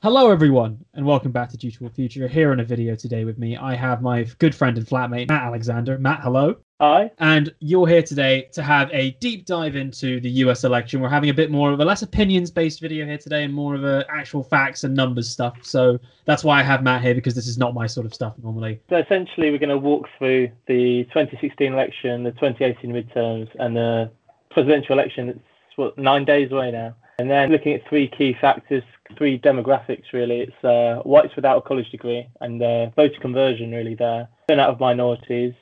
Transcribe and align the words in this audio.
Hello, 0.00 0.30
everyone, 0.30 0.78
and 0.94 1.04
welcome 1.04 1.32
back 1.32 1.48
to 1.48 1.56
Dutiful 1.56 1.88
Future. 1.88 2.28
Here 2.28 2.52
in 2.52 2.60
a 2.60 2.64
video 2.64 2.94
today 2.94 3.24
with 3.24 3.36
me, 3.36 3.56
I 3.56 3.74
have 3.74 4.00
my 4.00 4.22
good 4.38 4.54
friend 4.54 4.78
and 4.78 4.86
flatmate, 4.86 5.28
Matt 5.28 5.42
Alexander. 5.42 5.98
Matt, 5.98 6.20
hello. 6.20 6.54
Hi. 6.80 7.10
And 7.18 7.52
you're 7.58 7.88
here 7.88 8.04
today 8.04 8.48
to 8.52 8.62
have 8.62 8.88
a 8.92 9.10
deep 9.18 9.44
dive 9.44 9.74
into 9.74 10.20
the 10.20 10.30
US 10.44 10.62
election. 10.62 11.00
We're 11.00 11.08
having 11.08 11.30
a 11.30 11.34
bit 11.34 11.50
more 11.50 11.72
of 11.72 11.80
a 11.80 11.84
less 11.84 12.02
opinions 12.02 12.48
based 12.48 12.80
video 12.80 13.06
here 13.06 13.18
today 13.18 13.42
and 13.42 13.52
more 13.52 13.74
of 13.74 13.82
a 13.82 14.04
actual 14.08 14.44
facts 14.44 14.84
and 14.84 14.94
numbers 14.94 15.28
stuff. 15.28 15.58
So 15.62 15.98
that's 16.26 16.44
why 16.44 16.60
I 16.60 16.62
have 16.62 16.84
Matt 16.84 17.02
here 17.02 17.16
because 17.16 17.34
this 17.34 17.48
is 17.48 17.58
not 17.58 17.74
my 17.74 17.88
sort 17.88 18.06
of 18.06 18.14
stuff 18.14 18.34
normally. 18.40 18.80
So 18.90 18.98
essentially, 18.98 19.50
we're 19.50 19.58
going 19.58 19.68
to 19.70 19.78
walk 19.78 20.06
through 20.16 20.52
the 20.68 21.08
2016 21.12 21.72
election, 21.72 22.22
the 22.22 22.30
2018 22.30 22.92
midterms, 22.92 23.48
and 23.58 23.74
the 23.74 24.12
presidential 24.52 24.92
election. 24.92 25.28
It's 25.30 25.40
what 25.74 25.98
nine 25.98 26.24
days 26.24 26.52
away 26.52 26.70
now. 26.70 26.94
And 27.18 27.28
then 27.28 27.50
looking 27.50 27.74
at 27.74 27.88
three 27.88 28.08
key 28.08 28.36
factors, 28.40 28.84
three 29.16 29.38
demographics 29.38 30.12
really. 30.12 30.40
It's 30.40 30.64
uh, 30.64 31.02
whites 31.04 31.34
without 31.34 31.58
a 31.58 31.62
college 31.62 31.90
degree 31.90 32.28
and 32.40 32.62
uh, 32.62 32.90
voter 32.90 33.18
conversion 33.20 33.72
really 33.72 33.94
there, 33.94 34.28
turnout 34.48 34.70
of 34.70 34.80
minorities, 34.80 35.54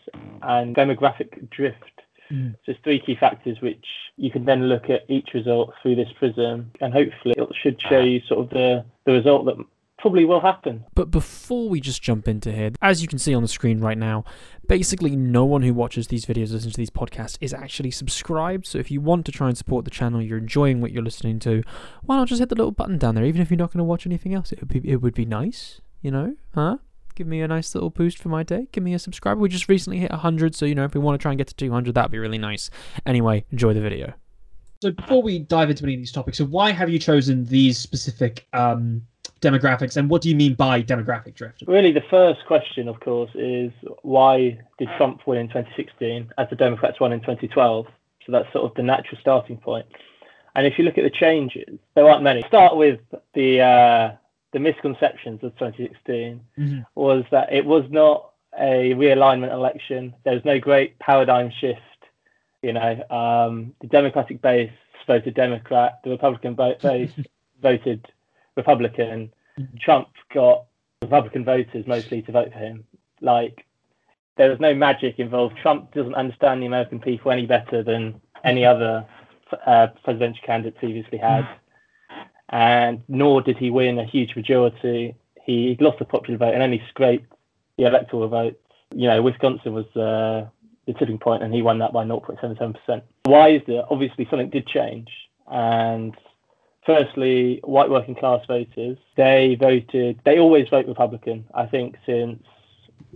and 0.42 0.76
demographic 0.76 1.48
drift. 1.50 1.78
Mm. 2.30 2.54
So 2.64 2.72
it's 2.72 2.80
three 2.82 3.00
key 3.00 3.16
factors 3.18 3.60
which 3.60 3.84
you 4.16 4.30
can 4.30 4.45
then 4.45 4.64
look 4.64 4.90
at 4.90 5.08
each 5.08 5.30
result 5.32 5.72
through 5.80 5.96
this 5.96 6.08
prism, 6.18 6.72
and 6.80 6.92
hopefully 6.92 7.34
it 7.38 7.48
should 7.62 7.80
show 7.80 8.00
you 8.00 8.20
sort 8.28 8.40
of 8.40 8.50
the 8.50 8.84
the 9.04 9.12
result 9.12 9.46
that 9.46 9.56
probably 9.98 10.24
will 10.24 10.41
happen. 10.41 10.84
But 10.95 11.10
before 11.10 11.68
we 11.68 11.80
just 11.80 12.02
jump 12.02 12.28
into 12.28 12.52
here, 12.52 12.70
as 12.82 13.02
you 13.02 13.09
can 13.09 13.18
see 13.18 13.34
on 13.34 13.42
the 13.42 13.48
screen 13.48 13.80
right 13.80 13.98
now, 13.98 14.24
basically 14.68 15.16
no 15.16 15.45
one 15.45 15.62
who 15.62 15.74
watches 15.74 16.09
these 16.09 16.27
videos, 16.27 16.52
listens 16.52 16.74
to 16.74 16.78
these 16.78 16.91
podcasts, 16.91 17.38
is 17.41 17.54
actually 17.54 17.91
subscribed. 17.91 18.66
So 18.66 18.78
if 18.78 18.90
you 18.90 19.01
want 19.01 19.27
to 19.27 19.32
try 19.32 19.48
and 19.48 19.56
support 19.56 19.84
the 19.84 19.90
channel, 19.90 20.20
you're 20.20 20.38
enjoying 20.38 20.80
what 20.80 20.92
you're 20.92 21.02
listening 21.02 21.38
to, 21.40 21.62
why 22.02 22.16
not 22.16 22.28
just 22.28 22.40
hit 22.40 22.48
the 22.48 22.54
little 22.54 22.73
button 22.73 22.98
down 22.98 23.14
there? 23.14 23.24
Even 23.24 23.40
if 23.40 23.51
you're 23.51 23.59
not 23.59 23.73
going 23.73 23.78
to 23.78 23.84
watch 23.84 24.06
anything 24.06 24.34
else, 24.34 24.52
it 24.52 24.60
would 24.60 24.68
be 24.68 24.88
it 24.88 24.96
would 24.96 25.14
be 25.14 25.24
nice, 25.24 25.80
you 26.02 26.10
know, 26.10 26.37
huh? 26.54 26.78
Give 27.15 27.26
me 27.26 27.40
a 27.40 27.48
nice 27.48 27.74
little 27.74 27.88
boost 27.88 28.18
for 28.18 28.28
my 28.28 28.42
day. 28.42 28.68
Give 28.73 28.85
me 28.85 28.92
a 28.92 28.98
subscriber. 28.98 29.40
We 29.40 29.48
just 29.48 29.70
recently 29.70 29.98
hit 29.98 30.10
100, 30.10 30.54
so 30.54 30.66
you 30.66 30.74
know 30.74 30.85
if 30.85 30.92
we 30.92 31.01
want 31.01 31.18
to 31.18 31.23
try 31.23 31.32
and 31.32 31.38
get 31.38 31.46
to 31.46 31.54
200, 31.54 31.95
that'd 31.95 32.10
be 32.10 32.18
really 32.18 32.37
nice. 32.37 32.68
Anyway, 33.07 33.46
enjoy 33.51 33.73
the 33.73 33.80
video. 33.80 34.13
So 34.82 34.90
before 34.90 35.23
we 35.23 35.38
dive 35.38 35.70
into 35.70 35.85
any 35.85 35.95
of 35.95 36.01
these 36.01 36.13
topics, 36.13 36.37
so 36.37 36.45
why 36.45 36.70
have 36.73 36.90
you 36.90 36.98
chosen 36.98 37.46
these 37.46 37.79
specific 37.79 38.46
um, 38.52 39.01
demographics, 39.41 39.96
and 39.96 40.09
what 40.09 40.23
do 40.23 40.29
you 40.29 40.37
mean 40.37 40.55
by 40.55 40.82
demographic 40.82 41.35
drift? 41.35 41.63
Really, 41.66 41.93
the 41.93 42.05
first 42.10 42.45
question, 42.46 42.88
of 42.88 43.01
course, 43.01 43.30
is 43.35 43.73
why 44.02 44.59
did 44.79 44.88
Trump 44.96 45.27
win 45.27 45.38
in 45.38 45.49
2016 45.49 46.32
as 46.38 46.49
the 46.51 46.57
Democrats 46.57 47.01
won 47.01 47.13
in 47.13 47.21
2012? 47.21 47.87
So 48.24 48.32
that's 48.32 48.52
sort 48.52 48.65
of 48.65 48.74
the 48.74 48.82
natural 48.82 49.21
starting 49.21 49.57
point. 49.57 49.87
And 50.54 50.66
if 50.66 50.79
you 50.79 50.85
look 50.85 50.99
at 50.99 51.04
the 51.04 51.10
changes, 51.10 51.79
there 51.95 52.09
aren't 52.09 52.23
many. 52.23 52.43
Start 52.49 52.77
with 52.77 53.01
the 53.35 53.60
uh, 53.60 54.13
the 54.52 54.59
misconceptions 54.59 55.45
of 55.45 55.52
2016 55.59 56.41
mm-hmm. 56.59 56.80
was 56.95 57.24
that 57.30 57.52
it 57.52 57.65
was 57.65 57.85
not 57.91 58.30
a 58.59 58.95
realignment 58.95 59.52
election. 59.52 60.15
There 60.24 60.35
was 60.35 60.45
no 60.45 60.59
great 60.59 60.99
paradigm 60.99 61.52
shift. 61.60 61.80
You 62.63 62.73
know, 62.73 63.04
um, 63.10 63.74
the 63.80 63.87
Democratic 63.87 64.41
base 64.41 64.72
voted 65.06 65.34
Democrat, 65.34 66.00
the 66.03 66.10
Republican 66.10 66.54
base 66.54 67.12
voted 67.62 68.06
Republican. 68.56 69.32
Trump 69.81 70.09
got 70.34 70.65
Republican 71.03 71.44
voters 71.44 71.87
mostly 71.87 72.22
to 72.22 72.32
vote 72.32 72.53
for 72.53 72.59
him. 72.59 72.84
Like 73.21 73.65
there 74.37 74.50
was 74.50 74.60
no 74.60 74.75
magic 74.75 75.19
involved. 75.19 75.56
Trump 75.62 75.93
doesn't 75.94 76.15
understand 76.15 76.62
the 76.62 76.66
American 76.66 77.00
people 77.00 77.31
any 77.31 77.47
better 77.47 77.82
than 77.82 78.21
any 78.44 78.65
other 78.65 79.06
uh, 79.66 79.88
presidential 80.04 80.44
candidate 80.44 80.76
previously 80.78 81.19
had, 81.19 81.47
and 82.50 83.03
nor 83.09 83.41
did 83.43 83.56
he 83.56 83.71
win 83.71 83.98
a 83.98 84.04
huge 84.04 84.37
majority. 84.37 85.15
He 85.44 85.76
lost 85.81 85.98
the 85.98 86.04
popular 86.04 86.38
vote 86.38 86.54
and 86.54 86.62
only 86.62 86.82
scraped 86.88 87.32
the 87.78 87.84
electoral 87.84 88.28
vote. 88.28 88.60
You 88.94 89.09
know, 89.09 89.22
Wisconsin 89.22 89.72
was 89.72 89.87
uh, 89.97 90.48
the 90.87 90.93
tipping 90.94 91.19
point, 91.19 91.43
and 91.43 91.53
he 91.54 91.62
won 91.62 91.78
that 91.78 91.93
by 91.93 92.04
0.77%. 92.04 93.03
Why 93.25 93.50
is 93.50 93.62
that? 93.66 93.86
Obviously, 93.91 94.26
something 94.30 94.50
did 94.50 94.66
change, 94.66 95.09
and 95.47 96.14
firstly, 96.86 97.60
white 97.64 97.91
working 97.91 98.14
class 98.14 98.47
voters, 98.47 98.97
they 99.16 99.56
voted, 99.60 100.20
they 100.24 100.38
always 100.38 100.69
vote 100.69 100.86
Republican. 100.86 101.44
I 101.52 101.66
think 101.66 101.97
since 102.06 102.42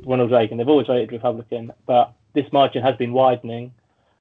Ronald 0.05 0.33
Reagan, 0.33 0.59
they've 0.59 0.69
always 0.69 0.89
voted 0.89 1.13
Republican, 1.13 1.73
but 1.87 2.13
this 2.35 2.53
margin 2.53 2.83
has 2.83 2.97
been 2.97 3.13
widening 3.13 3.73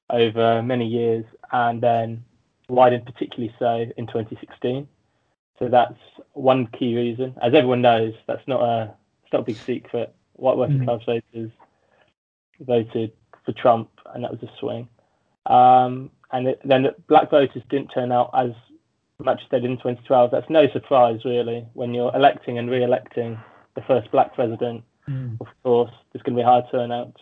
over 0.09 0.61
many 0.61 0.87
years 0.87 1.25
and 1.51 1.81
then 1.81 2.23
widened 2.67 3.05
particularly 3.05 3.53
so 3.59 3.85
in 3.97 4.07
2016. 4.07 4.87
So 5.57 5.67
that's 5.67 5.97
one 6.33 6.67
key 6.67 6.95
reason. 6.95 7.35
As 7.41 7.53
everyone 7.53 7.81
knows, 7.81 8.13
that's 8.27 8.47
not 8.47 8.61
a, 8.61 8.93
it's 9.23 9.33
not 9.33 9.41
a 9.41 9.45
big 9.45 9.57
secret. 9.57 10.13
White 10.33 10.57
working 10.57 10.77
mm-hmm. 10.77 10.85
class 10.85 11.01
voters 11.05 11.51
voted 12.61 13.11
for 13.45 13.51
Trump, 13.53 13.89
and 14.13 14.23
that 14.23 14.31
was 14.31 14.41
a 14.43 14.49
swing. 14.59 14.87
Um, 15.45 16.11
and 16.31 16.49
it, 16.49 16.61
then 16.63 16.87
black 17.07 17.29
voters 17.29 17.63
didn't 17.69 17.89
turn 17.89 18.11
out 18.11 18.29
as 18.33 18.51
did 19.23 19.65
in 19.65 19.77
2012. 19.77 20.31
That's 20.31 20.49
no 20.49 20.67
surprise, 20.69 21.25
really, 21.25 21.65
when 21.73 21.93
you're 21.93 22.15
electing 22.15 22.57
and 22.57 22.69
re-electing 22.69 23.39
the 23.75 23.81
first 23.81 24.11
black 24.11 24.33
president. 24.33 24.83
Mm. 25.07 25.39
Of 25.41 25.47
course, 25.63 25.91
there's 26.11 26.23
going 26.23 26.35
to 26.35 26.41
be 26.41 26.43
a 26.43 26.45
high 26.45 26.63
turnout. 26.71 27.15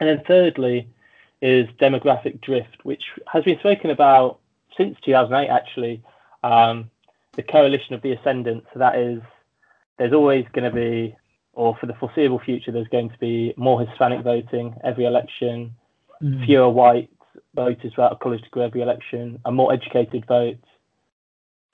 And 0.00 0.08
then 0.08 0.22
thirdly 0.26 0.88
is 1.40 1.68
demographic 1.80 2.40
drift, 2.40 2.84
which 2.84 3.02
has 3.32 3.44
been 3.44 3.58
spoken 3.58 3.90
about 3.90 4.40
since 4.76 4.96
2008, 5.04 5.48
actually. 5.48 6.02
Um, 6.42 6.90
the 7.32 7.42
coalition 7.42 7.94
of 7.94 8.02
the 8.02 8.12
ascendant. 8.12 8.64
So 8.72 8.78
that 8.78 8.96
is, 8.96 9.20
there's 9.98 10.12
always 10.12 10.46
going 10.52 10.70
to 10.70 10.74
be, 10.74 11.14
or 11.52 11.76
for 11.76 11.86
the 11.86 11.94
foreseeable 11.94 12.40
future, 12.40 12.72
there's 12.72 12.88
going 12.88 13.10
to 13.10 13.18
be 13.18 13.54
more 13.56 13.80
Hispanic 13.80 14.22
voting 14.22 14.74
every 14.82 15.04
election, 15.04 15.74
mm. 16.22 16.44
fewer 16.46 16.68
white 16.68 17.10
voters 17.54 17.92
without 17.96 18.12
a 18.12 18.16
college 18.16 18.42
degree 18.42 18.64
every 18.64 18.80
election, 18.80 19.38
a 19.44 19.52
more 19.52 19.72
educated 19.72 20.24
vote, 20.26 20.58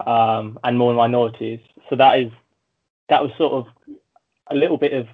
um, 0.07 0.59
and 0.65 0.79
more 0.79 0.95
minorities. 0.95 1.61
So 1.89 1.97
that 1.97 2.19
is 2.19 2.33
that 3.09 3.23
was 3.23 3.33
sort 3.37 3.53
of 3.53 3.67
a 4.49 4.55
little 4.55 4.77
bit 4.77 4.93
of 4.93 5.07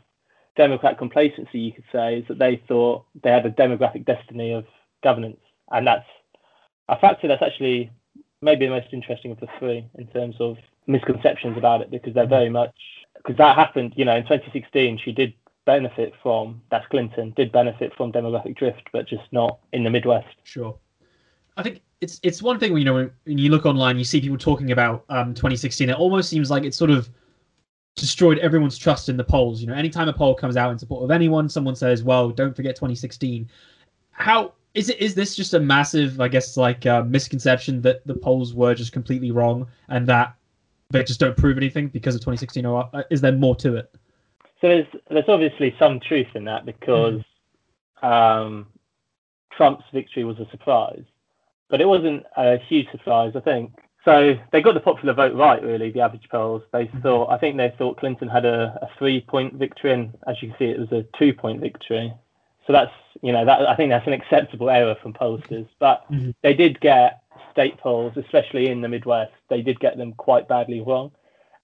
Democrat 0.57 0.99
complacency, 0.99 1.59
you 1.59 1.73
could 1.73 1.85
say, 1.93 2.19
is 2.19 2.29
that 2.29 2.39
they 2.39 2.63
thought 2.69 3.05
they 3.23 3.31
had 3.31 3.47
a 3.47 3.51
demographic 3.51 4.05
destiny 4.05 4.53
of 4.53 4.67
governance, 5.03 5.41
and 5.71 5.87
that's 5.87 6.07
a 6.89 6.99
factor 6.99 7.29
that's 7.29 7.43
actually 7.43 7.91
maybe 8.41 8.67
the 8.67 8.73
most 8.73 8.89
interesting 8.93 9.31
of 9.33 9.41
the 9.41 9.49
three 9.59 9.87
in 9.97 10.07
terms 10.09 10.37
of 10.41 10.57
misconceptions 10.87 11.57
about 11.57 11.81
it, 11.81 11.91
because 11.91 12.15
they're 12.15 12.27
very 12.27 12.51
much 12.51 12.75
because 13.17 13.37
that 13.37 13.57
happened, 13.57 13.93
you 13.97 14.05
know, 14.05 14.17
in 14.17 14.23
2016, 14.23 14.99
she 15.05 15.13
did 15.13 15.35
benefit 15.65 16.15
from 16.23 16.63
that's 16.71 16.87
Clinton 16.87 17.33
did 17.37 17.53
benefit 17.53 17.93
from 17.95 18.11
demographic 18.11 18.57
drift, 18.57 18.89
but 18.93 19.07
just 19.07 19.31
not 19.33 19.59
in 19.73 19.85
the 19.85 19.91
Midwest. 19.91 20.35
Sure. 20.45 20.75
I 21.59 21.63
think 21.63 21.83
it's 22.01 22.21
it's 22.23 22.43
one 22.43 22.59
thing 22.59 22.73
when 22.73 22.81
you 22.81 22.85
know 22.85 22.95
when, 22.95 23.11
when 23.25 23.39
you 23.39 23.51
look 23.51 23.67
online, 23.67 23.99
you 23.99 24.05
see 24.05 24.21
people 24.21 24.39
talking 24.39 24.71
about 24.71 25.05
um, 25.09 25.35
2016. 25.35 25.91
It 25.91 25.97
almost 25.97 26.29
seems 26.29 26.51
like 26.51 26.65
it's 26.65 26.77
sort 26.77 26.91
of 26.91 27.09
destroyed 27.97 28.39
everyone's 28.39 28.79
trust 28.79 29.09
in 29.09 29.17
the 29.17 29.25
polls. 29.25 29.61
You 29.61 29.67
know, 29.67 29.75
anytime 29.75 30.09
a 30.09 30.13
poll 30.13 30.35
comes 30.35 30.57
out 30.57 30.71
in 30.71 30.79
support 30.79 31.03
of 31.03 31.11
anyone, 31.11 31.49
someone 31.49 31.75
says, 31.75 32.03
"Well, 32.03 32.31
don't 32.31 32.55
forget 32.55 32.77
2016." 32.77 33.49
How 34.13 34.53
is 34.75 34.89
it? 34.91 35.01
Is 35.01 35.15
this 35.15 35.35
just 35.35 35.55
a 35.55 35.61
massive, 35.61 36.21
I 36.21 36.29
guess, 36.29 36.57
like 36.57 36.87
uh, 36.87 37.03
misconception 37.03 37.83
that 37.83 38.07
the 38.07 38.15
polls 38.15 38.55
were 38.55 38.75
just 38.75 38.93
completely 38.93 39.33
wrong 39.33 39.67
and 39.89 40.07
that 40.07 40.35
they 40.91 41.03
just 41.03 41.21
don't 41.21 41.37
prove 41.37 41.57
anything 41.57 41.89
because 41.89 42.15
of 42.15 42.21
2016, 42.21 42.65
or 42.65 42.89
uh, 42.93 43.03
is 43.11 43.21
there 43.21 43.33
more 43.33 43.57
to 43.57 43.77
it? 43.77 43.95
So 44.61 44.69
there's 44.69 44.87
there's 45.11 45.29
obviously 45.29 45.75
some 45.79 45.99
truth 45.99 46.29
in 46.35 46.45
that 46.45 46.65
because 46.65 47.23
mm. 48.03 48.09
um, 48.09 48.67
Trump's 49.53 49.85
victory 49.93 50.23
was 50.23 50.39
a 50.39 50.49
surprise 50.51 51.05
but 51.69 51.81
it 51.81 51.87
wasn't 51.87 52.25
a 52.37 52.59
huge 52.59 52.91
surprise, 52.91 53.33
I 53.35 53.41
think. 53.41 53.73
So 54.05 54.39
they 54.53 54.63
got 54.63 54.75
the 54.75 54.81
popular 54.81 55.13
vote 55.13 55.35
right, 55.35 55.63
really. 55.63 55.91
The 55.91 56.01
average 56.01 56.29
polls. 56.31 56.63
They 56.73 56.87
mm-hmm. 56.87 57.01
thought, 57.01 57.31
I 57.31 57.39
think 57.39 57.57
they 57.57 57.75
thought 57.77 57.99
Clinton 57.99 58.29
had 58.29 58.45
a, 58.45 58.79
a 58.81 58.89
three-point 58.99 59.55
victory, 59.55 59.93
and 59.93 60.17
as 60.27 60.41
you 60.41 60.49
can 60.49 60.59
see, 60.59 60.65
it 60.67 60.79
was 60.79 60.93
a 60.93 61.05
two-point 61.19 61.61
victory. 61.61 62.13
So 62.67 62.73
that's, 62.73 62.93
you 63.23 63.33
know, 63.33 63.45
that 63.45 63.69
I 63.69 63.75
think 63.77 63.91
that's 63.91 64.07
an 64.07 64.13
acceptable 64.13 64.71
error 64.71 64.97
from 65.03 65.13
pollsters. 65.13 65.69
But 65.79 66.11
mm-hmm. 66.11 66.31
they 66.43 66.55
did 66.55 66.81
get 66.81 67.23
state 67.53 67.77
polls, 67.79 68.13
especially 68.17 68.69
in 68.69 68.81
the 68.81 68.89
Midwest. 68.89 69.33
They 69.51 69.63
did 69.63 69.81
get 69.81 69.99
them 69.99 70.15
quite 70.15 70.49
badly 70.49 70.81
wrong, 70.81 71.13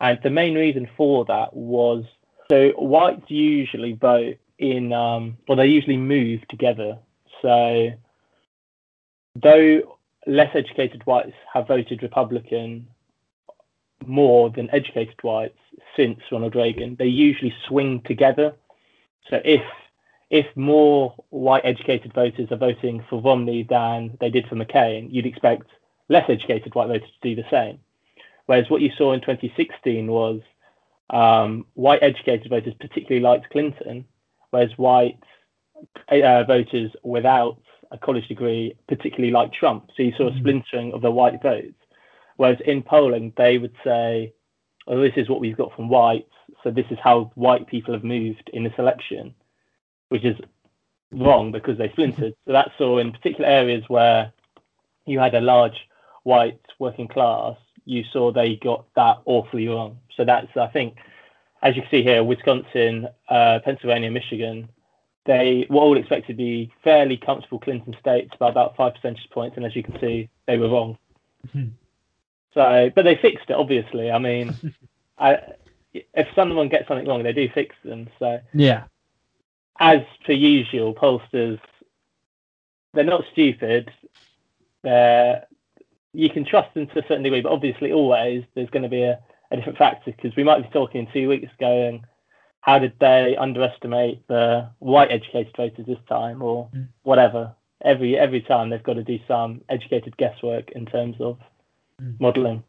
and 0.00 0.18
the 0.22 0.30
main 0.30 0.54
reason 0.54 0.88
for 0.96 1.24
that 1.26 1.54
was 1.54 2.04
so 2.50 2.70
whites 2.70 3.30
usually 3.30 3.92
vote 3.92 4.36
in, 4.58 4.92
um, 4.92 5.38
well, 5.48 5.56
they 5.56 5.66
usually 5.66 5.96
move 5.96 6.46
together. 6.48 6.98
So 7.42 7.90
though 9.34 9.93
less 10.26 10.54
educated 10.54 11.02
whites 11.06 11.34
have 11.52 11.68
voted 11.68 12.02
Republican 12.02 12.86
more 14.06 14.50
than 14.50 14.70
educated 14.70 15.16
whites 15.22 15.58
since 15.96 16.20
Ronald 16.30 16.54
Reagan. 16.54 16.96
They 16.98 17.06
usually 17.06 17.54
swing 17.66 18.02
together. 18.02 18.54
So 19.30 19.40
if 19.44 19.62
if 20.30 20.46
more 20.56 21.14
white 21.30 21.64
educated 21.64 22.12
voters 22.12 22.50
are 22.50 22.56
voting 22.56 23.04
for 23.08 23.20
Romney 23.20 23.62
than 23.62 24.16
they 24.20 24.30
did 24.30 24.46
for 24.48 24.56
McCain, 24.56 25.12
you'd 25.12 25.26
expect 25.26 25.68
less 26.08 26.28
educated 26.28 26.74
white 26.74 26.88
voters 26.88 27.08
to 27.08 27.34
do 27.34 27.40
the 27.40 27.48
same. 27.50 27.78
Whereas 28.46 28.68
what 28.68 28.80
you 28.80 28.90
saw 28.96 29.12
in 29.12 29.20
2016 29.20 30.06
was 30.10 30.40
um, 31.10 31.66
white 31.74 32.02
educated 32.02 32.50
voters 32.50 32.74
particularly 32.80 33.20
liked 33.20 33.50
Clinton, 33.50 34.06
whereas 34.50 34.70
white 34.76 35.18
uh, 36.08 36.44
voters 36.44 36.90
without 37.02 37.58
a 37.94 37.98
college 37.98 38.28
degree 38.28 38.76
particularly 38.88 39.32
like 39.32 39.52
Trump. 39.52 39.90
So 39.96 40.02
you 40.02 40.12
saw 40.16 40.26
a 40.28 40.32
Mhm. 40.32 40.38
splintering 40.40 40.92
of 40.92 41.00
the 41.00 41.10
white 41.10 41.40
votes. 41.40 41.80
Whereas 42.36 42.60
in 42.60 42.82
polling, 42.82 43.32
they 43.36 43.58
would 43.58 43.74
say, 43.84 44.32
oh, 44.88 45.00
this 45.00 45.16
is 45.16 45.28
what 45.28 45.40
we've 45.40 45.56
got 45.56 45.74
from 45.74 45.88
whites. 45.88 46.34
So 46.62 46.70
this 46.70 46.90
is 46.90 46.98
how 46.98 47.30
white 47.36 47.66
people 47.66 47.94
have 47.94 48.04
moved 48.04 48.50
in 48.52 48.64
this 48.64 48.78
election, 48.78 49.34
which 50.08 50.24
is 50.24 50.36
wrong 51.12 51.52
because 51.52 51.78
they 51.78 51.88
splintered. 51.90 52.34
So 52.44 52.52
that 52.52 52.72
saw 52.76 52.98
in 52.98 53.12
particular 53.12 53.48
areas 53.48 53.84
where 53.88 54.32
you 55.06 55.20
had 55.20 55.34
a 55.34 55.40
large 55.40 55.88
white 56.24 56.60
working 56.78 57.06
class, 57.06 57.56
you 57.84 58.02
saw 58.12 58.32
they 58.32 58.56
got 58.56 58.86
that 58.96 59.18
awfully 59.26 59.68
wrong. 59.68 59.98
So 60.16 60.24
that's, 60.24 60.56
I 60.56 60.66
think, 60.66 60.96
as 61.62 61.76
you 61.76 61.82
can 61.82 61.90
see 61.90 62.02
here, 62.02 62.24
Wisconsin, 62.24 63.08
uh, 63.28 63.60
Pennsylvania, 63.64 64.10
Michigan, 64.10 64.68
they 65.26 65.66
were 65.70 65.80
all 65.80 65.96
expected 65.96 66.28
to 66.28 66.34
be 66.34 66.70
fairly 66.82 67.16
comfortable 67.16 67.58
Clinton 67.58 67.96
states 68.00 68.32
by 68.38 68.48
about 68.48 68.76
five 68.76 68.94
percentage 68.94 69.28
points. 69.30 69.56
And 69.56 69.64
as 69.64 69.74
you 69.74 69.82
can 69.82 69.98
see, 70.00 70.28
they 70.46 70.58
were 70.58 70.68
wrong. 70.68 70.98
Mhm. 71.48 71.70
So, 72.52 72.90
but 72.94 73.04
they 73.04 73.16
fixed 73.16 73.50
it, 73.50 73.56
obviously. 73.56 74.10
I 74.10 74.18
mean, 74.18 74.54
I, 75.18 75.38
if 75.92 76.28
someone 76.34 76.68
gets 76.68 76.86
something 76.88 77.06
wrong, 77.06 77.22
they 77.22 77.32
do 77.32 77.48
fix 77.54 77.74
them. 77.84 78.08
So, 78.18 78.40
Yeah. 78.52 78.84
as 79.80 80.02
per 80.24 80.32
usual, 80.32 80.94
pollsters, 80.94 81.58
they're 82.92 83.04
not 83.04 83.24
stupid. 83.32 83.90
They're, 84.82 85.46
you 86.12 86.30
can 86.30 86.44
trust 86.44 86.72
them 86.74 86.86
to 86.88 86.98
a 86.98 87.02
certain 87.02 87.22
degree, 87.24 87.40
but 87.40 87.50
obviously, 87.52 87.92
always 87.92 88.44
there's 88.54 88.70
going 88.70 88.84
to 88.84 88.88
be 88.88 89.02
a, 89.02 89.18
a 89.50 89.56
different 89.56 89.78
factor 89.78 90.12
because 90.12 90.36
we 90.36 90.44
might 90.44 90.62
be 90.62 90.68
talking 90.68 91.00
in 91.06 91.12
two 91.12 91.28
weeks 91.28 91.50
going, 91.58 92.04
how 92.64 92.78
did 92.78 92.94
they 92.98 93.36
underestimate 93.36 94.26
the 94.26 94.66
white 94.78 95.10
educated 95.12 95.54
voters 95.54 95.84
this 95.86 95.98
time, 96.08 96.40
or 96.40 96.68
Mm. 96.74 96.88
whatever. 97.02 97.52
Every 97.82 98.18
every 98.18 98.40
time 98.40 98.70
they've 98.70 98.82
got 98.82 98.94
to 98.94 99.04
do 99.04 99.18
some 99.28 99.60
educated 99.68 100.16
guesswork 100.16 100.70
in 100.70 100.86
terms 100.86 101.16
of 101.20 101.38
Mm. 102.00 102.18
modelling. 102.18 102.62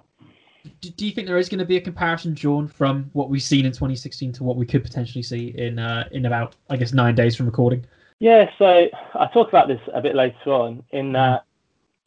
Do, 0.81 0.89
do 0.89 1.05
you 1.05 1.11
think 1.13 1.27
there 1.27 1.37
is 1.37 1.47
going 1.47 1.59
to 1.59 1.65
be 1.65 1.77
a 1.77 1.81
comparison 1.81 2.33
drawn 2.33 2.67
from 2.67 3.09
what 3.13 3.29
we've 3.29 3.41
seen 3.41 3.65
in 3.65 3.71
2016 3.71 4.33
to 4.33 4.43
what 4.43 4.57
we 4.57 4.65
could 4.65 4.83
potentially 4.83 5.23
see 5.23 5.47
in 5.57 5.79
uh, 5.79 6.09
in 6.11 6.25
about 6.25 6.57
I 6.69 6.75
guess 6.75 6.91
nine 6.91 7.15
days 7.15 7.35
from 7.37 7.45
recording? 7.45 7.85
Yeah, 8.19 8.49
so 8.57 8.87
I 9.13 9.27
talk 9.27 9.47
about 9.47 9.67
this 9.69 9.79
a 9.93 10.01
bit 10.01 10.15
later 10.15 10.51
on. 10.51 10.83
In 10.91 11.13
that, 11.13 11.45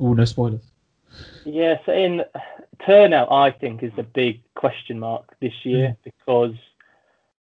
Oh, 0.00 0.12
no 0.12 0.24
spoilers. 0.26 0.70
yeah, 1.44 1.78
so 1.86 1.92
in 1.92 2.24
turnout, 2.84 3.32
I 3.32 3.50
think 3.50 3.82
is 3.82 3.92
a 3.96 4.02
big 4.02 4.42
question 4.54 4.98
mark 4.98 5.34
this 5.40 5.64
year 5.64 5.96
because 6.04 6.54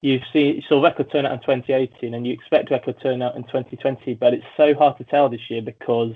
you've 0.03 0.21
seen 0.33 0.55
you 0.55 0.61
saw 0.67 0.83
record 0.83 1.09
turnout 1.11 1.31
in 1.31 1.39
2018 1.39 2.13
and 2.13 2.27
you 2.27 2.33
expect 2.33 2.69
record 2.69 2.97
turnout 3.01 3.37
in 3.37 3.43
2020, 3.43 4.13
but 4.15 4.33
it's 4.33 4.45
so 4.57 4.73
hard 4.75 4.97
to 4.97 5.05
tell 5.05 5.29
this 5.29 5.49
year 5.49 5.61
because 5.61 6.13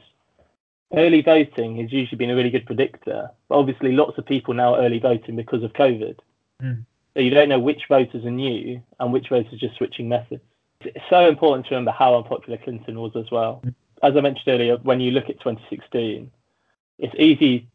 early 0.93 1.21
voting 1.21 1.77
has 1.77 1.91
usually 1.91 2.17
been 2.17 2.29
a 2.29 2.35
really 2.35 2.49
good 2.49 2.65
predictor. 2.65 3.31
But 3.47 3.57
obviously, 3.57 3.93
lots 3.93 4.17
of 4.17 4.25
people 4.25 4.53
now 4.53 4.75
are 4.75 4.81
early 4.81 4.99
voting 4.99 5.37
because 5.37 5.63
of 5.63 5.71
COVID. 5.71 6.17
Mm. 6.61 6.83
So 7.13 7.21
you 7.21 7.29
don't 7.29 7.47
know 7.47 7.59
which 7.59 7.83
voters 7.87 8.25
are 8.25 8.29
new 8.29 8.83
and 8.99 9.13
which 9.13 9.29
voters 9.29 9.53
are 9.53 9.57
just 9.57 9.77
switching 9.77 10.09
methods. 10.09 10.43
It's 10.81 10.99
so 11.09 11.27
important 11.27 11.65
to 11.67 11.75
remember 11.75 11.91
how 11.91 12.17
unpopular 12.17 12.57
Clinton 12.57 12.99
was 12.99 13.15
as 13.15 13.31
well. 13.31 13.61
Mm. 13.65 13.73
As 14.03 14.17
I 14.17 14.21
mentioned 14.21 14.49
earlier, 14.49 14.77
when 14.83 14.99
you 14.99 15.11
look 15.11 15.29
at 15.29 15.39
2016, 15.39 16.29
it's 16.99 17.15
easy 17.17 17.67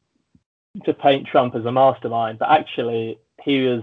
to 0.84 0.92
paint 0.92 1.26
Trump 1.26 1.54
as 1.54 1.64
a 1.64 1.72
mastermind, 1.72 2.38
but 2.38 2.50
actually 2.50 3.18
he 3.42 3.62
was 3.62 3.82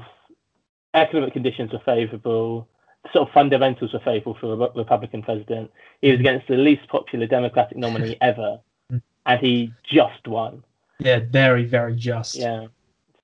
economic 0.93 1.33
conditions 1.33 1.71
were 1.71 1.81
favourable, 1.85 2.67
sort 3.13 3.27
of 3.27 3.33
fundamentals 3.33 3.93
were 3.93 3.99
favourable 3.99 4.37
for 4.39 4.53
a 4.53 4.71
Republican 4.75 5.21
president. 5.21 5.71
He 6.01 6.11
was 6.11 6.19
against 6.19 6.47
the 6.47 6.55
least 6.55 6.87
popular 6.87 7.27
Democratic 7.27 7.77
nominee 7.77 8.17
ever, 8.21 8.59
and 9.25 9.39
he 9.39 9.71
just 9.83 10.27
won. 10.27 10.63
Yeah, 10.99 11.19
very 11.29 11.65
very 11.65 11.95
just. 11.95 12.35
Yeah. 12.35 12.67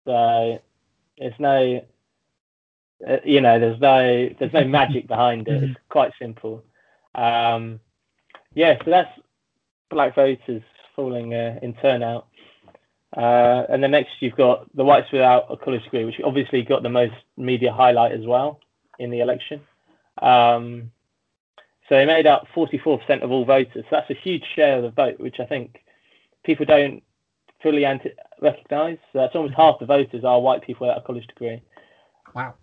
So 0.05 0.61
there's 1.17 1.39
no, 1.39 1.85
uh, 3.07 3.17
you 3.23 3.41
know, 3.41 3.59
there's 3.59 3.79
no 3.79 4.29
there's 4.39 4.53
no 4.53 4.63
magic 4.65 5.07
behind 5.15 5.47
it. 5.47 5.63
It's 5.63 5.79
quite 5.89 6.11
simple. 6.19 6.63
Um, 7.15 7.79
yeah, 8.53 8.77
so 8.83 8.91
that's 8.91 9.19
black 9.89 10.15
voters 10.15 10.63
falling 10.95 11.33
uh, 11.33 11.59
in 11.61 11.73
turnout. 11.75 12.27
Uh, 13.15 13.65
and 13.69 13.81
then 13.81 13.91
next 13.91 14.11
you've 14.19 14.35
got 14.35 14.67
the 14.75 14.83
whites 14.83 15.11
without 15.11 15.45
a 15.49 15.57
college 15.57 15.83
degree, 15.83 16.05
which 16.05 16.19
obviously 16.23 16.61
got 16.61 16.83
the 16.83 16.89
most 16.89 17.13
media 17.37 17.71
highlight 17.71 18.11
as 18.11 18.25
well 18.25 18.59
in 18.99 19.09
the 19.09 19.21
election. 19.21 19.61
Um, 20.21 20.91
so 21.87 21.95
they 21.95 22.05
made 22.05 22.27
up 22.27 22.47
44% 22.55 23.21
of 23.21 23.31
all 23.31 23.45
voters. 23.45 23.85
So 23.89 23.89
that's 23.91 24.09
a 24.09 24.15
huge 24.15 24.43
share 24.55 24.77
of 24.77 24.83
the 24.83 24.89
vote, 24.89 25.19
which 25.19 25.39
I 25.39 25.45
think 25.45 25.83
people 26.43 26.65
don't 26.65 27.03
fully 27.61 27.85
anti- 27.85 28.13
recognise. 28.41 28.97
So 29.13 29.19
that's 29.19 29.35
almost 29.35 29.55
half 29.55 29.79
the 29.79 29.85
voters 29.85 30.23
are 30.23 30.41
white 30.41 30.63
people 30.63 30.87
without 30.87 31.01
a 31.01 31.05
college 31.05 31.27
degree. 31.27 31.61
Wow. 32.33 32.55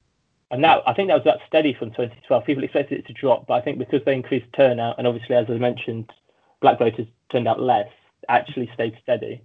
And 0.51 0.63
that 0.65 0.83
I 0.87 0.93
think 0.93 1.09
that 1.09 1.15
was 1.15 1.25
that 1.25 1.39
steady 1.47 1.73
from 1.73 1.91
2012. 1.91 2.45
People 2.45 2.63
expected 2.63 2.99
it 2.99 3.07
to 3.07 3.15
drop, 3.15 3.47
but 3.47 3.55
I 3.55 3.63
think 3.63 3.79
because 3.79 4.03
they 4.05 4.15
increased 4.15 4.47
turnout 4.55 4.97
and 4.99 5.07
obviously, 5.07 5.35
as 5.35 5.47
I 5.49 5.55
mentioned, 5.55 6.11
black 6.61 6.79
voters 6.79 7.07
turned 7.31 7.49
out 7.49 7.61
less, 7.61 7.89
actually 8.29 8.71
stayed 8.75 8.99
steady. 9.03 9.41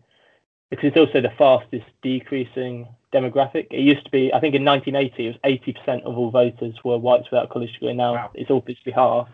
Because 0.69 0.85
it's 0.89 0.97
also 0.97 1.21
the 1.21 1.31
fastest 1.37 1.85
decreasing 2.01 2.87
demographic. 3.13 3.67
It 3.71 3.79
used 3.81 4.03
to 4.03 4.11
be, 4.11 4.33
I 4.33 4.39
think, 4.41 4.53
in 4.53 4.65
1980, 4.65 5.27
it 5.27 5.39
was 5.43 5.75
80% 5.87 6.03
of 6.03 6.17
all 6.17 6.29
voters 6.29 6.75
were 6.83 6.97
whites 6.97 7.29
without 7.31 7.45
a 7.45 7.47
college 7.47 7.71
degree. 7.73 7.93
Now 7.93 8.13
Wow. 8.13 8.31
it's 8.33 8.51
all 8.51 8.59
basically 8.61 8.91
half. 8.91 9.29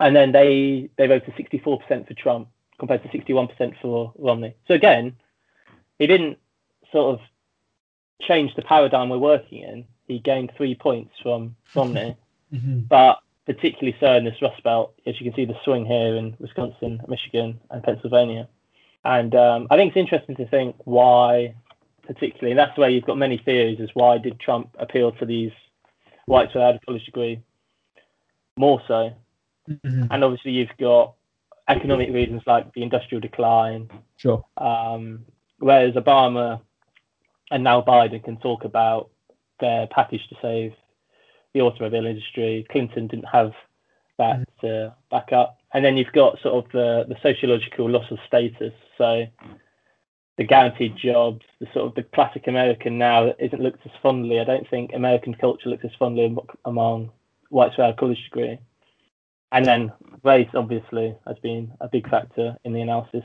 And 0.00 0.14
then 0.16 0.32
they 0.32 0.88
they 0.96 1.06
voted 1.06 1.34
64% 1.34 2.06
for 2.06 2.14
Trump 2.14 2.48
compared 2.78 3.02
to 3.02 3.08
61% 3.08 3.74
for 3.82 4.12
Romney. 4.18 4.54
So 4.66 4.74
again, 4.74 5.16
he 5.98 6.06
didn't 6.06 6.38
sort 6.92 7.14
of 7.18 7.20
change 8.22 8.54
the 8.54 8.62
paradigm 8.62 9.08
we're 9.10 9.18
working 9.18 9.62
in. 9.62 9.84
He 10.06 10.20
gained 10.20 10.52
three 10.56 10.74
points 10.74 11.12
from 11.22 11.54
Romney, 11.74 12.16
hmm 12.50 12.78
but 12.88 13.18
particularly 13.44 13.96
so 13.98 14.12
in 14.14 14.24
this 14.24 14.40
Rust 14.42 14.62
Belt, 14.62 14.94
as 15.06 15.18
you 15.20 15.24
can 15.30 15.34
see 15.34 15.44
the 15.46 15.58
swing 15.64 15.84
here 15.86 16.16
in 16.16 16.36
Wisconsin, 16.38 17.00
Michigan, 17.08 17.58
and 17.70 17.82
Pennsylvania. 17.82 18.46
And 19.04 19.34
um, 19.34 19.66
I 19.70 19.76
think 19.76 19.90
it's 19.90 19.96
interesting 19.96 20.36
to 20.36 20.46
think 20.48 20.76
why, 20.84 21.54
particularly, 22.06 22.52
and 22.52 22.58
that's 22.58 22.76
where 22.76 22.90
you've 22.90 23.04
got 23.04 23.18
many 23.18 23.38
theories, 23.38 23.80
is 23.80 23.90
why 23.94 24.18
did 24.18 24.38
Trump 24.40 24.70
appeal 24.78 25.12
to 25.12 25.26
these 25.26 25.52
whites 26.26 26.54
without 26.54 26.74
a 26.74 26.80
college 26.80 27.04
degree 27.04 27.40
more 28.56 28.80
so? 28.88 29.12
hmm 29.66 30.04
And 30.10 30.24
obviously 30.24 30.52
you've 30.52 30.76
got 30.78 31.14
economic 31.68 32.10
reasons 32.12 32.42
like 32.46 32.72
the 32.74 32.82
industrial 32.82 33.20
decline, 33.20 33.88
Sure. 34.16 34.44
um, 34.56 35.24
whereas 35.58 35.94
Obama 35.94 36.60
and 37.50 37.62
now 37.64 37.80
Biden 37.82 38.22
can 38.24 38.36
talk 38.38 38.64
about 38.64 39.10
their 39.60 39.86
package 39.86 40.26
to 40.28 40.36
save 40.42 40.72
the 41.54 41.60
automobile 41.60 42.06
industry. 42.06 42.66
Clinton 42.70 43.06
didn't 43.06 43.26
have 43.26 43.52
that 44.18 44.48
to 44.60 44.94
back 45.10 45.32
up. 45.32 45.57
And 45.72 45.84
then 45.84 45.96
you've 45.96 46.12
got 46.12 46.40
sort 46.40 46.64
of 46.64 46.72
the, 46.72 47.04
the 47.08 47.16
sociological 47.22 47.90
loss 47.90 48.10
of 48.10 48.18
status. 48.26 48.72
So 48.96 49.26
the 50.38 50.44
guaranteed 50.44 50.96
jobs, 50.96 51.44
the 51.60 51.66
sort 51.74 51.86
of 51.86 51.94
the 51.94 52.04
classic 52.04 52.46
American 52.46 52.96
now 52.96 53.34
isn't 53.38 53.60
looked 53.60 53.84
as 53.84 53.92
fondly. 54.02 54.40
I 54.40 54.44
don't 54.44 54.68
think 54.70 54.92
American 54.94 55.34
culture 55.34 55.68
looks 55.68 55.84
as 55.84 55.90
fondly 55.98 56.34
among 56.64 57.10
whites 57.50 57.76
without 57.76 57.90
a 57.90 57.96
college 57.96 58.22
degree. 58.24 58.58
And 59.52 59.64
then 59.64 59.92
race 60.24 60.48
obviously 60.54 61.14
has 61.26 61.38
been 61.38 61.72
a 61.80 61.88
big 61.88 62.08
factor 62.08 62.56
in 62.64 62.72
the 62.72 62.80
analysis. 62.80 63.24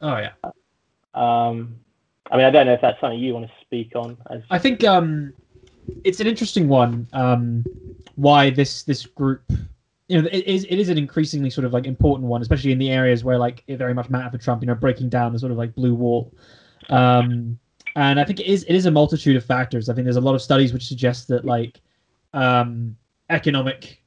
Oh 0.00 0.16
yeah. 0.16 0.32
Um, 1.14 1.76
I 2.30 2.36
mean, 2.36 2.46
I 2.46 2.50
don't 2.50 2.66
know 2.66 2.74
if 2.74 2.80
that's 2.80 3.00
something 3.00 3.18
you 3.18 3.34
want 3.34 3.46
to 3.46 3.52
speak 3.62 3.94
on. 3.94 4.16
As 4.30 4.42
I 4.50 4.58
think 4.58 4.84
um, 4.84 5.32
it's 6.04 6.20
an 6.20 6.26
interesting 6.26 6.68
one. 6.68 7.08
Um, 7.12 7.64
why 8.16 8.50
this 8.50 8.82
this 8.82 9.06
group, 9.06 9.42
you 10.08 10.22
know, 10.22 10.28
it 10.30 10.46
is 10.46 10.64
it 10.64 10.78
is 10.78 10.88
an 10.88 10.98
increasingly 10.98 11.50
sort 11.50 11.64
of 11.64 11.72
like 11.72 11.86
important 11.86 12.28
one, 12.28 12.40
especially 12.40 12.72
in 12.72 12.78
the 12.78 12.90
areas 12.90 13.24
where 13.24 13.38
like 13.38 13.64
it 13.66 13.76
very 13.76 13.94
much 13.94 14.08
matter 14.08 14.30
for 14.30 14.38
Trump. 14.38 14.62
You 14.62 14.68
know, 14.68 14.74
breaking 14.74 15.08
down 15.08 15.32
the 15.32 15.38
sort 15.38 15.52
of 15.52 15.58
like 15.58 15.74
blue 15.74 15.94
wall. 15.94 16.32
Um, 16.88 17.58
and 17.96 18.20
I 18.20 18.24
think 18.24 18.40
it 18.40 18.46
is 18.46 18.64
it 18.64 18.74
is 18.74 18.86
a 18.86 18.90
multitude 18.90 19.36
of 19.36 19.44
factors. 19.44 19.88
I 19.88 19.94
think 19.94 20.04
there's 20.04 20.16
a 20.16 20.20
lot 20.20 20.34
of 20.34 20.42
studies 20.42 20.72
which 20.72 20.86
suggest 20.86 21.28
that 21.28 21.44
like 21.44 21.80
um, 22.34 22.96
economic 23.30 24.02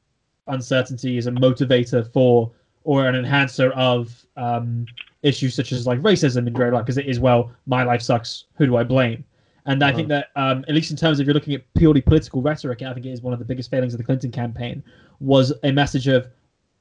uncertainty 0.48 1.18
is 1.18 1.28
a 1.28 1.32
motivator 1.32 2.12
for 2.14 2.52
or 2.84 3.08
an 3.08 3.16
enhancer 3.16 3.72
of 3.72 4.26
um, 4.38 4.86
issues 5.22 5.54
such 5.54 5.72
as 5.74 5.86
like 5.86 6.00
racism 6.00 6.48
in 6.48 6.54
Dre 6.54 6.72
because 6.72 6.98
it 6.98 7.08
is 7.08 7.20
well, 7.20 7.52
my 7.66 7.84
life 7.84 8.02
sucks. 8.02 8.46
Who 8.56 8.66
do 8.66 8.78
I 8.78 8.84
blame? 8.84 9.26
And 9.66 9.84
I 9.84 9.94
think 9.94 10.08
that, 10.08 10.30
um, 10.36 10.66
at 10.68 10.74
least 10.74 10.90
in 10.90 10.98
terms 10.98 11.20
of 11.20 11.28
you're 11.28 11.34
looking 11.36 11.54
at 11.54 11.62
purely 11.76 12.02
political 12.02 12.42
rhetoric, 12.42 12.82
I 12.82 12.92
think 12.92 13.06
it 13.06 13.12
is 13.12 13.22
one 13.22 13.34
of 13.34 13.40
the 13.40 13.46
biggest 13.46 13.70
failings 13.70 13.94
of 13.94 14.00
the 14.00 14.04
Clinton 14.04 14.32
campaign 14.32 14.82
was 15.20 15.54
a 15.64 15.72
message 15.72 16.08
of, 16.08 16.28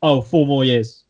oh, 0.02 0.20
four 0.20 0.46
more 0.46 0.64
years, 0.64 1.04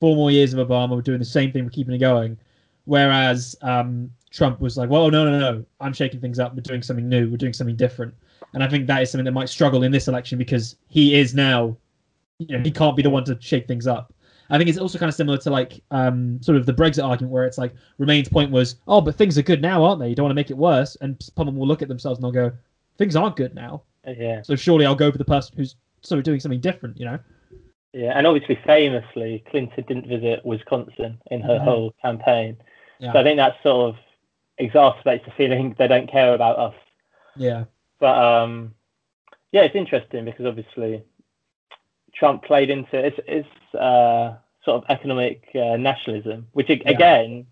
four 0.00 0.16
more 0.16 0.30
years 0.30 0.54
of 0.54 0.66
Obama, 0.66 0.90
we're 0.90 1.02
doing 1.02 1.18
the 1.18 1.24
same 1.24 1.52
thing, 1.52 1.64
we're 1.64 1.70
keeping 1.70 1.94
it 1.94 1.98
going. 1.98 2.36
Whereas 2.84 3.56
um, 3.62 4.10
Trump 4.30 4.60
was 4.60 4.76
like, 4.76 4.88
well, 4.88 5.10
no, 5.10 5.24
no, 5.24 5.38
no, 5.38 5.64
I'm 5.80 5.92
shaking 5.92 6.20
things 6.20 6.38
up. 6.38 6.54
We're 6.54 6.62
doing 6.62 6.82
something 6.82 7.08
new. 7.08 7.30
We're 7.30 7.36
doing 7.36 7.52
something 7.52 7.76
different. 7.76 8.14
And 8.54 8.64
I 8.64 8.68
think 8.68 8.86
that 8.86 9.02
is 9.02 9.10
something 9.10 9.26
that 9.26 9.32
might 9.32 9.48
struggle 9.48 9.82
in 9.82 9.92
this 9.92 10.08
election 10.08 10.38
because 10.38 10.76
he 10.88 11.14
is 11.14 11.34
now, 11.34 11.76
you 12.38 12.56
know, 12.56 12.62
he 12.62 12.70
can't 12.70 12.96
be 12.96 13.02
the 13.02 13.10
one 13.10 13.24
to 13.24 13.36
shake 13.40 13.66
things 13.66 13.86
up. 13.86 14.14
I 14.50 14.56
think 14.56 14.70
it's 14.70 14.78
also 14.78 14.98
kind 14.98 15.10
of 15.10 15.14
similar 15.14 15.36
to 15.38 15.50
like 15.50 15.82
um, 15.90 16.40
sort 16.42 16.56
of 16.56 16.64
the 16.64 16.72
Brexit 16.72 17.04
argument 17.04 17.32
where 17.32 17.44
it's 17.44 17.58
like 17.58 17.74
Remain's 17.98 18.30
point 18.30 18.50
was, 18.50 18.76
oh, 18.86 19.02
but 19.02 19.14
things 19.14 19.36
are 19.36 19.42
good 19.42 19.60
now, 19.60 19.84
aren't 19.84 20.00
they? 20.00 20.08
You 20.08 20.14
don't 20.14 20.24
want 20.24 20.30
to 20.30 20.36
make 20.36 20.50
it 20.50 20.56
worse. 20.56 20.96
And 21.02 21.16
someone 21.36 21.56
will 21.56 21.66
look 21.66 21.82
at 21.82 21.88
themselves 21.88 22.18
and 22.18 22.24
they'll 22.24 22.50
go, 22.50 22.56
things 22.96 23.14
aren't 23.14 23.36
good 23.36 23.54
now. 23.54 23.82
Yeah. 24.06 24.40
So 24.40 24.56
surely 24.56 24.86
I'll 24.86 24.94
go 24.94 25.12
for 25.12 25.18
the 25.18 25.24
person 25.24 25.54
who's 25.56 25.76
sort 26.02 26.18
of 26.18 26.24
doing 26.24 26.40
something 26.40 26.60
different, 26.60 26.98
you 26.98 27.04
know? 27.06 27.18
Yeah, 27.92 28.12
and 28.16 28.26
obviously, 28.26 28.58
famously, 28.66 29.42
Clinton 29.50 29.84
didn't 29.88 30.06
visit 30.08 30.44
Wisconsin 30.44 31.20
in 31.30 31.40
her 31.40 31.58
Mhm. 31.58 31.64
whole 31.64 31.94
campaign. 32.02 32.56
Yeah. 32.98 33.12
So 33.12 33.20
I 33.20 33.22
think 33.22 33.36
that 33.38 33.56
sort 33.62 33.90
of 33.90 33.96
exacerbates 34.60 35.24
the 35.24 35.30
feeling 35.32 35.74
they 35.78 35.88
don't 35.88 36.06
care 36.10 36.34
about 36.34 36.58
us. 36.58 36.74
Yeah. 37.36 37.64
But 37.98 38.18
um, 38.18 38.74
yeah, 39.52 39.62
it's 39.62 39.74
interesting 39.74 40.24
because 40.24 40.46
obviously 40.46 41.02
Trump 42.14 42.42
played 42.44 42.70
into 42.70 42.96
it's, 42.98 43.18
it's 43.26 43.74
uh, 43.74 44.36
sort 44.64 44.82
of 44.82 44.90
economic 44.90 45.48
uh, 45.54 45.76
nationalism, 45.76 46.48
which 46.52 46.70
ag- 46.70 46.82
Yeah. 46.84 46.90
again, 46.90 47.46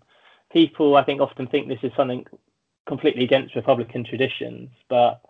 people 0.51 0.95
I 0.95 1.03
think 1.03 1.21
often 1.21 1.47
think 1.47 1.67
this 1.67 1.83
is 1.83 1.91
something 1.95 2.25
completely 2.85 3.23
against 3.23 3.55
Republican 3.55 4.03
traditions, 4.03 4.69
but 4.87 5.21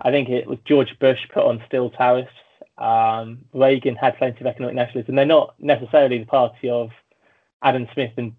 I 0.00 0.10
think 0.10 0.28
it 0.28 0.46
was 0.46 0.58
George 0.64 0.98
Bush 0.98 1.18
put 1.32 1.44
on 1.44 1.62
steel 1.66 1.90
tariffs. 1.90 2.30
Um, 2.78 3.38
Reagan 3.52 3.96
had 3.96 4.18
plenty 4.18 4.40
of 4.40 4.46
economic 4.46 4.74
nationalism. 4.74 5.14
They're 5.14 5.24
not 5.24 5.54
necessarily 5.58 6.18
the 6.18 6.26
party 6.26 6.68
of 6.68 6.90
Adam 7.62 7.88
Smith 7.94 8.12
and 8.16 8.34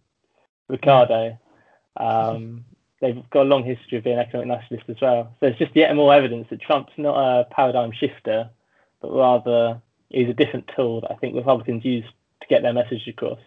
Ricardo. 0.68 1.38
Um, 1.96 2.66
they've 3.02 3.28
got 3.32 3.44
a 3.44 3.50
long 3.50 3.64
history 3.64 3.98
of 3.98 4.04
being 4.04 4.20
economic 4.20 4.48
nationalists 4.48 4.90
as 4.90 5.02
well. 5.02 5.34
So 5.40 5.48
it's 5.48 5.58
just 5.58 5.76
yet 5.76 5.96
more 5.96 6.14
evidence 6.14 6.48
that 6.50 6.62
Trump's 6.62 6.94
not 6.98 7.18
a 7.18 7.46
paradigm 7.46 7.92
shifter, 7.92 8.50
but 9.02 9.12
rather 9.12 9.82
he's 10.10 10.30
a 10.30 10.34
different 10.34 10.70
tool 10.76 11.02
that 11.02 11.12
I 11.12 11.16
think 11.16 11.36
Republicans 11.36 11.84
use 11.84 12.06
to 12.42 12.48
get 12.48 12.62
their 12.62 12.74
message 12.74 13.08
across. 13.08 13.40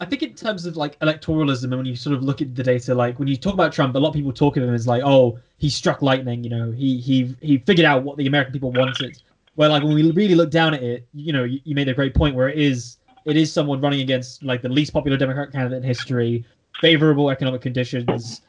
I 0.00 0.06
think 0.06 0.22
in 0.22 0.32
terms 0.32 0.64
of 0.64 0.76
like 0.78 0.98
electoralism, 1.00 1.64
and 1.64 1.76
when 1.76 1.84
you 1.84 1.94
sort 1.94 2.16
of 2.16 2.24
look 2.24 2.40
at 2.40 2.54
the 2.54 2.62
data, 2.62 2.94
like 2.94 3.18
when 3.18 3.28
you 3.28 3.36
talk 3.36 3.52
about 3.52 3.70
Trump, 3.72 3.94
a 3.94 3.98
lot 3.98 4.08
of 4.08 4.14
people 4.14 4.32
talk 4.32 4.56
of 4.56 4.62
him 4.62 4.74
as 4.74 4.86
like, 4.86 5.02
oh, 5.04 5.38
he 5.58 5.68
struck 5.68 6.00
lightning. 6.00 6.42
You 6.42 6.50
know, 6.50 6.70
he 6.70 6.98
he 6.98 7.36
he 7.42 7.58
figured 7.58 7.84
out 7.84 8.02
what 8.02 8.16
the 8.16 8.26
American 8.26 8.52
people 8.52 8.72
wanted. 8.72 9.20
Where 9.56 9.68
like 9.68 9.82
when 9.82 9.94
we 9.94 10.10
really 10.10 10.34
look 10.34 10.50
down 10.50 10.72
at 10.72 10.82
it, 10.82 11.06
you 11.12 11.34
know, 11.34 11.44
you, 11.44 11.60
you 11.64 11.74
made 11.74 11.88
a 11.88 11.94
great 11.94 12.14
point 12.14 12.34
where 12.34 12.48
it 12.48 12.58
is 12.58 12.96
it 13.26 13.36
is 13.36 13.52
someone 13.52 13.80
running 13.82 14.00
against 14.00 14.42
like 14.42 14.62
the 14.62 14.70
least 14.70 14.92
popular 14.94 15.18
Democrat 15.18 15.52
candidate 15.52 15.78
in 15.78 15.82
history, 15.82 16.46
favorable 16.80 17.28
economic 17.28 17.60
conditions, 17.60 18.40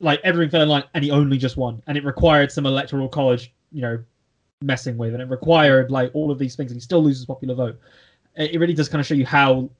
like 0.00 0.20
everything 0.22 0.50
fell 0.50 0.62
in 0.62 0.68
line, 0.68 0.84
and 0.92 1.02
he 1.02 1.10
only 1.10 1.38
just 1.38 1.56
won, 1.56 1.82
and 1.86 1.96
it 1.96 2.04
required 2.04 2.52
some 2.52 2.66
electoral 2.66 3.08
college, 3.08 3.54
you 3.72 3.80
know, 3.80 3.98
messing 4.60 4.98
with, 4.98 5.14
and 5.14 5.22
it 5.22 5.30
required 5.30 5.90
like 5.90 6.10
all 6.14 6.30
of 6.30 6.38
these 6.38 6.56
things, 6.56 6.70
and 6.70 6.76
he 6.76 6.80
still 6.82 7.02
loses 7.02 7.24
popular 7.24 7.54
vote. 7.54 7.80
It, 8.36 8.54
it 8.54 8.58
really 8.58 8.74
does 8.74 8.90
kind 8.90 9.00
of 9.00 9.06
show 9.06 9.14
you 9.14 9.24
how 9.24 9.70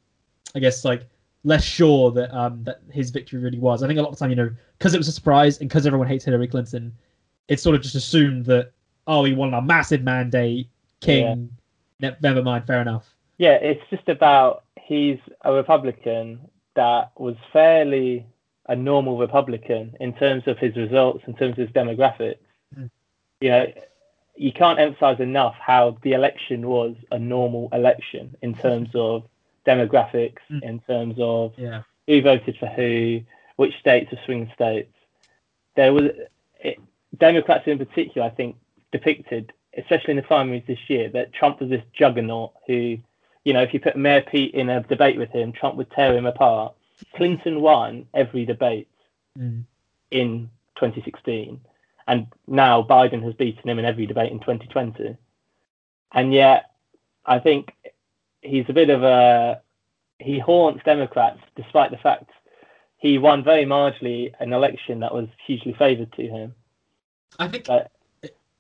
I 0.55 0.61
guess 0.61 0.85
like 0.85 1.09
less 1.45 1.65
sure 1.65 2.11
that 2.13 2.35
um 2.35 2.65
that 2.65 2.81
his 2.91 3.11
victory 3.11 3.41
really 3.41 3.59
was. 3.59 3.83
I 3.83 3.87
think 3.87 3.99
a 3.99 4.03
lot 4.03 4.11
of 4.11 4.17
the 4.17 4.21
time, 4.21 4.31
you 4.31 4.37
know, 4.37 4.51
because 4.79 4.95
it 4.95 4.99
was 4.99 5.09
a 5.09 5.13
surprise 5.13 5.61
and 5.61 5.69
because 5.69 5.87
everyone 5.87 6.09
hates 6.09 6.25
Hillary 6.25 6.49
Clinton, 6.49 6.93
it's 7.49 7.63
sort 7.63 7.77
of 7.77 7.83
just 7.83 7.95
assumed 7.95 8.47
that 8.47 8.73
oh, 9.07 9.25
he 9.25 9.35
won 9.35 9.53
a 9.53 9.61
massive 9.61 10.03
mandate, 10.03 10.69
king. 11.01 11.51
ne- 12.01 12.17
Never 12.23 12.43
mind, 12.43 12.67
fair 12.67 12.81
enough. 12.81 13.15
Yeah, 13.39 13.55
it's 13.55 13.83
just 13.91 14.09
about 14.09 14.65
he's 14.81 15.19
a 15.43 15.53
Republican 15.53 16.41
that 16.75 17.13
was 17.17 17.37
fairly 17.53 18.27
a 18.69 18.77
normal 18.77 19.19
Republican 19.19 19.95
in 20.01 20.15
terms 20.15 20.45
of 20.47 20.59
his 20.59 20.75
results, 20.77 21.23
in 21.27 21.35
terms 21.35 21.53
of 21.53 21.59
his 21.59 21.71
demographics. 21.71 22.39
Mm. 22.77 22.91
You 23.41 23.51
know, 23.51 23.67
you 24.37 24.53
can't 24.53 24.79
emphasize 24.79 25.21
enough 25.21 25.55
how 25.61 25.99
the 26.03 26.13
election 26.13 26.67
was 26.67 26.97
a 27.13 27.19
normal 27.19 27.69
election 27.73 28.37
in 28.43 28.55
terms 28.55 28.89
of 28.95 29.25
demographics, 29.67 30.41
Mm. 30.51 30.63
in 30.63 30.81
terms 30.81 31.17
of 31.19 31.55
Yeah, 31.59 31.83
who 32.07 32.21
voted 32.23 32.57
for 32.59 32.67
who, 32.67 33.21
which 33.57 33.79
states 33.79 34.13
are 34.13 34.21
swing 34.25 34.51
states. 34.55 34.93
There 35.75 35.93
was 35.93 36.11
it, 36.61 36.79
Democrats 37.19 37.67
in 37.67 37.79
particular, 37.79 38.27
I 38.27 38.31
think, 38.31 38.57
depicted, 38.93 39.53
especially 39.77 40.13
in 40.13 40.17
the 40.17 40.23
primaries 40.23 40.63
this 40.67 40.89
year, 40.89 41.09
that 41.11 41.33
Trump 41.33 41.61
was 41.61 41.71
this 41.71 41.85
juggernaut 41.93 42.53
who, 42.67 42.99
you 43.45 43.53
know, 43.53 43.63
if 43.63 43.73
you 43.75 43.81
put 43.81 43.97
Mayor 43.97 44.23
Pete 44.23 44.55
in 44.55 44.69
a 44.71 44.83
debate 44.83 45.19
with 45.19 45.31
him, 45.31 45.53
Trump 45.53 45.77
would 45.77 45.91
tear 45.91 46.17
him 46.17 46.27
apart. 46.27 46.75
Clinton 47.15 47.61
won 47.61 48.07
every 48.15 48.45
debate 48.45 48.89
Mm. 49.39 49.65
in 50.11 50.49
2016, 50.77 51.61
and 52.07 52.27
now 52.47 52.83
Biden 52.83 53.23
has 53.23 53.35
beaten 53.35 53.69
him 53.69 53.79
in 53.79 53.85
every 53.85 54.07
debate 54.07 54.31
in 54.33 54.39
2020. 54.41 55.17
And 56.13 56.33
yet, 56.33 56.71
I 57.27 57.39
think 57.41 57.75
he's 58.45 58.67
a 58.69 58.73
bit 58.73 58.91
of 58.91 59.03
a 59.03 59.61
he 60.21 60.39
haunts 60.39 60.85
Democrats, 60.85 61.41
despite 61.57 61.91
the 61.91 61.97
fact 61.97 62.31
he 62.99 63.19
won 63.19 63.43
very 63.43 63.65
marginally 63.65 64.33
an 64.41 64.53
election 64.53 65.01
that 65.01 65.13
was 65.13 65.29
hugely 65.47 65.75
favoured 65.79 66.13
to 66.13 66.23
him. 66.23 66.55
I 67.39 67.49
think 67.49 67.67
But- 67.67 67.91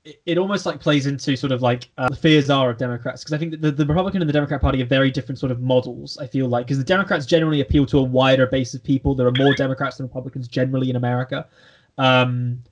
it, 0.05 0.21
it, 0.26 0.37
almost 0.37 0.67
like 0.67 0.81
plays 0.81 1.07
into 1.07 1.35
sort 1.35 1.50
of 1.50 1.62
like 1.62 1.88
uh, 1.97 2.11
the 2.11 2.17
fears 2.17 2.50
are 2.50 2.69
of 2.69 2.76
Democrats 2.76 3.25
because 3.25 3.33
I 3.33 3.38
think 3.38 3.59
the, 3.62 3.71
the 3.71 3.87
Republican 3.87 4.21
and 4.21 4.29
the 4.29 4.35
Democrat 4.35 4.61
Party 4.61 4.83
are 4.83 4.87
very 4.87 5.11
different 5.11 5.38
sort 5.38 5.50
of 5.50 5.62
models. 5.62 6.19
I 6.19 6.26
feel 6.26 6.47
like 6.47 6.67
because 6.67 6.76
the 6.76 6.85
Democrats 6.85 7.25
generally 7.25 7.62
appeal 7.62 7.87
to 7.87 7.99
a 7.99 8.03
wider 8.03 8.47
base 8.47 8.75
of 8.75 8.83
people. 8.85 9.14
There 9.14 9.26
are 9.26 9.33
more 9.33 9.55
Democrats 9.55 9.97
than 9.97 10.07
Republicans 10.07 10.47
generally 10.47 10.91
in 10.91 10.97
America, 10.97 11.47
um, 11.97 12.62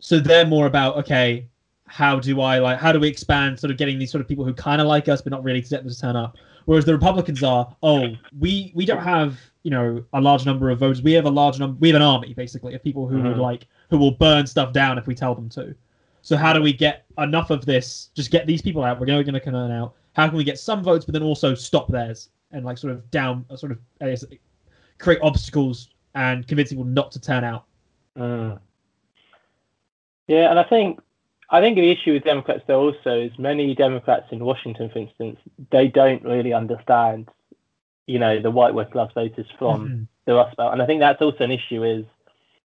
so 0.00 0.18
they're 0.18 0.46
more 0.46 0.66
about 0.66 0.96
okay, 0.96 1.46
how 1.86 2.18
do 2.18 2.40
I 2.40 2.58
like 2.58 2.80
how 2.80 2.90
do 2.90 2.98
we 2.98 3.06
expand 3.06 3.60
sort 3.60 3.70
of 3.70 3.76
getting 3.76 3.98
these 4.00 4.10
sort 4.10 4.22
of 4.22 4.26
people 4.26 4.44
who 4.44 4.52
kind 4.52 4.80
of 4.80 4.88
like 4.88 5.08
us 5.08 5.22
but 5.22 5.30
not 5.30 5.44
really 5.44 5.62
to 5.62 5.68
get 5.68 5.84
them 5.84 5.92
to 5.92 6.00
turn 6.00 6.16
up. 6.16 6.36
Whereas 6.64 6.84
the 6.84 6.92
Republicans 6.92 7.42
are, 7.42 7.74
oh, 7.82 8.08
we 8.38 8.72
we 8.74 8.84
don't 8.86 9.02
have 9.02 9.38
you 9.62 9.70
know 9.70 10.04
a 10.12 10.20
large 10.20 10.46
number 10.46 10.70
of 10.70 10.78
votes. 10.78 11.00
We 11.02 11.12
have 11.12 11.24
a 11.26 11.30
large 11.30 11.58
number. 11.58 11.76
We 11.80 11.88
have 11.88 11.96
an 11.96 12.02
army 12.02 12.34
basically 12.34 12.74
of 12.74 12.82
people 12.82 13.06
who 13.06 13.20
would 13.22 13.36
Mhm. 13.36 13.40
like 13.40 13.66
who 13.90 13.98
will 13.98 14.12
burn 14.12 14.46
stuff 14.46 14.72
down 14.72 14.98
if 14.98 15.06
we 15.06 15.14
tell 15.14 15.34
them 15.34 15.48
to. 15.50 15.74
So 16.22 16.36
how 16.36 16.52
do 16.52 16.62
we 16.62 16.72
get 16.72 17.04
enough 17.18 17.50
of 17.50 17.66
this? 17.66 18.10
Just 18.14 18.30
get 18.30 18.46
these 18.46 18.62
people 18.62 18.84
out. 18.84 19.00
We're 19.00 19.06
going 19.06 19.24
to 19.24 19.40
turn 19.40 19.70
out. 19.72 19.94
How 20.14 20.28
can 20.28 20.36
we 20.36 20.44
get 20.44 20.58
some 20.58 20.82
votes, 20.82 21.04
but 21.04 21.12
then 21.14 21.22
also 21.22 21.54
stop 21.54 21.88
theirs 21.88 22.28
and 22.52 22.64
like 22.64 22.78
sort 22.78 22.92
of 22.92 23.10
down, 23.10 23.44
uh, 23.50 23.56
sort 23.56 23.72
of 23.72 23.78
guess, 24.00 24.24
create 24.98 25.20
obstacles 25.22 25.90
and 26.14 26.46
convince 26.46 26.70
people 26.70 26.84
not 26.84 27.10
to 27.12 27.20
turn 27.20 27.42
out. 27.44 27.64
Mm. 28.16 28.58
Yeah, 30.28 30.50
and 30.50 30.58
I 30.58 30.62
think 30.62 31.00
I 31.52 31.60
think 31.60 31.76
the 31.76 31.90
issue 31.90 32.14
with 32.14 32.24
Democrats 32.24 32.62
though 32.66 32.80
also 32.80 33.20
is 33.20 33.38
many 33.38 33.74
Democrats 33.74 34.26
in 34.32 34.42
Washington, 34.44 34.88
for 34.88 34.98
instance, 35.00 35.38
they 35.70 35.86
don't 35.86 36.24
really 36.24 36.54
understand, 36.54 37.28
you 38.06 38.18
know, 38.18 38.40
the 38.40 38.50
white 38.50 38.74
working 38.74 38.92
class 38.92 39.12
voters 39.12 39.46
from 39.58 39.88
Mhm. 39.88 40.08
the 40.24 40.34
Rust 40.34 40.56
Belt, 40.56 40.72
and 40.72 40.80
I 40.82 40.86
think 40.86 41.00
that's 41.00 41.20
also 41.20 41.44
an 41.44 41.50
issue. 41.50 41.84
Is 41.84 42.06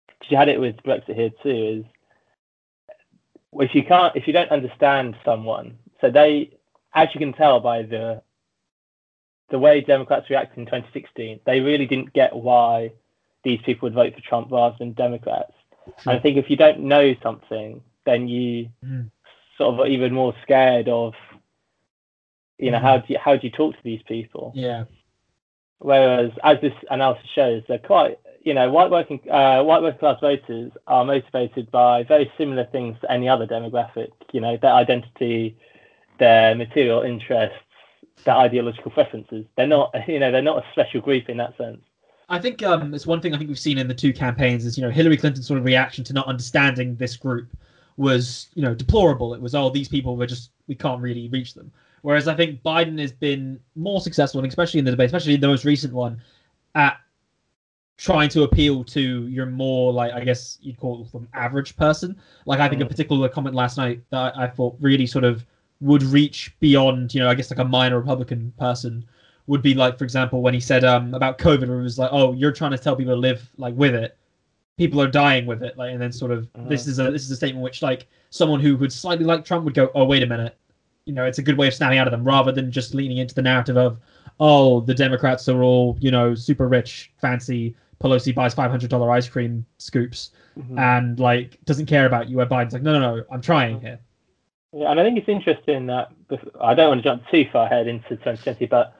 because 0.08 0.32
you 0.32 0.38
had 0.38 0.50
it 0.50 0.62
with 0.62 0.78
Brexit 0.78 1.16
here 1.16 1.32
too. 1.44 1.50
Is 1.50 1.86
if 3.54 3.76
you 3.76 3.84
can't, 3.84 4.16
if 4.16 4.28
you 4.28 4.34
don't 4.34 4.52
understand 4.52 5.16
someone, 5.26 5.78
so 6.00 6.10
they, 6.10 6.52
as 6.94 7.14
you 7.14 7.20
can 7.20 7.34
tell 7.34 7.60
by 7.60 7.82
the 7.82 8.22
the 9.50 9.60
way 9.60 9.82
Democrats 9.82 10.30
reacted 10.30 10.58
in 10.60 10.66
2016, 10.68 11.40
they 11.44 11.60
really 11.60 11.86
didn't 11.86 12.14
get 12.14 12.34
why 12.36 12.92
these 13.44 13.60
people 13.64 13.88
would 13.88 13.96
vote 13.96 14.14
for 14.14 14.22
Trump 14.22 14.52
rather 14.52 14.76
than 14.78 14.94
Democrats. 14.94 15.54
And 16.06 16.12
I 16.16 16.20
think 16.20 16.38
if 16.38 16.50
you 16.50 16.56
don't 16.56 16.82
know 16.82 17.16
something, 17.24 17.82
then 18.06 18.28
you 18.28 18.70
Mm. 18.86 19.12
sort 19.58 19.74
of 19.74 19.80
are 19.82 19.88
even 19.88 20.14
more 20.14 20.34
scared 20.44 20.88
of, 20.90 21.14
you 22.58 22.72
know, 22.72 22.78
Mhm. 22.78 22.82
how 22.82 22.98
do 22.98 23.14
you, 23.14 23.20
how 23.20 23.36
do 23.36 23.46
you 23.48 23.52
talk 23.52 23.76
to 23.76 23.84
these 23.84 24.02
people? 24.04 24.52
Yeah. 24.56 24.86
Whereas, 25.80 26.32
as 26.44 26.60
this 26.62 26.74
analysis 26.90 27.30
shows, 27.34 27.64
they're 27.68 27.78
quite, 27.80 28.20
you 28.44 28.54
know, 28.54 28.70
white 28.70 28.92
working 28.92 29.20
uh, 29.30 29.64
white 29.64 29.82
working 29.82 30.00
class 30.00 30.20
voters 30.20 30.72
are 30.88 31.06
motivated 31.06 31.72
by 31.72 32.04
very 32.04 32.32
similar 32.38 32.66
things 32.66 32.98
to 33.02 33.12
any 33.12 33.30
other 33.30 33.48
demographic. 33.48 34.10
You 34.34 34.42
know, 34.42 34.58
their 34.58 34.74
identity, 34.74 35.56
their 36.18 36.54
material 36.56 37.02
interests, 37.02 37.58
their 38.26 38.36
ideological 38.36 38.92
preferences. 38.92 39.46
They're 39.56 39.68
not, 39.68 39.94
you 40.08 40.20
know, 40.20 40.32
they're 40.32 40.42
not 40.42 40.64
a 40.66 40.72
special 40.74 41.00
group 41.00 41.30
in 41.30 41.38
that 41.38 41.56
sense. 41.58 41.82
I 42.32 42.40
think 42.40 42.62
um, 42.62 42.94
it's 42.94 43.08
one 43.08 43.22
thing 43.22 43.34
I 43.34 43.38
think 43.38 43.48
we've 43.48 43.58
seen 43.58 43.78
in 43.80 43.88
the 43.88 43.94
two 43.96 44.14
campaigns 44.14 44.66
is 44.66 44.78
you 44.78 44.84
know 44.84 44.92
Hillary 44.92 45.18
Clinton's 45.18 45.48
sort 45.48 45.58
of 45.60 45.66
reaction 45.66 46.04
to 46.06 46.14
not 46.14 46.28
understanding 46.28 46.96
this 46.96 47.16
group 47.16 47.48
was 48.00 48.48
you 48.56 48.62
know 48.62 48.74
deplorable. 48.74 49.34
It 49.34 49.42
was 49.42 49.54
oh 49.54 49.70
these 49.70 49.90
people 49.90 50.16
were 50.16 50.26
just 50.26 50.52
we 50.68 50.74
can't 50.76 51.02
really 51.02 51.28
reach 51.28 51.54
them. 51.54 51.70
Whereas 52.02 52.28
I 52.30 52.34
think 52.34 52.64
Biden 52.64 52.98
has 53.00 53.12
been 53.12 53.60
more 53.76 54.00
successful, 54.00 54.40
and 54.40 54.48
especially 54.48 54.80
in 54.80 54.86
the 54.86 54.92
debate, 54.92 55.08
especially 55.08 55.34
in 55.34 55.42
the 55.42 55.48
most 55.48 55.66
recent 55.66 55.94
one, 55.94 56.18
at 56.76 56.96
trying 57.98 58.30
to 58.30 58.44
appeal 58.44 58.84
to 58.86 59.28
your 59.28 59.46
more 59.46 59.92
like 59.92 60.14
I 60.14 60.24
guess 60.24 60.58
you'd 60.62 60.78
call 60.78 61.04
them 61.12 61.28
average 61.34 61.76
person. 61.76 62.16
Like 62.46 62.60
I 62.62 62.70
think 62.70 62.82
a 62.82 62.86
Mm. 62.86 62.90
particular 62.90 63.28
comment 63.28 63.54
last 63.56 63.76
night 63.78 64.00
that 64.12 64.34
I, 64.38 64.44
I 64.46 64.48
thought 64.48 64.76
really 64.80 65.06
sort 65.06 65.26
of 65.26 65.46
would 65.82 66.04
reach 66.04 66.52
beyond 66.62 67.14
you 67.14 67.20
know 67.20 67.28
I 67.30 67.36
guess 67.36 67.52
like 67.52 67.60
a 67.60 67.66
minor 67.66 68.00
Republican 68.00 68.54
person 68.58 69.04
would 69.48 69.62
be 69.64 69.74
like, 69.74 69.98
for 69.98 70.04
example, 70.04 70.42
when 70.44 70.54
he 70.54 70.60
said 70.60 70.84
um, 70.84 71.12
about 71.16 71.40
COVID, 71.40 71.68
where 71.68 71.80
it 71.80 71.84
was 71.84 71.98
like, 71.98 72.12
"Oh, 72.14 72.34
you're 72.34 72.52
trying 72.52 72.70
to 72.72 72.78
tell 72.78 72.96
people 72.96 73.16
to 73.16 73.20
live 73.20 73.50
like 73.58 73.74
with 73.76 73.96
it. 73.96 74.16
People 74.80 75.02
are 75.02 75.08
dying 75.08 75.46
with 75.46 75.62
it." 75.62 75.78
Like, 75.78 75.92
and 75.92 76.02
then 76.02 76.12
sort 76.12 76.32
of 76.32 76.48
this 76.68 76.88
is 76.88 76.98
a 77.00 77.12
this 77.12 77.24
is 77.24 77.32
a 77.32 77.36
statement 77.36 77.62
which 77.64 77.82
like 77.84 78.08
someone 78.32 78.60
who 78.62 78.76
would 78.78 78.92
slightly 78.94 79.26
like 79.26 79.44
Trump 79.46 79.66
would 79.66 79.74
go, 79.76 79.92
"Oh, 79.94 80.06
wait 80.06 80.24
a 80.24 80.26
minute." 80.26 80.58
You 81.06 81.14
know, 81.14 81.26
it's 81.26 81.38
a 81.40 81.44
good 81.44 81.58
way 81.58 81.68
of 81.68 81.74
snapping 81.74 81.98
out 82.00 82.08
of 82.08 82.12
them 82.12 82.24
rather 82.24 82.52
than 82.52 82.72
just 82.72 82.96
leaning 82.96 83.18
into 83.18 83.36
the 83.36 83.42
narrative 83.42 83.76
of, 83.78 84.00
"Oh, 84.40 84.80
the 84.80 84.94
Democrats 84.96 85.50
are 85.50 85.62
all 85.64 85.98
you 86.00 86.12
know 86.12 86.34
super 86.34 86.68
rich, 86.68 87.12
fancy." 87.18 87.76
Pelosi 88.02 88.34
buys 88.34 88.54
five 88.54 88.72
hundred 88.72 88.90
dollar 88.90 89.12
ice 89.12 89.28
cream 89.28 89.66
scoops 89.78 90.32
Mhm. 90.58 90.80
and 90.80 91.20
like 91.20 91.58
doesn't 91.66 91.88
care 91.88 92.06
about 92.06 92.30
you. 92.30 92.38
Where 92.38 92.46
Biden's 92.46 92.72
like, 92.72 92.82
no, 92.82 92.98
no, 92.98 93.18
no, 93.18 93.24
I'm 93.30 93.42
trying 93.42 93.82
here. 93.82 94.00
Yeah, 94.72 94.92
and 94.92 95.00
I 95.00 95.04
think 95.04 95.18
it's 95.18 95.28
interesting 95.28 95.88
that 95.88 96.10
I 96.62 96.74
don't 96.74 96.88
want 96.88 97.00
to 97.00 97.04
jump 97.04 97.24
too 97.30 97.46
far 97.52 97.66
ahead 97.66 97.88
into 97.88 98.10
2020, 98.16 98.68
but 98.68 98.94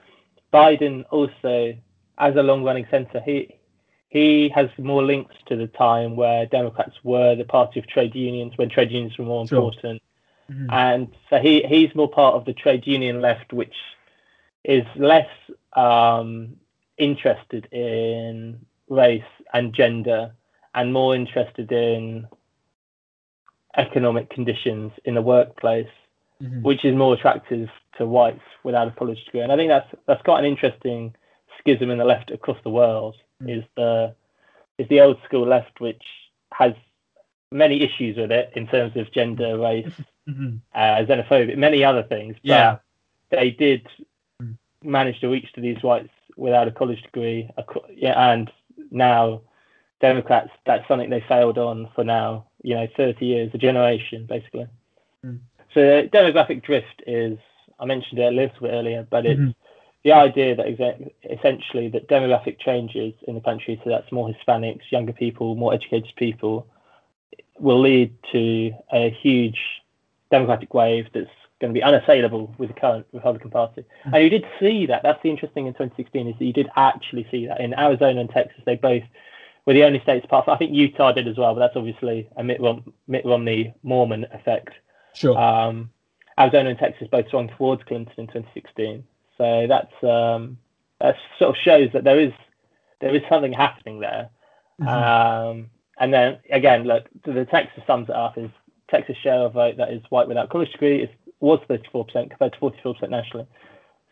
Biden 0.52 1.06
also, 1.12 1.74
as 2.18 2.36
a 2.36 2.44
long-running 2.44 2.88
senator, 2.92 3.22
he 3.22 3.56
he 4.10 4.50
has 4.50 4.70
more 4.78 5.04
links 5.04 5.36
to 5.46 5.56
the 5.56 5.68
time 5.68 6.16
where 6.16 6.46
Democrats 6.48 6.96
were 7.04 7.36
the 7.36 7.46
party 7.46 7.80
of 7.80 7.88
trade 7.88 8.16
unions 8.16 8.58
when 8.58 8.70
trade 8.70 8.92
unions 8.92 9.18
were 9.18 9.26
more 9.26 9.48
Sure. 9.48 9.60
important, 9.60 10.02
Mhm. 10.50 10.68
and 10.72 11.16
so 11.30 11.38
he 11.40 11.62
he's 11.64 11.94
more 11.96 12.10
part 12.10 12.36
of 12.36 12.46
the 12.46 12.54
trade 12.54 12.86
union 12.88 13.22
left, 13.22 13.54
which 13.54 13.76
is 14.64 14.86
less 14.96 15.30
um, 15.74 16.56
interested 16.98 17.72
in 17.72 18.66
race 18.90 19.24
and 19.54 19.74
gender, 19.74 20.34
and 20.74 20.92
more 20.92 21.16
interested 21.16 21.72
in 21.72 22.28
economic 23.78 24.30
conditions 24.32 24.92
in 25.06 25.14
the 25.14 25.22
workplace 25.22 25.88
Mhm. 26.42 26.64
which 26.64 26.86
is 26.86 26.96
more 26.96 27.14
attractive 27.14 27.70
to 27.98 28.06
whites 28.06 28.42
without 28.64 28.88
a 28.88 28.92
college 28.92 29.24
degree. 29.26 29.42
And 29.42 29.52
I 29.52 29.58
think 29.58 29.70
that's 29.70 29.94
that's 30.06 30.22
quite 30.24 30.40
an 30.40 30.46
interesting 30.46 31.14
schism 31.60 31.92
in 31.92 31.98
the 31.98 32.06
left 32.06 32.32
across 32.32 32.58
the 32.64 32.70
world. 32.70 33.16
Mm. 33.44 33.58
Is 33.58 33.64
the 33.76 34.16
is 34.78 34.88
the 34.90 35.02
old 35.02 35.18
school 35.26 35.48
left, 35.48 35.80
which 35.80 36.04
has 36.54 36.74
many 37.52 37.82
issues 37.82 38.18
with 38.18 38.32
it 38.32 38.52
in 38.56 38.68
terms 38.68 38.96
of 38.96 39.12
gender, 39.12 39.58
race, 39.58 39.92
Mhm. 40.28 40.60
uh, 40.74 40.98
xenophobia, 41.06 41.58
many 41.58 41.84
other 41.84 42.04
things. 42.04 42.36
But 42.36 42.48
Yeah. 42.48 42.78
they 43.30 43.52
did 43.52 43.88
Mm. 44.42 44.58
manage 44.84 45.20
to 45.20 45.30
reach 45.30 45.52
to 45.54 45.62
these 45.62 45.82
whites 45.84 46.10
without 46.38 46.68
a 46.68 46.72
college 46.72 47.02
degree. 47.02 47.50
Ac- 47.58 47.94
Yeah, 47.96 48.32
and 48.32 48.52
now 48.92 49.42
Democrats, 50.00 50.52
that's 50.66 50.88
something 50.88 51.10
they 51.10 51.22
failed 51.22 51.58
on 51.58 51.88
for 51.96 52.04
now. 52.04 52.46
You 52.64 52.76
know, 52.76 52.88
30 52.96 53.26
years, 53.26 53.52
a 53.54 53.58
generation 53.58 54.26
basically. 54.26 54.68
Mm. 55.26 55.40
So 55.74 56.08
demographic 56.08 56.62
drift 56.64 57.04
is, 57.06 57.38
I 57.80 57.86
mentioned 57.86 58.20
it 58.20 58.24
a 58.28 58.32
little 58.32 58.60
bit 58.62 58.72
earlier, 58.72 59.04
but 59.10 59.26
it's 59.26 59.40
Mhm. 59.42 59.56
The 60.04 60.12
idea 60.14 60.56
that 60.56 60.66
exa- 60.66 61.12
essentially 61.30 61.90
that 61.90 62.08
demographic 62.08 62.60
changes 62.60 63.14
in 63.28 63.36
the 63.36 63.42
country, 63.42 63.80
so 63.84 63.90
that's 63.90 64.12
more 64.12 64.30
Hispanics, 64.34 64.92
younger 64.92 65.14
people, 65.14 65.56
more 65.56 65.74
educated 65.74 66.14
people, 66.16 66.66
will 67.58 67.82
lead 67.82 68.14
to 68.32 68.72
a 68.94 69.10
huge 69.10 69.60
democratic 70.32 70.74
wave 70.74 71.08
that's 71.14 71.30
going 71.60 71.74
to 71.74 71.78
be 71.78 71.84
unassailable 71.84 72.54
with 72.58 72.70
the 72.74 72.80
current 72.80 73.06
Republican 73.12 73.50
Party. 73.50 73.84
Mhm. 74.06 74.14
And 74.14 74.24
you 74.24 74.30
did 74.30 74.46
see 74.60 74.86
that. 74.86 75.04
That's 75.04 75.22
the 75.22 75.30
interesting 75.30 75.68
in 75.68 75.74
2016 75.74 76.28
is 76.28 76.36
that 76.40 76.46
you 76.46 76.54
did 76.54 76.70
actually 76.78 77.28
see 77.30 77.48
that 77.48 77.60
in 77.60 77.78
Arizona 77.78 78.22
and 78.22 78.30
Texas. 78.30 78.62
They 78.66 78.78
both 78.78 79.04
were 79.66 79.74
the 79.74 79.84
only 79.84 80.00
states 80.00 80.24
apart. 80.24 80.46
From, 80.46 80.54
I 80.54 80.58
think 80.58 80.74
Utah 80.74 81.12
did 81.12 81.28
as 81.28 81.38
well, 81.38 81.54
but 81.54 81.60
that's 81.60 81.76
obviously 81.76 82.30
a 82.38 82.44
Mitt, 82.44 82.62
Rom- 82.62 82.94
Mitt 83.08 83.26
Romney 83.26 83.74
Mormon 83.84 84.26
effect. 84.32 84.70
Sure. 85.14 85.38
Um, 85.38 85.90
Arizona 86.40 86.70
and 86.70 86.80
Texas 86.80 87.10
both 87.12 87.28
swung 87.30 87.50
towards 87.50 87.84
Clinton 87.84 88.14
in 88.18 88.28
2016. 88.28 89.04
So 89.40 89.66
that's 89.68 90.04
um, 90.04 90.58
that 91.00 91.16
sort 91.40 91.56
of 91.56 91.62
shows 91.64 91.90
that 91.94 92.04
there 92.04 92.20
is 92.20 92.34
there 93.02 93.16
is 93.16 93.24
something 93.30 93.54
happening 93.54 94.00
there. 94.00 94.30
Mhm. 94.82 94.88
Um, 94.88 95.70
and 96.00 96.14
then 96.14 96.38
again, 96.52 96.84
look, 96.84 97.06
the 97.26 97.46
Texas 97.46 97.84
sums 97.88 98.10
it 98.10 98.16
up 98.16 98.38
is 98.38 98.50
Texas 98.90 99.18
share 99.18 99.40
of 99.40 99.54
vote 99.54 99.78
that 99.78 99.92
is 99.92 100.02
white 100.10 100.28
without 100.28 100.50
college 100.50 100.72
degree 100.72 101.04
is, 101.04 101.10
was 101.40 101.60
34% 101.70 102.30
compared 102.30 102.54
to 102.54 102.60
44% 102.60 103.10
nationally. 103.10 103.46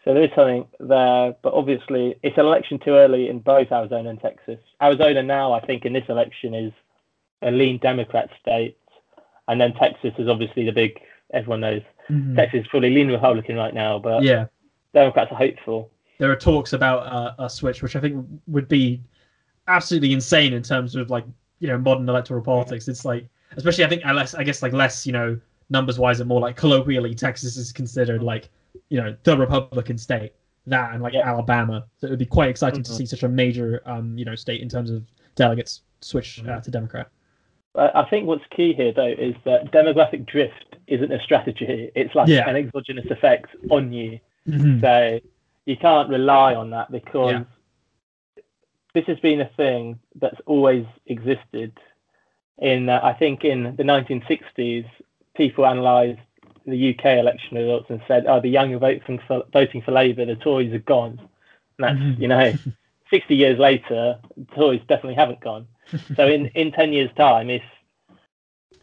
So 0.03 0.13
there 0.13 0.23
is 0.23 0.29
something 0.35 0.65
there, 0.79 1.35
but 1.41 1.53
obviously 1.53 2.15
it's 2.23 2.37
an 2.37 2.45
election 2.45 2.79
too 2.79 2.91
early 2.91 3.27
in 3.29 3.39
both 3.39 3.71
Arizona 3.71 4.09
and 4.09 4.21
Texas. 4.21 4.59
Arizona 4.81 5.21
now, 5.23 5.51
I 5.51 5.59
think, 5.59 5.85
in 5.85 5.91
this 5.91 6.05
election 6.07 6.53
is 6.53 6.71
a 7.41 7.51
lean 7.51 7.77
Democrat 7.79 8.29
state, 8.39 8.77
and 9.49 9.59
then 9.59 9.73
Texas 9.73 10.13
is 10.17 10.29
obviously 10.29 10.65
the 10.65 10.71
big. 10.71 11.01
Everyone 11.33 11.59
knows 11.59 11.81
Mhm. 12.09 12.35
Texas 12.37 12.61
is 12.61 12.67
fully 12.67 12.89
lean 12.89 13.09
Republican 13.09 13.57
right 13.57 13.73
now, 13.73 13.99
but 13.99 14.23
Yeah. 14.23 14.45
Democrats 14.93 15.31
are 15.31 15.35
hopeful. 15.37 15.91
There 16.19 16.31
are 16.31 16.35
talks 16.35 16.73
about 16.73 17.05
uh, 17.07 17.33
a 17.39 17.49
switch, 17.49 17.83
which 17.83 17.95
I 17.95 17.99
think 17.99 18.25
would 18.47 18.67
be 18.67 19.01
absolutely 19.67 20.13
insane 20.13 20.53
in 20.53 20.63
terms 20.63 20.95
of 20.95 21.09
like 21.09 21.25
you 21.59 21.67
know 21.67 21.77
modern 21.77 22.07
electoral 22.09 22.41
politics. 22.41 22.87
It's 22.87 23.05
like, 23.05 23.27
especially 23.55 23.85
I 23.85 23.89
think 23.89 24.01
unless 24.05 24.33
I 24.33 24.43
guess 24.43 24.61
like 24.61 24.73
less 24.73 25.05
you 25.05 25.13
know 25.13 25.39
numbers 25.69 25.99
wise 25.99 26.19
and 26.19 26.27
more 26.27 26.39
like 26.41 26.55
colloquially, 26.55 27.13
Texas 27.13 27.57
is 27.57 27.71
considered 27.71 28.23
like 28.23 28.49
you 28.89 29.01
know 29.01 29.15
the 29.23 29.37
Republican 29.37 29.97
state. 29.97 30.33
That 30.65 30.93
and 30.93 31.01
like. 31.01 31.13
Alabama, 31.15 31.85
so 31.97 32.07
it 32.07 32.09
would 32.09 32.19
be 32.19 32.25
quite 32.25 32.49
exciting 32.49 32.83
to 32.83 32.91
Mhm. 32.91 32.97
see 32.97 33.05
such 33.05 33.23
a 33.23 33.29
major 33.29 33.81
um 33.85 34.17
you 34.17 34.25
know 34.25 34.35
state 34.35 34.61
in 34.61 34.67
terms 34.69 34.89
of 34.89 35.03
delegates 35.35 35.81
switch 36.01 36.39
uh, 36.39 36.43
Mhm. 36.43 36.63
to 36.63 36.71
Democrat. 36.71 37.07
I 37.75 38.03
think 38.09 38.25
what's 38.25 38.43
key 38.49 38.73
here, 38.73 38.91
though, 38.91 39.05
is 39.05 39.35
that 39.45 39.71
demographic 39.71 40.25
drift 40.25 40.77
isn't 40.87 41.11
a 41.11 41.21
strategy. 41.21 41.91
It's 41.93 42.15
like 42.15 42.27
Yeah. 42.27 42.49
an 42.49 42.55
exogenous 42.55 43.05
effect 43.11 43.49
on 43.69 43.93
you. 43.93 44.19
Mhm. 44.47 44.81
So 44.81 45.19
you 45.65 45.77
can't 45.77 46.09
rely 46.09 46.55
on 46.55 46.69
that 46.71 46.91
because 46.91 47.31
Yeah. 47.31 47.43
this 48.93 49.05
has 49.05 49.19
been 49.19 49.41
a 49.41 49.49
thing 49.57 49.99
that's 50.15 50.39
always 50.45 50.85
existed. 51.05 51.77
In 52.59 52.89
uh, 52.89 52.99
I 53.03 53.13
think 53.13 53.43
in 53.45 53.75
the 53.75 53.83
1960s, 53.83 54.85
people 55.35 55.65
analysed 55.65 56.19
the 56.65 56.77
UK 56.93 57.19
election 57.19 57.57
results 57.57 57.89
and 57.89 58.01
said, 58.07 58.25
"Oh, 58.27 58.39
the 58.41 58.49
young 58.49 58.73
are 58.73 58.79
voting 58.79 59.19
for 59.27 59.43
voting 59.53 59.81
for 59.81 59.91
Labour. 59.91 60.25
The 60.25 60.35
Tories 60.35 60.73
are 60.73 60.79
gone." 60.79 61.19
And 61.77 61.85
that's 61.85 61.99
Mhm. 61.99 62.19
you 62.19 62.27
know, 62.27 62.53
60 63.09 63.35
years 63.35 63.59
later, 63.59 64.19
the 64.35 64.45
Tories 64.55 64.81
definitely 64.87 65.15
haven't 65.15 65.39
gone. 65.41 65.67
So 66.15 66.27
in 66.27 66.47
in 66.55 66.71
10 66.71 66.93
years' 66.93 67.11
time, 67.15 67.49
if 67.49 67.63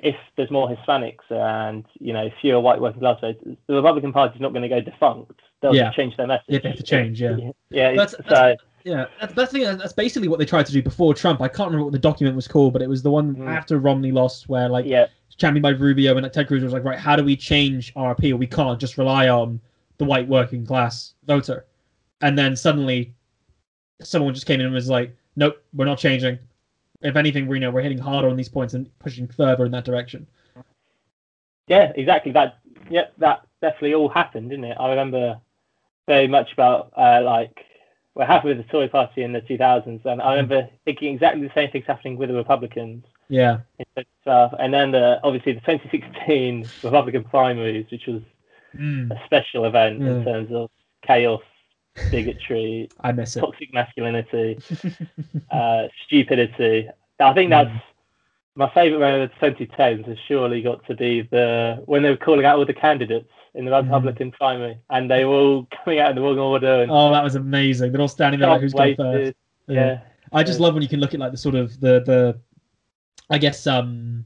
if 0.05 0.15
there's 0.37 0.51
more 0.51 0.69
Hispanics 0.69 1.29
and 1.31 1.85
you 1.99 2.13
know 2.13 2.31
fewer 2.41 2.61
white 2.61 2.81
working 2.81 3.01
class 3.01 3.21
voters, 3.21 3.57
the 3.67 3.75
Republican 3.75 4.13
Party 4.13 4.35
is 4.37 4.41
not 4.41 4.53
going 4.53 4.63
to 4.63 4.69
go 4.69 4.81
defunct. 4.81 5.41
They'll 5.61 5.75
Yeah. 5.75 5.85
just 5.87 5.97
change 5.97 6.17
their 6.17 6.27
message. 6.27 6.45
Yeah, 6.49 6.59
they 6.63 6.69
have 6.69 6.77
to 6.79 6.83
change, 6.85 7.21
yeah. 7.21 7.37
Yeah. 7.71 7.91
That's- 7.97 8.11
so 8.13 8.23
that's- 8.29 8.59
Yeah, 8.85 9.07
that's, 9.19 9.33
that's 9.33 9.51
the 9.51 9.61
thing. 9.61 9.79
That's 9.79 9.95
basically 9.95 10.29
what 10.29 10.39
they 10.39 10.45
tried 10.45 10.67
to 10.67 10.73
do 10.73 10.83
before 10.83 11.15
Trump. 11.15 11.41
I 11.41 11.49
can't 11.49 11.69
remember 11.71 11.85
what 11.85 11.93
the 11.95 11.99
document 11.99 12.37
was 12.37 12.47
called, 12.47 12.75
but 12.75 12.83
it 12.83 12.89
was 12.89 13.03
the 13.03 13.11
one 13.11 13.35
Mm. 13.35 13.49
after 13.49 13.79
Romney 13.79 14.13
lost, 14.13 14.51
where 14.51 14.69
like 14.69 14.85
yeah. 14.85 15.07
championed 15.39 15.63
by 15.63 15.71
Rubio 15.71 16.13
and 16.13 16.23
like, 16.23 16.33
Ted 16.33 16.49
Cruz 16.49 16.63
was 16.63 16.75
like, 16.75 16.85
right, 16.85 16.99
how 16.99 17.17
do 17.17 17.25
we 17.25 17.35
change 17.35 17.93
our 17.97 18.11
appeal? 18.13 18.37
We 18.37 18.47
can't 18.47 18.79
just 18.79 18.99
rely 18.99 19.29
on 19.31 19.59
the 19.97 20.05
white 20.05 20.29
working 20.29 20.67
class 20.67 21.15
voter. 21.25 21.65
And 22.21 22.39
then 22.39 22.57
suddenly, 22.57 23.15
someone 24.03 24.35
just 24.35 24.47
came 24.47 24.61
in 24.61 24.67
and 24.67 24.75
was 24.75 24.91
like, 24.91 25.17
nope, 25.37 25.57
we're 25.73 25.87
not 25.87 25.97
changing. 25.99 26.39
If 27.05 27.17
anything, 27.17 27.47
we 27.47 27.59
know 27.61 27.71
we're 27.71 27.83
hitting 27.83 27.99
harder 27.99 28.29
on 28.29 28.37
these 28.37 28.49
points 28.49 28.75
and 28.75 28.91
pushing 28.99 29.29
further 29.29 29.67
in 29.67 29.73
that 29.73 29.85
direction. 29.85 30.27
Yeah, 31.69 31.93
exactly. 31.95 32.33
That 32.33 32.59
yeah, 32.91 33.07
that 33.19 33.47
definitely 33.61 33.95
all 33.95 34.09
happened, 34.09 34.51
didn't 34.51 34.65
it? 34.65 34.77
I 34.81 34.89
remember 34.91 35.39
very 36.07 36.27
much 36.29 36.53
about 36.53 36.93
uh, 36.97 37.23
like 37.23 37.65
what 38.15 38.27
happened 38.27 38.57
with 38.57 38.67
the 38.67 38.73
Tory 38.73 38.89
party 38.89 39.23
in 39.23 39.33
the 39.33 39.41
2000s, 39.43 40.05
and 40.05 40.21
I 40.23 40.31
remember 40.35 40.69
thinking 40.85 41.15
exactly 41.15 41.47
the 41.47 41.55
same 41.55 41.71
things 41.71 41.85
happening 41.87 42.17
with 42.17 42.31
the 42.31 42.35
Republicans 42.35 43.05
Yeah, 43.29 43.61
and 44.59 44.73
then 44.73 44.93
the 44.93 45.21
obviously 45.23 45.53
the 45.53 45.61
2016 45.61 46.71
Republican 46.83 47.25
primaries, 47.25 47.87
which 47.91 48.07
was 48.07 48.23
Mm, 48.77 49.11
a 49.13 49.25
special 49.27 49.67
event 49.67 50.03
Yeah. 50.03 50.09
in 50.11 50.25
terms 50.25 50.51
of 50.53 50.71
chaos, 51.07 51.43
bigotry, 52.11 52.89
I 53.01 53.13
miss 53.13 53.37
it. 53.37 53.41
toxic 53.41 53.73
masculinity, 53.73 54.59
uh, 55.51 55.89
stupidity. 56.07 56.89
I 57.21 57.33
think 57.33 57.51
that's 57.51 57.71
my 58.57 58.71
favourite 58.75 59.01
moment 59.01 59.33
of 59.33 59.41
the 59.41 59.47
2010s 59.67 60.07
has 60.07 60.17
surely 60.29 60.63
got 60.63 60.85
to 60.87 60.95
be 60.97 61.23
the 61.23 61.83
when 61.87 62.03
they 62.03 62.11
were 62.11 62.17
calling 62.17 62.45
out 62.45 62.59
all 62.59 62.65
the 62.67 62.73
candidates 62.75 63.29
in 63.55 63.65
the 63.65 63.71
Mhm. 63.71 63.85
Republican 63.85 64.31
primary, 64.33 64.79
and 64.91 65.11
they 65.11 65.25
were 65.25 65.35
all 65.35 65.69
coming 65.85 66.01
out 66.01 66.11
in 66.11 66.17
the 66.17 66.23
wrong 66.23 66.39
order 66.39 66.83
and 66.83 66.91
oh, 66.91 67.13
that 67.13 67.23
was 67.23 67.37
amazing. 67.37 67.93
They're 67.93 68.01
all 68.01 68.09
standing 68.09 68.41
there 68.41 68.49
like, 68.51 68.61
who's 68.61 68.73
going 68.73 68.97
first? 68.97 69.37
Yeah. 69.69 70.01
I 70.33 70.43
just 70.43 70.59
Yeah. 70.59 70.65
love 70.67 70.75
when 70.75 70.83
you 70.83 70.89
can 70.89 71.01
look 71.01 71.15
at 71.15 71.21
like 71.21 71.33
the 71.33 71.39
sort 71.39 71.55
of 71.55 71.79
the 71.81 72.01
the 72.01 72.41
I 73.31 73.39
guess 73.39 73.67
um 73.67 74.25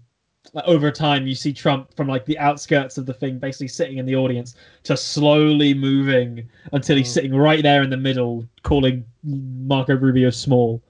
like 0.52 0.64
over 0.66 0.90
time 0.90 1.26
you 1.26 1.34
see 1.34 1.52
Trump 1.52 1.94
from 1.94 2.08
like 2.08 2.24
the 2.24 2.38
outskirts 2.38 2.96
of 2.98 3.06
the 3.06 3.12
thing 3.12 3.38
basically 3.38 3.68
sitting 3.68 3.98
in 3.98 4.06
the 4.06 4.16
audience 4.16 4.54
to 4.84 4.96
slowly 4.96 5.74
moving 5.74 6.48
until 6.72 6.96
he's 6.96 7.08
Mm. 7.10 7.14
sitting 7.14 7.34
right 7.34 7.62
there 7.62 7.82
in 7.82 7.90
the 7.90 7.96
middle 7.96 8.44
calling 8.62 9.04
Marco 9.22 9.94
Rubio 9.96 10.30
small. 10.30 10.82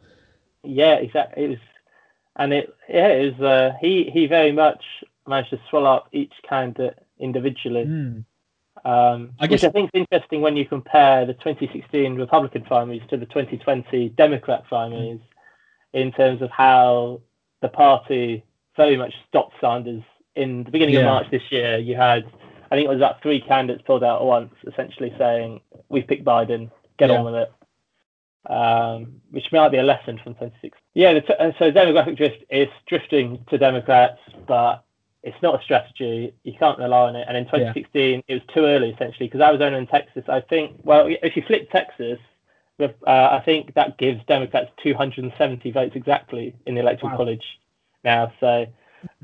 Yeah, 0.63 0.95
exactly. 0.95 1.45
It 1.45 1.49
was, 1.51 1.59
and 2.37 2.53
it 2.53 2.73
yeah, 2.89 3.09
it 3.09 3.33
was. 3.39 3.41
Uh, 3.45 3.73
he 3.81 4.11
he 4.13 4.27
very 4.27 4.53
much 4.53 4.83
managed 5.27 5.51
to 5.51 5.61
swallow 5.69 5.93
up 5.97 6.09
each 6.13 6.33
candidate 6.49 6.99
individually. 7.19 7.85
Mm. 7.85 8.25
Um, 8.85 9.33
I 9.41 9.47
guess- 9.49 9.63
which 9.63 9.69
I 9.69 9.73
think 9.73 9.91
is 9.93 10.01
interesting 10.01 10.41
when 10.41 10.57
you 10.57 10.65
compare 10.65 11.27
the 11.27 11.35
2016 11.35 12.15
Republican 12.15 12.63
primaries 12.63 13.03
to 13.11 13.17
the 13.17 13.27
2020 13.27 14.11
Democrat 14.11 14.65
primaries 14.69 15.21
in 15.93 16.13
terms 16.13 16.43
of 16.43 16.51
how 16.51 17.21
the 17.61 17.69
party 17.69 18.45
very 18.79 18.97
much 18.97 19.12
stopped 19.29 19.55
Sanders. 19.61 20.03
In 20.37 20.64
the 20.64 20.71
beginning 20.71 20.97
of 20.97 21.05
March 21.05 21.27
this 21.31 21.43
year, 21.51 21.77
you 21.79 21.97
had, 21.97 22.25
I 22.71 22.77
think 22.77 22.87
it 22.87 22.88
was 22.88 22.97
about 22.99 23.21
three 23.21 23.41
candidates 23.43 23.85
pulled 23.87 24.05
out 24.05 24.21
at 24.23 24.25
once, 24.27 24.55
essentially 24.67 25.12
saying, 25.19 25.61
We've 25.91 26.07
picked 26.07 26.25
Biden, 26.25 26.71
get 26.99 27.11
Yeah. 27.11 27.19
on 27.19 27.25
with 27.27 27.35
it. 27.35 27.53
Um, 28.51 29.21
which 29.31 29.51
might 29.53 29.71
be 29.71 29.79
a 29.79 29.83
lesson 29.83 30.17
from 30.23 30.33
2016. 30.35 30.71
Yeah, 30.95 31.12
the 31.12 31.21
t- 31.21 31.35
so 31.59 31.71
demographic 31.71 32.17
drift 32.17 32.45
is 32.51 32.69
drifting 32.87 33.45
to 33.51 33.59
Democrats, 33.59 34.21
but 34.47 34.85
it's 35.23 35.37
not 35.43 35.61
a 35.61 35.62
strategy. 35.64 36.33
You 36.45 36.53
can't 36.59 36.79
rely 36.79 37.09
on 37.09 37.17
it. 37.17 37.27
And 37.29 37.37
in 37.37 37.45
2016, 37.47 38.23
it 38.27 38.33
was 38.33 38.43
too 38.55 38.64
early 38.64 38.91
essentially 38.91 39.27
because 39.27 39.41
Arizona 39.43 39.77
and 39.77 39.88
Texas. 39.88 40.25
I 40.29 40.41
think. 40.41 40.77
Well, 40.85 41.09
if 41.09 41.37
you 41.37 41.43
flip 41.47 41.69
Texas, 41.71 42.19
uh, 42.81 42.87
I 43.07 43.43
think 43.45 43.75
that 43.75 43.99
gives 43.99 44.25
Democrats 44.27 44.71
270 44.83 45.71
votes 45.73 45.95
exactly 45.97 46.55
in 46.67 46.75
the 46.77 46.81
electoral 46.81 47.11
Wow. 47.11 47.17
college 47.19 47.45
now. 48.05 48.33
So, 48.41 48.67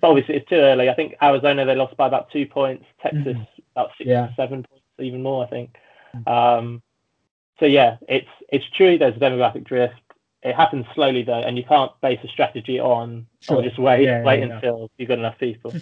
but 0.01 0.09
obviously 0.09 0.37
it's 0.37 0.49
too 0.49 0.57
early. 0.57 0.89
I 0.89 0.95
think 0.95 1.15
Arizona 1.23 1.65
they 1.65 1.75
lost 1.75 1.97
by 1.97 2.07
about 2.07 2.31
two 2.31 2.47
points. 2.47 2.85
Texas 3.03 3.37
about 3.73 3.91
six, 3.99 4.09
Yeah. 4.09 4.35
seven 4.37 4.63
points, 4.65 4.85
even 4.99 5.23
more. 5.23 5.45
I 5.45 5.49
think. 5.49 5.77
Um, 6.27 6.83
so 7.61 7.67
yeah, 7.67 7.97
it's 8.09 8.29
it's 8.51 8.65
true. 8.77 8.99
There's 8.99 9.17
a 9.17 9.21
demographic 9.21 9.65
drift. 9.65 9.95
It 10.43 10.55
happens 10.55 10.85
slowly 10.95 11.23
though, 11.23 11.41
and 11.41 11.57
you 11.57 11.65
can't 11.65 11.91
base 12.03 12.21
a 12.23 12.29
strategy 12.29 12.79
on 12.79 13.27
Sure. 13.41 13.57
or 13.59 13.63
just 13.63 13.79
wait 13.79 14.05
Yeah, 14.05 14.23
wait 14.23 14.41
yeah. 14.47 14.55
until 14.57 14.91
you've 14.99 15.09
got 15.09 15.19
enough 15.19 15.39
people. 15.39 15.71
so 15.71 15.79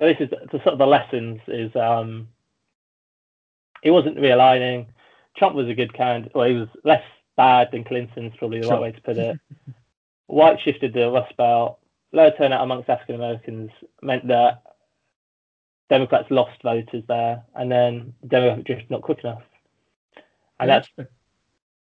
this 0.00 0.16
is 0.20 0.30
the, 0.30 0.38
the 0.50 0.58
sort 0.58 0.68
of 0.74 0.78
the 0.78 0.86
lessons 0.86 1.40
is 1.46 1.74
um, 1.76 2.28
it 3.82 3.90
wasn't 3.90 4.16
realigning. 4.16 4.86
Trump 5.36 5.54
was 5.54 5.68
a 5.68 5.74
good 5.74 5.94
candidate. 5.94 6.32
Well, 6.34 6.48
he 6.48 6.54
was 6.54 6.68
less 6.84 7.04
bad 7.36 7.68
than 7.70 7.84
Clinton's 7.84 8.34
probably 8.36 8.58
the 8.58 8.64
Sure. 8.66 8.72
right 8.74 8.82
way 8.82 8.92
to 8.92 9.00
put 9.02 9.16
it. 9.16 9.38
White 10.26 10.60
shifted 10.60 10.92
the 10.92 11.10
Rust 11.10 11.36
Belt. 11.36 11.78
Lower 12.12 12.30
turnout 12.30 12.62
amongst 12.62 12.88
African 12.88 13.16
Americans 13.16 13.70
meant 14.02 14.26
that 14.28 14.62
Democrats 15.90 16.30
lost 16.30 16.62
voters 16.62 17.02
there, 17.08 17.42
and 17.54 17.70
then 17.70 18.14
demographic 18.26 18.64
drift 18.66 18.90
not 18.90 19.02
quick 19.02 19.20
enough. 19.24 19.42
And 20.60 20.70
that's 20.70 20.88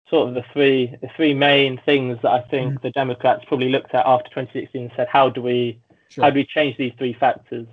sort 0.09 0.29
of 0.29 0.33
the 0.35 0.43
three 0.53 0.95
the 1.01 1.09
three 1.15 1.33
main 1.33 1.79
things 1.85 2.17
that 2.21 2.31
I 2.31 2.41
think 2.41 2.81
the 2.81 2.91
Democrats 2.91 3.45
probably 3.47 3.69
looked 3.69 3.93
at 3.95 4.05
after 4.05 4.29
2016 4.29 4.81
and 4.81 4.91
said, 4.95 5.07
how 5.09 5.29
do 5.29 5.41
we 5.41 5.79
Sure. 6.09 6.25
how 6.25 6.29
do 6.29 6.35
we 6.35 6.45
change 6.45 6.75
these 6.77 6.91
three 6.97 7.13
factors? 7.13 7.67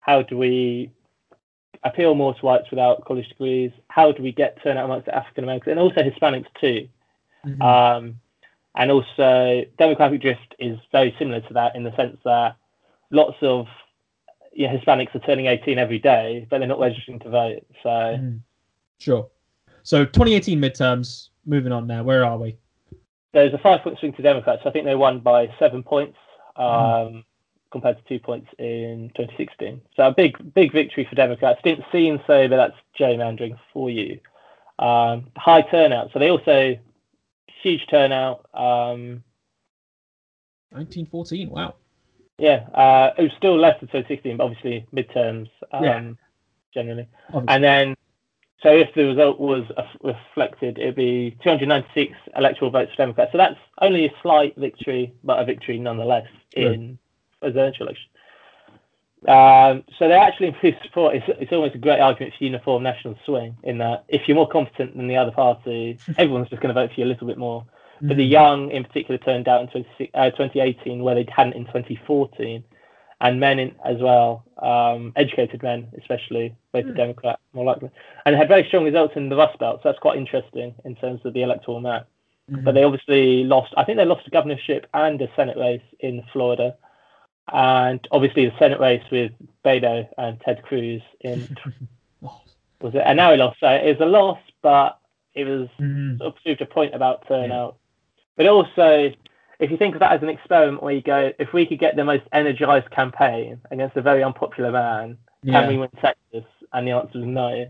How 0.00 0.20
do 0.22 0.36
we 0.36 0.90
appeal 1.82 2.14
more 2.14 2.34
to 2.34 2.40
whites 2.40 2.68
without 2.70 3.04
college 3.06 3.26
degrees? 3.28 3.72
How 3.88 4.12
do 4.12 4.22
we 4.22 4.32
get 4.32 4.62
turnout 4.62 4.84
amongst 4.84 5.08
African 5.08 5.44
Americans 5.44 5.70
and 5.72 5.80
also 5.80 6.02
Hispanics 6.02 6.46
too? 6.60 6.88
Mhm. 7.46 7.62
Um, 7.62 8.20
and 8.76 8.90
also, 8.90 9.64
demographic 9.78 10.20
drift 10.22 10.54
is 10.58 10.78
very 10.92 11.14
similar 11.18 11.40
to 11.40 11.54
that 11.54 11.74
in 11.74 11.82
the 11.82 11.94
sense 11.96 12.18
that 12.24 12.56
lots 13.10 13.36
of 13.42 13.66
you 14.52 14.66
know, 14.66 14.76
Hispanics 14.76 15.14
are 15.14 15.20
turning 15.20 15.46
18 15.46 15.78
every 15.78 15.98
day, 15.98 16.46
but 16.50 16.58
they're 16.58 16.68
not 16.68 16.80
registering 16.80 17.18
to 17.20 17.30
vote. 17.30 17.66
So 17.82 17.88
Mhm. 17.88 18.40
Sure. 18.98 19.28
So 19.82 20.04
2018 20.04 20.60
midterms. 20.60 21.28
Moving 21.46 21.72
on 21.72 21.86
now. 21.86 22.02
Where 22.02 22.24
are 22.24 22.36
we? 22.38 22.56
there's 23.32 23.54
a 23.54 23.58
five 23.58 23.80
point 23.82 23.98
swing 23.98 24.12
to 24.14 24.22
Democrats. 24.22 24.62
I 24.66 24.70
think 24.70 24.84
they 24.84 24.94
won 24.96 25.20
by 25.20 25.52
seven 25.58 25.82
points 25.82 26.18
um, 26.56 27.24
compared 27.70 27.96
to 27.96 28.02
two 28.08 28.18
points 28.18 28.48
in 28.58 29.10
2016. 29.14 29.80
So 29.96 30.08
a 30.08 30.12
big, 30.12 30.52
big 30.54 30.72
victory 30.72 31.06
for 31.08 31.14
Democrats. 31.14 31.60
Didn't 31.62 31.84
seem 31.92 32.20
so, 32.26 32.48
but 32.48 32.56
that's 32.56 32.76
gerrymandering 32.98 33.56
for 33.72 33.88
you. 33.88 34.18
Um, 34.78 35.28
high 35.36 35.62
turnout. 35.62 36.10
So 36.12 36.18
they 36.18 36.30
also 36.30 36.76
huge 37.62 37.86
turnout. 37.88 38.46
Um, 38.54 39.22
1914. 40.70 41.50
Wow. 41.50 41.74
yeah, 42.38 42.66
uh, 42.74 43.12
it 43.18 43.22
was 43.22 43.32
still 43.36 43.56
less 43.58 43.78
than 43.80 43.88
so 43.92 44.02
16, 44.06 44.36
but 44.36 44.44
obviously 44.44 44.86
midterms 44.94 45.48
um, 45.72 45.84
Yeah. 45.84 46.12
generally. 46.72 47.08
Obviously. 47.28 47.54
And 47.54 47.64
then, 47.64 47.94
so 48.62 48.70
if 48.70 48.92
the 48.94 49.04
result 49.04 49.40
was 49.40 49.64
reflected, 50.02 50.78
it'd 50.78 50.94
be 50.94 51.36
296 51.42 52.12
electoral 52.36 52.70
votes 52.70 52.92
for 52.92 52.98
Democrats. 52.98 53.32
So 53.32 53.38
that's 53.38 53.58
only 53.80 54.06
a 54.06 54.12
slight 54.22 54.54
victory, 54.56 55.12
but 55.24 55.40
a 55.40 55.44
victory 55.44 55.78
nonetheless 55.78 56.28
Right. 56.56 56.66
in 56.66 56.98
presidential 57.40 57.86
election. 57.86 58.08
Um, 59.28 59.84
so 59.98 60.08
they 60.08 60.14
actually 60.14 60.46
increased 60.54 60.82
support. 60.82 61.14
It's, 61.16 61.26
it's 61.40 61.52
almost 61.52 61.74
a 61.74 61.78
great 61.78 62.00
argument 62.00 62.34
for 62.38 62.44
uniform 62.44 62.82
national 62.82 63.16
swing 63.24 63.56
in 63.64 63.78
that 63.78 64.04
if 64.08 64.22
you're 64.26 64.34
more 64.36 64.48
competent 64.48 64.96
than 64.96 65.08
the 65.08 65.16
other 65.16 65.32
party, 65.32 65.98
everyone's 66.18 66.48
just 66.48 66.62
going 66.62 66.74
to 66.74 66.80
vote 66.80 66.90
for 66.94 67.00
you 67.00 67.06
a 67.06 67.08
little 67.12 67.26
bit 67.26 67.38
more. 67.38 67.64
But 68.02 68.16
the 68.16 68.26
Mhm. 68.26 68.30
young, 68.30 68.70
in 68.70 68.82
particular, 68.84 69.18
turned 69.18 69.46
out 69.46 69.60
in 69.60 69.68
20, 69.68 70.10
uh, 70.14 70.30
2018 70.30 71.02
where 71.02 71.14
they 71.14 71.26
hadn't 71.30 71.52
in 71.52 71.66
2014, 71.66 72.64
and 73.20 73.38
men 73.38 73.58
in, 73.58 73.74
as 73.84 73.98
well, 73.98 74.42
um, 74.62 75.12
educated 75.16 75.62
men 75.62 75.86
especially, 75.98 76.54
voted 76.72 76.92
Hmm. 76.92 76.96
Democrat 76.96 77.38
more 77.52 77.66
likely, 77.66 77.90
and 78.24 78.34
had 78.34 78.48
very 78.48 78.64
strong 78.64 78.84
results 78.84 79.16
in 79.16 79.28
the 79.28 79.36
Rust 79.36 79.58
Belt. 79.58 79.80
So 79.82 79.90
that's 79.90 79.98
quite 79.98 80.16
interesting 80.16 80.74
in 80.86 80.94
terms 80.94 81.20
of 81.26 81.34
the 81.34 81.42
electoral 81.42 81.80
map. 81.80 82.06
Mhm. 82.50 82.64
But 82.64 82.72
they 82.74 82.84
obviously 82.84 83.44
lost. 83.44 83.74
I 83.76 83.84
think 83.84 83.98
they 83.98 84.06
lost 84.06 84.26
a 84.26 84.30
governorship 84.30 84.86
and 84.94 85.20
a 85.20 85.28
Senate 85.36 85.58
race 85.58 85.82
in 86.00 86.22
Florida, 86.32 86.74
and 87.52 88.06
obviously 88.10 88.46
the 88.46 88.56
Senate 88.58 88.80
race 88.80 89.02
with 89.10 89.32
Beto 89.64 90.06
and 90.18 90.40
Ted 90.40 90.62
Cruz 90.62 91.02
in 91.20 91.56
was 92.20 92.94
it? 92.94 93.02
And 93.04 93.16
now 93.16 93.30
he 93.32 93.36
lost. 93.36 93.60
So 93.60 93.68
it 93.68 93.98
was 93.98 94.06
a 94.06 94.10
loss, 94.10 94.38
but 94.62 94.98
it 95.34 95.44
was 95.44 95.68
Mhm. 95.78 96.18
sort 96.18 96.34
of 96.34 96.42
proved 96.42 96.60
a 96.60 96.66
point 96.66 96.94
about 96.94 97.26
turnout. 97.28 97.76
But 98.36 98.46
also, 98.46 99.12
if 99.58 99.70
you 99.70 99.76
think 99.76 99.94
of 99.94 100.00
that 100.00 100.12
as 100.12 100.22
an 100.22 100.28
experiment 100.28 100.82
where 100.82 100.94
you 100.94 101.02
go, 101.02 101.32
if 101.38 101.52
we 101.52 101.66
could 101.66 101.78
get 101.78 101.94
the 101.96 102.04
most 102.04 102.24
energized 102.32 102.90
campaign 102.90 103.60
against 103.70 103.96
a 103.96 104.02
very 104.02 104.22
unpopular 104.24 104.70
man, 104.72 105.18
Yeah. 105.42 105.60
can 105.60 105.68
we 105.68 105.78
win 105.78 105.90
Texas? 106.00 106.44
And 106.72 106.86
the 106.86 106.92
answer 106.92 107.18
is 107.18 107.24
no. 107.26 107.66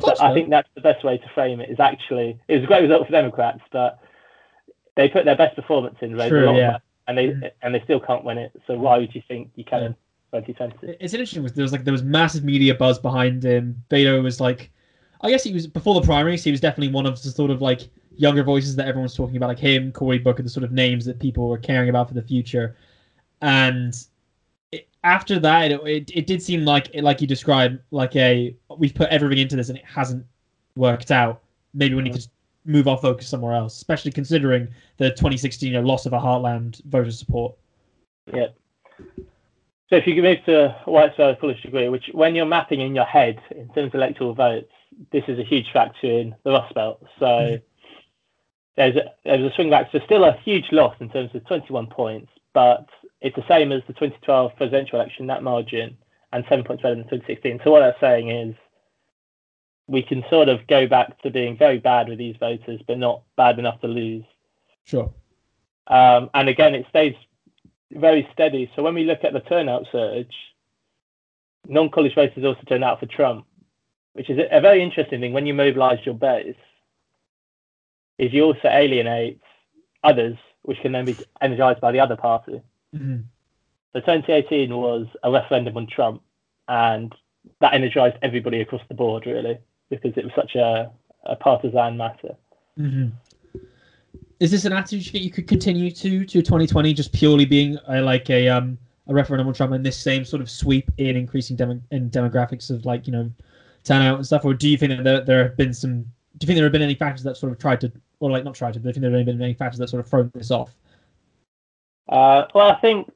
Close, 0.00 0.20
I 0.20 0.34
think 0.34 0.50
that's 0.50 0.68
the 0.74 0.80
best 0.82 1.02
way 1.04 1.16
to 1.18 1.28
frame 1.30 1.60
it. 1.60 1.70
Is 1.70 1.80
actually 1.80 2.38
it 2.48 2.54
was 2.56 2.64
a 2.64 2.66
great 2.66 2.82
result 2.82 3.06
for 3.06 3.12
Democrats, 3.12 3.60
but 3.70 3.98
they 4.96 5.08
put 5.08 5.24
their 5.24 5.36
best 5.36 5.56
performance 5.56 5.96
in, 6.00 6.10
True, 6.16 6.44
a 6.44 6.46
lot 6.46 6.56
yeah. 6.56 6.78
And 7.08 7.18
they 7.18 7.28
Mhm. 7.28 7.50
and 7.62 7.74
they 7.74 7.80
still 7.80 7.98
can't 7.98 8.24
win 8.24 8.38
it. 8.38 8.52
So 8.66 8.78
why 8.78 8.98
would 8.98 9.14
you 9.14 9.22
think 9.26 9.50
you 9.56 9.64
can 9.64 9.80
Yeah. 9.80 9.86
in 9.86 9.94
2020? 10.44 10.96
It's 11.00 11.14
interesting. 11.14 11.44
There 11.44 11.62
was 11.62 11.72
like 11.72 11.84
there 11.84 11.92
was 11.92 12.02
massive 12.04 12.44
media 12.44 12.74
buzz 12.74 12.98
behind 12.98 13.42
him. 13.42 13.82
Beto 13.90 14.22
was 14.22 14.40
like, 14.40 14.70
I 15.22 15.30
guess 15.30 15.42
he 15.42 15.52
was 15.52 15.66
before 15.66 15.94
the 15.94 16.02
primaries. 16.06 16.44
He 16.44 16.50
was 16.52 16.60
definitely 16.60 16.92
one 16.94 17.06
of 17.06 17.20
the 17.20 17.30
sort 17.30 17.50
of 17.50 17.60
like 17.62 17.88
younger 18.16 18.42
voices 18.42 18.76
that 18.76 18.86
everyone's 18.86 19.14
talking 19.14 19.36
about, 19.36 19.48
like 19.48 19.58
him, 19.58 19.90
Cory 19.92 20.18
Booker, 20.18 20.42
the 20.42 20.48
sort 20.48 20.64
of 20.64 20.72
names 20.72 21.04
that 21.06 21.18
people 21.18 21.48
were 21.48 21.58
caring 21.58 21.88
about 21.88 22.08
for 22.08 22.14
the 22.14 22.22
future. 22.22 22.76
And 23.40 23.94
it, 24.72 24.88
after 25.04 25.38
that, 25.38 25.70
it, 25.72 25.80
it, 25.86 26.10
it 26.14 26.26
did 26.26 26.42
seem 26.42 26.64
like 26.64 26.90
like 26.94 27.20
you 27.20 27.26
described, 27.26 27.78
like 27.90 28.14
a 28.16 28.54
we've 28.76 28.94
put 28.94 29.08
everything 29.10 29.38
into 29.38 29.56
this 29.56 29.68
and 29.70 29.78
it 29.78 29.84
hasn't 29.84 30.24
worked 30.76 31.10
out. 31.10 31.42
Maybe 31.74 31.94
we 31.94 32.02
need 32.02 32.14
to 32.14 32.28
move 32.68 32.86
our 32.86 32.98
focus 32.98 33.28
somewhere 33.28 33.54
else, 33.54 33.74
especially 33.74 34.12
considering 34.12 34.68
the 34.98 35.10
2016 35.10 35.72
you 35.72 35.80
know, 35.80 35.86
loss 35.86 36.06
of 36.06 36.12
a 36.12 36.18
Heartland 36.18 36.84
voter 36.84 37.10
support. 37.10 37.56
Yeah. 38.32 38.48
So 39.88 39.96
if 39.96 40.06
you 40.06 40.14
can 40.14 40.22
move 40.22 40.44
to 40.44 40.76
white 40.84 41.16
versus 41.16 41.38
college 41.40 41.62
degree, 41.62 41.88
which 41.88 42.10
when 42.12 42.34
you're 42.34 42.44
mapping 42.44 42.82
in 42.82 42.94
your 42.94 43.06
head 43.06 43.40
in 43.50 43.68
terms 43.70 43.88
of 43.88 43.94
electoral 43.94 44.34
votes, 44.34 44.70
this 45.12 45.24
is 45.28 45.38
a 45.38 45.44
huge 45.44 45.72
factor 45.72 46.06
in 46.06 46.34
the 46.44 46.50
Rust 46.50 46.74
Belt. 46.74 47.02
So 47.18 47.58
there's 48.76 48.96
a, 48.96 49.12
there's 49.24 49.50
a 49.50 49.54
swing 49.54 49.70
back. 49.70 49.88
So 49.90 50.00
still 50.04 50.24
a 50.24 50.38
huge 50.44 50.66
loss 50.72 50.94
in 51.00 51.08
terms 51.08 51.30
of 51.34 51.46
21 51.46 51.86
points, 51.86 52.30
but 52.52 52.86
it's 53.22 53.34
the 53.34 53.44
same 53.48 53.72
as 53.72 53.80
the 53.86 53.94
2012 53.94 54.52
presidential 54.56 55.00
election, 55.00 55.26
that 55.28 55.42
margin, 55.42 55.96
and 56.32 56.44
seven 56.50 56.64
points 56.64 56.82
better 56.82 56.94
than 56.94 57.04
2016. 57.04 57.60
So 57.64 57.70
what 57.70 57.80
that's 57.80 57.98
saying 57.98 58.28
is 58.28 58.54
we 59.88 60.02
can 60.02 60.22
sort 60.30 60.48
of 60.48 60.66
go 60.66 60.86
back 60.86 61.20
to 61.22 61.30
being 61.30 61.56
very 61.56 61.78
bad 61.78 62.08
with 62.08 62.18
these 62.18 62.36
voters, 62.36 62.80
but 62.86 62.98
not 62.98 63.22
bad 63.36 63.58
enough 63.58 63.80
to 63.80 63.88
lose. 63.88 64.24
Sure. 64.84 65.10
Um, 65.86 66.28
and 66.34 66.48
again, 66.48 66.74
it 66.74 66.86
stays 66.90 67.14
very 67.90 68.28
steady. 68.32 68.70
So 68.76 68.82
when 68.82 68.94
we 68.94 69.04
look 69.04 69.24
at 69.24 69.32
the 69.32 69.40
turnout 69.40 69.86
surge, 69.90 70.34
non-college 71.66 72.14
voters 72.14 72.44
also 72.44 72.60
turn 72.68 72.82
out 72.82 73.00
for 73.00 73.06
Trump, 73.06 73.46
which 74.12 74.28
is 74.28 74.38
a, 74.50 74.60
very 74.60 74.82
interesting 74.82 75.20
thing. 75.20 75.32
When 75.32 75.46
you 75.46 75.54
mobilise 75.54 76.04
your 76.04 76.14
base, 76.14 76.54
is 78.18 78.32
you 78.32 78.44
also 78.44 78.68
alienate 78.68 79.40
others, 80.04 80.36
which 80.62 80.80
can 80.80 80.92
then 80.92 81.06
be 81.06 81.16
energised 81.40 81.80
by 81.80 81.92
the 81.92 82.00
other 82.00 82.16
party. 82.16 82.60
Mhm. 82.94 83.24
So 83.92 84.00
2018 84.00 84.76
was 84.76 85.06
a 85.22 85.30
referendum 85.30 85.76
on 85.76 85.86
Trump, 85.86 86.22
and 86.66 87.14
that 87.60 87.72
energised 87.72 88.16
everybody 88.20 88.60
across 88.60 88.82
the 88.88 88.94
board, 88.94 89.24
really, 89.24 89.58
because 89.90 90.12
it 90.16 90.24
was 90.24 90.32
such 90.34 90.54
a, 90.54 90.90
a 91.24 91.36
partisan 91.36 91.96
matter. 91.96 92.34
hmm 92.76 93.08
Is 94.40 94.50
this 94.50 94.64
an 94.64 94.72
attitude 94.72 95.12
you 95.12 95.20
you 95.20 95.30
could 95.30 95.46
continue 95.46 95.90
to 95.90 96.24
to 96.24 96.42
2020, 96.42 96.92
just 96.94 97.12
purely 97.12 97.44
being 97.44 97.78
a, 97.88 98.00
like 98.00 98.30
a 98.30 98.48
um 98.48 98.78
a 99.08 99.14
referendum 99.14 99.48
on 99.48 99.54
Trump 99.54 99.72
and 99.72 99.84
this 99.84 99.96
same 99.96 100.24
sort 100.24 100.42
of 100.42 100.50
sweep 100.50 100.90
in 100.98 101.16
increasing 101.16 101.56
demo- 101.56 101.80
in 101.90 102.10
demographics 102.10 102.70
of 102.70 102.84
like 102.84 103.06
you 103.06 103.12
know 103.12 103.30
turnout 103.84 104.16
and 104.16 104.26
stuff, 104.26 104.44
or 104.44 104.54
do 104.54 104.68
you 104.68 104.76
think 104.76 104.90
that 104.90 105.04
there, 105.04 105.20
there 105.24 105.42
have 105.44 105.56
been 105.56 105.72
some? 105.72 106.02
Do 106.02 106.44
you 106.44 106.46
think 106.46 106.56
there 106.56 106.64
have 106.64 106.72
been 106.72 106.82
any 106.82 106.94
factors 106.94 107.24
that 107.24 107.36
sort 107.36 107.52
of 107.52 107.58
tried 107.58 107.80
to, 107.80 107.92
or 108.20 108.30
like 108.30 108.44
not 108.44 108.54
tried 108.54 108.74
to, 108.74 108.80
but 108.80 108.84
do 108.84 108.88
you 108.88 108.92
think 108.94 109.02
there 109.02 109.16
have 109.16 109.26
been 109.26 109.42
any 109.42 109.54
factors 109.54 109.78
that 109.78 109.88
sort 109.88 110.00
of 110.00 110.08
thrown 110.08 110.30
this 110.34 110.50
off? 110.50 110.74
Uh, 112.08 112.46
well, 112.54 112.70
I 112.70 112.80
think 112.80 113.10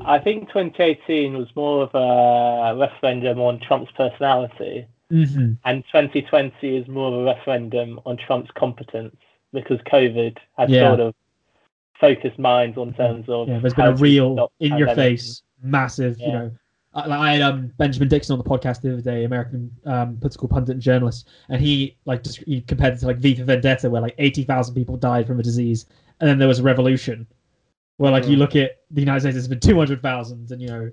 I 0.00 0.18
think 0.18 0.48
2018 0.48 1.38
was 1.38 1.48
more 1.56 1.84
of 1.84 1.94
a 1.94 2.78
referendum 2.78 3.40
on 3.40 3.60
Trump's 3.60 3.92
personality, 3.92 4.86
Mm-hmm. 5.12 5.52
and 5.64 5.84
2020 5.92 6.76
is 6.76 6.88
more 6.88 7.08
of 7.12 7.20
a 7.20 7.24
referendum 7.24 8.00
on 8.06 8.16
Trump's 8.16 8.50
competence 8.56 9.14
because 9.52 9.78
COVID 9.92 10.38
has 10.56 10.70
Yeah. 10.70 10.88
sort 10.88 11.00
of 11.00 11.14
focused 12.00 12.38
minds 12.38 12.76
on 12.78 12.94
terms 12.94 13.26
of 13.28 13.48
Yeah, 13.48 13.58
there's 13.58 13.74
been 13.74 13.86
a 13.86 13.94
real 13.94 14.50
in 14.60 14.76
your 14.76 14.94
face, 14.94 15.42
massive, 15.62 16.18
you 16.20 16.32
know. 16.32 16.50
I, 16.94 17.06
like, 17.06 17.18
I 17.18 17.32
had 17.34 17.42
um, 17.42 17.72
Benjamin 17.76 18.08
Dixon 18.08 18.32
on 18.34 18.38
the 18.38 18.48
podcast 18.48 18.80
the 18.80 18.92
other 18.92 19.02
day, 19.02 19.24
American 19.24 19.70
um, 19.84 20.16
political 20.16 20.48
pundit 20.48 20.74
and 20.74 20.80
journalist, 20.82 21.28
and 21.48 21.60
he 21.60 21.96
like 22.04 22.22
just 22.22 22.38
he 22.38 22.60
compared 22.62 22.94
it 22.94 23.00
to 23.00 23.06
like 23.06 23.18
V 23.18 23.34
for 23.34 23.44
Vendetta, 23.44 23.90
where 23.90 24.00
like 24.00 24.14
eighty 24.18 24.42
thousand 24.44 24.74
people 24.74 24.96
died 24.96 25.26
from 25.26 25.38
a 25.40 25.42
disease, 25.42 25.86
and 26.20 26.28
then 26.28 26.38
there 26.38 26.48
was 26.48 26.60
a 26.60 26.62
revolution, 26.62 27.26
where 27.96 28.12
like 28.12 28.26
you 28.28 28.36
Mhm. 28.36 28.40
look 28.40 28.56
at 28.56 28.78
the 28.92 29.00
United 29.00 29.20
States, 29.20 29.34
there's 29.34 29.48
been 29.48 29.60
two 29.60 29.76
hundred 29.76 30.02
thousand, 30.02 30.50
and 30.52 30.62
you 30.62 30.68
know, 30.68 30.90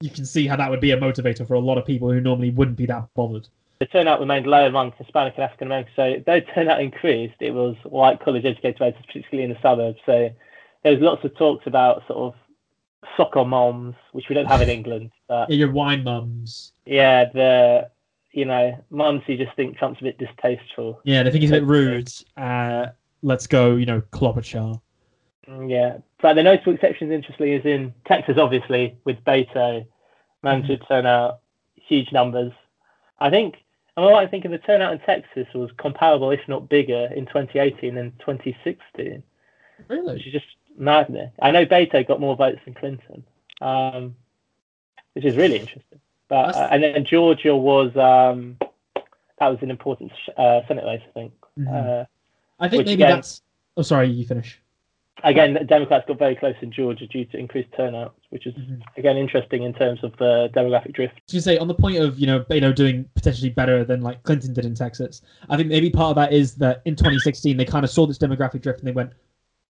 you 0.00 0.10
can 0.10 0.24
see 0.24 0.46
how 0.46 0.56
that 0.56 0.70
would 0.70 0.80
be 0.80 0.92
a 0.92 0.96
motivator 0.96 1.46
for 1.46 1.54
a 1.54 1.58
lot 1.60 1.78
of 1.78 1.84
people 1.84 2.10
who 2.10 2.20
normally 2.20 2.50
wouldn't 2.50 2.76
be 2.76 2.86
that 2.86 3.08
bothered. 3.14 3.48
The 3.80 3.86
turnout 3.86 4.20
remained 4.20 4.46
low 4.46 4.66
among 4.66 4.92
Hispanic 4.92 5.34
and 5.36 5.44
African 5.44 5.68
Americans. 5.68 5.96
So 5.96 6.22
though 6.24 6.40
turnout 6.54 6.80
increased, 6.80 7.34
it 7.40 7.52
was 7.52 7.76
white 7.84 8.20
college 8.20 8.44
educated 8.44 8.78
voters, 8.78 9.02
particularly 9.06 9.44
in 9.44 9.50
the 9.50 9.60
suburbs. 9.60 9.98
So 10.06 10.30
there 10.82 10.92
was 10.92 11.00
lots 11.00 11.24
of 11.24 11.36
talks 11.36 11.66
about 11.66 12.06
sort 12.06 12.32
of 12.32 12.34
soccer 13.16 13.44
moms, 13.44 13.94
which 14.12 14.28
we 14.28 14.34
don't 14.34 14.46
have 14.46 14.60
in 14.60 14.68
England. 14.68 15.10
But 15.26 15.50
Yeah, 15.50 15.56
your 15.56 15.72
wine 15.72 16.04
mums. 16.04 16.72
yeah, 16.86 17.24
the 17.32 17.90
you 18.32 18.44
know 18.44 18.78
moms 18.90 19.22
who 19.26 19.36
just 19.36 19.54
think 19.56 19.78
Trump's 19.78 20.00
a 20.00 20.04
bit 20.04 20.18
distasteful. 20.18 21.00
Yeah, 21.04 21.24
they 21.24 21.30
think 21.30 21.42
he's 21.42 21.50
a 21.50 21.54
bit 21.54 21.64
rude. 21.64 22.12
Uh, 22.36 22.86
let's 23.22 23.48
go, 23.48 23.74
you 23.74 23.86
know, 23.86 24.00
Klobuchar. 24.12 24.80
Mm, 25.48 25.70
Yeah, 25.70 25.98
but 26.20 26.34
the 26.34 26.42
notable 26.42 26.74
exceptions, 26.74 27.10
interestingly, 27.12 27.52
is 27.52 27.64
in 27.64 27.94
Texas, 28.06 28.36
obviously, 28.38 28.96
with 29.04 29.22
Beto 29.24 29.86
managed 30.42 30.68
to 30.68 30.76
turn 30.86 31.06
out 31.06 31.40
huge 31.76 32.12
numbers. 32.12 32.52
I 33.20 33.30
think, 33.30 33.56
I 33.96 34.02
right 34.02 34.24
in 34.24 34.28
thinking 34.30 34.50
the 34.50 34.58
turnout 34.58 34.92
in 34.92 34.98
Texas 35.00 35.46
was 35.54 35.70
comparable, 35.78 36.30
if 36.30 36.40
not 36.48 36.68
bigger, 36.68 37.08
in 37.14 37.26
2018 37.26 37.94
than 37.94 38.12
2016, 38.20 39.22
Really? 39.88 40.14
which 40.14 40.26
is 40.26 40.32
just 40.32 40.46
maddening. 40.76 41.30
I 41.42 41.50
know 41.50 41.66
Beto 41.66 42.06
got 42.06 42.20
more 42.20 42.36
votes 42.36 42.60
than 42.64 42.74
Clinton, 42.74 43.24
um, 43.60 44.14
which 45.14 45.24
is 45.24 45.36
really 45.36 45.58
interesting. 45.58 45.98
But 46.28 46.54
uh, 46.54 46.68
and 46.70 46.82
then 46.82 47.04
Georgia 47.06 47.56
was 47.56 47.96
um, 47.96 48.58
that 49.40 49.48
was 49.48 49.58
an 49.62 49.70
important 49.70 50.12
uh, 50.36 50.60
Senate 50.68 50.84
race, 50.84 51.00
I 51.08 51.10
think. 51.12 51.32
Mhm. 51.58 52.02
Uh, 52.02 52.04
I 52.60 52.68
think 52.68 52.80
maybe 52.86 53.02
again- 53.02 53.16
that's. 53.16 53.42
Oh, 53.78 53.82
sorry, 53.82 54.08
you 54.10 54.26
finish. 54.26 54.60
Again, 55.24 55.54
the 55.54 55.64
Democrats 55.64 56.04
got 56.06 56.18
very 56.18 56.36
close 56.36 56.54
in 56.60 56.70
Georgia 56.70 57.06
due 57.06 57.24
to 57.26 57.36
increased 57.36 57.70
turnout, 57.76 58.14
which 58.30 58.46
is 58.46 58.54
Mhm. 58.54 58.82
again 58.96 59.16
interesting 59.16 59.62
in 59.62 59.72
terms 59.72 60.02
of 60.02 60.16
the 60.18 60.50
demographic 60.54 60.92
drift. 60.92 61.14
Was 61.26 61.32
gonna 61.32 61.42
say 61.42 61.58
on 61.58 61.68
the 61.68 61.74
point 61.74 61.98
of 61.98 62.18
you 62.18 62.26
know 62.26 62.40
Beto 62.40 62.74
doing 62.74 63.04
potentially 63.14 63.50
better 63.50 63.84
than 63.84 64.00
like 64.00 64.22
Clinton 64.22 64.52
did 64.52 64.64
in 64.64 64.74
Texas. 64.74 65.22
I 65.48 65.56
think 65.56 65.68
maybe 65.68 65.90
part 65.90 66.10
of 66.10 66.16
that 66.16 66.32
is 66.32 66.54
that 66.56 66.82
in 66.84 66.94
2016 66.96 67.56
they 67.56 67.64
kind 67.64 67.84
of 67.84 67.90
saw 67.90 68.06
this 68.06 68.18
demographic 68.18 68.62
drift 68.62 68.80
and 68.80 68.88
they 68.88 68.92
went, 68.92 69.10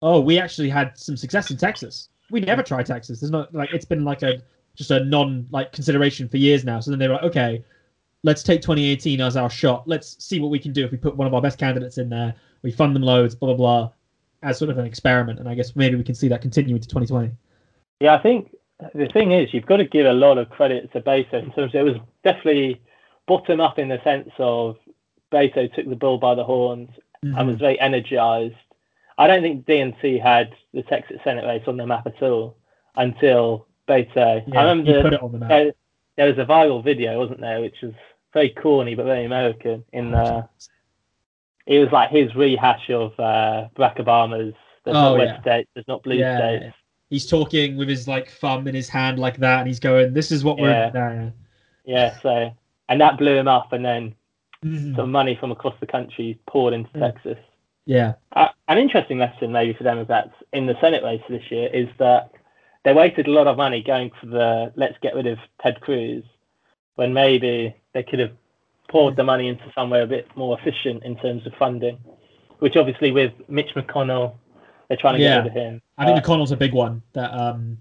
"Oh, 0.02 0.20
we 0.20 0.40
actually 0.40 0.70
had 0.70 0.98
some 0.98 1.18
success 1.18 1.52
in 1.52 1.58
Texas. 1.58 2.10
We 2.30 2.40
never 2.42 2.62
tried 2.64 2.86
Texas. 2.86 3.20
There's 3.20 3.32
not 3.32 3.54
like 3.54 3.74
it's 3.74 3.86
been 3.86 4.04
like 4.04 4.24
a 4.24 4.42
just 4.76 4.92
a 4.92 5.04
non 5.04 5.48
like 5.52 5.72
consideration 5.72 6.28
for 6.28 6.38
years 6.38 6.64
now." 6.66 6.80
So 6.80 6.92
then 6.92 7.00
they 7.00 7.08
were 7.08 7.16
like, 7.16 7.24
"Okay, 7.24 7.64
let's 8.24 8.44
take 8.44 8.62
2018 8.62 9.22
as 9.22 9.38
our 9.38 9.50
shot. 9.50 9.88
Let's 9.88 10.22
see 10.24 10.40
what 10.40 10.52
we 10.52 10.60
can 10.60 10.74
do 10.74 10.84
if 10.84 10.92
we 10.92 10.98
put 10.98 11.16
one 11.16 11.28
of 11.28 11.34
our 11.34 11.42
best 11.42 11.58
candidates 11.58 11.98
in 11.98 12.10
there. 12.10 12.34
We 12.64 12.72
fund 12.72 12.96
them 12.96 13.04
loads, 13.04 13.34
blah 13.36 13.54
blah 13.54 13.58
blah." 13.58 13.92
As 14.44 14.58
sort 14.60 14.70
of 14.70 14.78
an 14.78 14.86
experiment, 14.86 15.40
and 15.40 15.50
I 15.50 15.56
guess 15.56 15.76
maybe 15.76 15.96
we 15.96 16.04
can 16.04 16.16
see 16.16 16.28
that 16.28 16.42
continue 16.42 16.76
into 16.76 16.88
2020. 16.88 17.32
Yeah, 18.00 18.14
I 18.14 18.20
think 18.22 18.56
the 18.94 19.08
thing 19.08 19.32
is 19.32 19.54
you've 19.54 19.66
got 19.66 19.78
to 19.78 19.86
give 19.86 20.06
a 20.06 20.14
lot 20.14 20.38
of 20.38 20.50
credit 20.50 20.92
to 20.94 21.02
Beto 21.02 21.34
in 21.34 21.52
terms 21.52 21.74
of 21.74 21.76
it 21.76 21.84
was 21.84 21.96
definitely 22.24 22.82
bottom 23.28 23.60
up 23.60 23.80
in 23.80 23.88
the 23.88 24.00
sense 24.04 24.30
of 24.38 24.78
Beto 25.32 25.74
took 25.74 25.90
the 25.90 25.96
bull 25.96 26.18
by 26.18 26.36
the 26.36 26.44
horns 26.44 26.90
and 27.24 27.34
Mm-hmm. 27.34 27.48
was 27.48 27.58
very 27.58 27.80
energized. 27.80 28.54
I 29.18 29.26
don't 29.26 29.42
think 29.42 29.66
DNC 29.66 30.22
had 30.22 30.54
the 30.72 30.84
Texas 30.84 31.20
Senate 31.24 31.46
race 31.46 31.64
on 31.68 31.78
the 31.78 31.88
map 31.88 32.06
at 32.06 32.22
all 32.22 32.56
until 32.96 33.66
Beto. 33.88 34.44
Yeah, 34.46 34.60
I 34.60 34.70
remember 34.70 35.02
put 35.02 35.14
it 35.14 35.24
on 35.24 35.32
the 35.32 35.40
map. 35.40 35.50
there, 35.50 35.72
there 36.16 36.28
was 36.28 36.38
a 36.38 36.46
viral 36.46 36.84
video, 36.84 37.18
wasn't 37.18 37.42
there, 37.42 37.60
which 37.60 37.82
was 37.82 37.94
very 38.34 38.50
corny 38.52 38.94
but 38.94 39.06
very 39.06 39.26
American. 39.26 39.84
In 39.94 40.14
uh, 40.14 40.46
it 41.68 41.80
was 41.80 41.92
like 41.92 42.10
his 42.10 42.34
rehash 42.36 42.90
of 42.90 43.12
uh, 43.20 43.68
Barack 43.76 43.98
Obama's. 43.98 44.54
There's 44.84 44.96
Oh, 44.98 45.12
not 45.12 45.18
red 45.18 45.28
yeah. 45.28 45.42
states, 45.42 45.70
there's 45.74 45.88
not 45.88 46.02
blue 46.02 46.16
Yeah. 46.16 46.38
states. 46.38 46.76
He's 47.10 47.26
talking 47.26 47.78
with 47.78 47.88
his 47.90 48.08
like 48.08 48.30
thumb 48.30 48.68
in 48.68 48.74
his 48.76 48.90
hand 48.90 49.20
like 49.20 49.38
that, 49.38 49.60
and 49.60 49.68
he's 49.68 49.80
going, 49.80 50.14
"This 50.14 50.32
is 50.32 50.44
what 50.44 50.58
we're." 50.58 50.70
Yeah. 50.70 50.92
Yeah. 50.94 51.30
Yeah, 51.86 52.20
so 52.22 52.52
and 52.90 53.00
that 53.02 53.18
blew 53.18 53.36
him 53.36 53.48
up, 53.48 53.72
and 53.74 53.84
then 53.86 54.16
Mhm. 54.66 54.96
some 54.96 55.12
money 55.12 55.36
from 55.36 55.52
across 55.52 55.76
the 55.80 55.86
country 55.86 56.40
poured 56.48 56.74
into 56.74 56.90
Mm. 56.98 57.00
Texas. 57.00 57.38
Yeah. 57.86 58.14
Uh, 58.34 58.50
an 58.68 58.78
interesting 58.78 59.20
lesson, 59.20 59.52
maybe 59.52 59.74
for 59.74 59.84
Democrats 59.84 60.34
in 60.52 60.66
the 60.66 60.78
Senate 60.82 61.04
race 61.04 61.22
this 61.30 61.50
year, 61.52 61.70
is 61.74 61.88
that 62.00 62.32
they 62.84 62.94
wasted 62.94 63.28
a 63.28 63.32
lot 63.32 63.48
of 63.48 63.56
money 63.58 63.82
going 63.82 64.10
for 64.20 64.26
the 64.26 64.72
let's 64.76 64.98
get 65.00 65.16
rid 65.16 65.28
of 65.28 65.38
Ted 65.62 65.80
Cruz, 65.82 66.24
when 66.96 67.14
maybe 67.14 67.74
they 67.94 68.04
could 68.04 68.20
have 68.20 68.32
poured 68.90 69.16
the 69.16 69.24
money 69.24 69.48
into 69.48 69.64
somewhere 69.76 70.04
a 70.04 70.08
bit 70.08 70.28
more 70.36 70.58
efficient 70.60 71.04
in 71.04 71.16
terms 71.18 71.46
of 71.46 71.54
funding. 71.60 71.98
Which 72.60 72.76
obviously, 72.76 73.12
with 73.12 73.34
Mitch 73.50 73.70
McConnell, 73.76 74.34
they're 74.88 74.98
trying 74.98 75.16
to 75.18 75.22
Yeah. 75.22 75.36
get 75.36 75.38
rid 75.44 75.48
of 75.48 75.54
him. 75.54 75.82
I 75.98 76.06
think 76.06 76.18
Uh, 76.18 76.22
McConnell's 76.22 76.52
a 76.52 76.58
big 76.58 76.74
one. 76.74 77.02
That 77.14 77.32
um, 77.34 77.78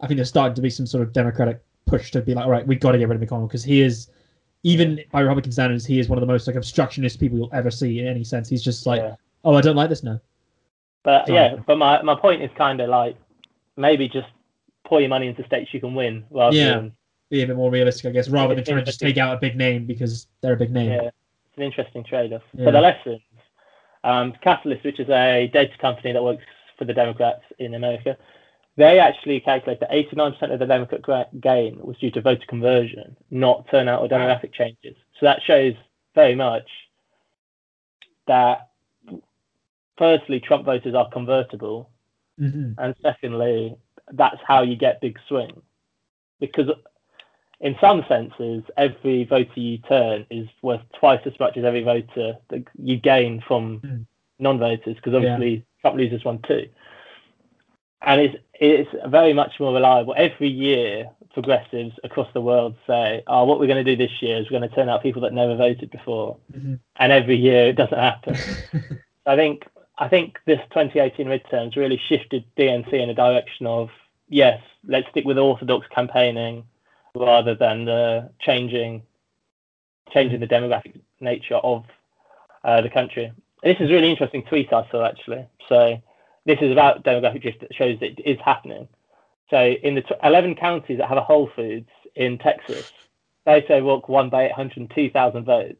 I 0.00 0.06
think 0.06 0.16
there's 0.16 0.28
starting 0.30 0.54
to 0.54 0.62
be 0.62 0.70
some 0.70 0.86
sort 0.86 1.02
of 1.02 1.12
Democratic 1.12 1.60
push 1.86 2.10
to 2.12 2.20
be 2.22 2.34
like, 2.34 2.44
all 2.44 2.50
right, 2.50 2.66
we've 2.66 2.80
got 2.80 2.92
to 2.92 2.98
get 2.98 3.08
rid 3.08 3.20
of 3.20 3.28
McConnell 3.28 3.48
because 3.48 3.64
he 3.64 3.80
is, 3.82 4.10
even 4.62 5.00
by 5.12 5.20
Republican 5.20 5.52
standards, 5.52 5.84
he 5.84 5.98
is 5.98 6.08
one 6.08 6.16
of 6.18 6.20
the 6.20 6.26
most 6.26 6.46
like 6.46 6.56
obstructionist 6.56 7.18
people 7.20 7.36
you'll 7.38 7.50
ever 7.52 7.70
see 7.70 7.98
in 8.00 8.06
any 8.06 8.24
sense. 8.24 8.48
He's 8.48 8.62
just 8.62 8.86
like, 8.86 9.00
yeah. 9.00 9.14
oh, 9.44 9.54
I 9.54 9.60
don't 9.60 9.76
like 9.76 9.88
this 9.90 10.02
now. 10.02 10.20
But 11.02 11.26
Sorry. 11.26 11.38
yeah, 11.38 11.56
but 11.66 11.76
my, 11.78 12.00
my 12.02 12.14
point 12.14 12.42
is 12.42 12.50
kind 12.56 12.80
of 12.80 12.88
like 12.88 13.16
maybe 13.76 14.08
just 14.08 14.28
pour 14.84 15.00
your 15.00 15.08
money 15.10 15.28
into 15.28 15.44
states 15.46 15.72
you 15.74 15.80
can 15.80 15.94
win 15.94 16.24
rather 16.30 16.56
Yeah. 16.56 16.74
than 16.76 16.92
Be 17.30 17.42
a 17.42 17.46
bit 17.46 17.56
more 17.56 17.70
realistic, 17.70 18.06
I 18.06 18.10
guess, 18.10 18.28
rather 18.28 18.54
than 18.54 18.64
trying 18.64 18.78
to 18.78 18.84
just 18.84 19.00
take 19.00 19.18
out 19.18 19.36
a 19.36 19.40
big 19.40 19.56
name 19.56 19.84
because 19.84 20.28
they're 20.40 20.54
a 20.54 20.56
big 20.56 20.70
name. 20.70 20.90
yeah, 20.90 21.02
it's 21.02 21.56
an 21.56 21.62
interesting 21.62 22.02
trade-off. 22.02 22.42
Yeah. 22.54 22.64
So 22.66 22.72
the 22.72 22.80
lessons, 22.80 23.20
um, 24.04 24.32
Catalist, 24.44 24.84
which 24.84 24.98
is 24.98 25.08
a 25.10 25.50
data 25.52 25.76
company 25.78 26.12
that 26.12 26.22
works 26.22 26.44
for 26.78 26.86
the 26.86 26.94
Democrats 26.94 27.42
in 27.58 27.74
America, 27.74 28.16
they 28.78 29.00
actually 29.00 29.40
calculate 29.40 29.80
that 29.80 29.90
89% 29.90 30.52
of 30.52 30.60
the 30.60 30.66
Democrat 30.66 31.40
gain 31.40 31.80
was 31.82 31.98
due 31.98 32.12
to 32.12 32.20
voter 32.20 32.46
conversion, 32.48 33.16
not 33.30 33.68
turnout 33.70 34.00
or 34.00 34.08
demographic 34.08 34.52
changes. 34.52 34.96
So 35.18 35.26
that 35.26 35.42
shows 35.42 35.74
very 36.14 36.36
much 36.36 36.68
that, 38.28 38.68
firstly, 39.98 40.38
Trump 40.38 40.64
voters 40.64 40.94
are 40.94 41.10
convertible, 41.10 41.90
hmm 42.38 42.72
and 42.78 42.94
secondly, 43.02 43.76
that's 44.12 44.38
how 44.46 44.62
you 44.62 44.76
get 44.76 45.00
big 45.00 45.18
swing. 45.26 45.60
Because 46.38 46.70
in 47.60 47.76
some 47.80 48.04
senses, 48.08 48.62
every 48.76 49.24
voter 49.24 49.58
you 49.60 49.78
turn 49.78 50.24
is 50.30 50.48
worth 50.62 50.80
twice 50.98 51.20
as 51.24 51.38
much 51.40 51.56
as 51.56 51.64
every 51.64 51.82
voter 51.82 52.36
that 52.50 52.64
you 52.80 52.96
gain 52.96 53.40
from 53.46 53.80
Mm. 53.80 54.06
non-voters. 54.38 54.94
Because 54.96 55.14
obviously 55.14 55.64
Trump 55.80 55.96
loses 55.96 56.24
one 56.24 56.38
too, 56.42 56.68
and 58.02 58.20
it's 58.20 58.36
it's 58.60 58.90
very 59.06 59.32
much 59.32 59.58
more 59.60 59.72
reliable. 59.72 60.14
Every 60.16 60.48
year, 60.48 61.10
progressives 61.32 61.94
across 62.04 62.32
the 62.32 62.40
world 62.40 62.76
say, 62.86 63.22
"Oh, 63.26 63.44
what 63.44 63.58
we're 63.58 63.66
going 63.66 63.84
to 63.84 63.96
do 63.96 63.96
this 63.96 64.22
year 64.22 64.38
is 64.38 64.50
we're 64.50 64.58
going 64.58 64.68
to 64.68 64.74
turn 64.74 64.88
out 64.88 65.02
people 65.02 65.22
that 65.22 65.32
never 65.32 65.56
voted 65.56 65.90
before," 65.90 66.36
hmm 66.52 66.74
and 66.96 67.12
every 67.12 67.36
year 67.36 67.68
it 67.68 67.76
doesn't 67.76 67.98
happen. 67.98 68.36
I 69.26 69.36
think 69.36 69.66
I 69.98 70.08
think 70.08 70.38
this 70.46 70.60
2018 70.70 71.26
midterms 71.26 71.76
really 71.76 72.00
shifted 72.08 72.44
DNC 72.56 72.92
in 72.92 73.10
a 73.10 73.14
direction 73.14 73.66
of 73.66 73.90
yes, 74.28 74.60
let's 74.86 75.08
stick 75.10 75.24
with 75.24 75.38
orthodox 75.38 75.86
campaigning 75.88 76.64
rather 77.18 77.54
than 77.54 77.84
the 77.84 78.30
changing 78.40 79.02
changing 80.12 80.40
the 80.40 80.46
demographic 80.46 81.00
nature 81.20 81.56
of 81.56 81.84
uh, 82.64 82.80
the 82.80 82.88
country. 82.88 83.32
This 83.62 83.76
is 83.80 83.90
a 83.90 83.92
really 83.92 84.10
interesting 84.10 84.42
tweet 84.44 84.72
I 84.72 84.88
saw 84.90 85.04
actually. 85.06 85.46
So 85.68 86.00
this 86.46 86.58
is 86.60 86.72
about 86.72 87.04
demographic 87.04 87.42
drift 87.42 87.60
that 87.60 87.74
shows 87.74 87.98
that 88.00 88.18
it 88.18 88.22
is 88.24 88.38
happening. 88.44 88.88
So 89.50 89.62
in 89.64 89.94
the 89.94 90.02
tw 90.02 90.12
11 90.22 90.56
counties 90.56 90.98
that 90.98 91.08
have 91.08 91.18
a 91.18 91.22
Whole 91.22 91.50
Foods 91.54 91.88
in 92.14 92.38
Texas, 92.38 92.92
they 93.44 93.64
say 93.66 93.80
won 93.80 94.28
by 94.28 94.46
802,000 94.46 95.44
votes, 95.44 95.76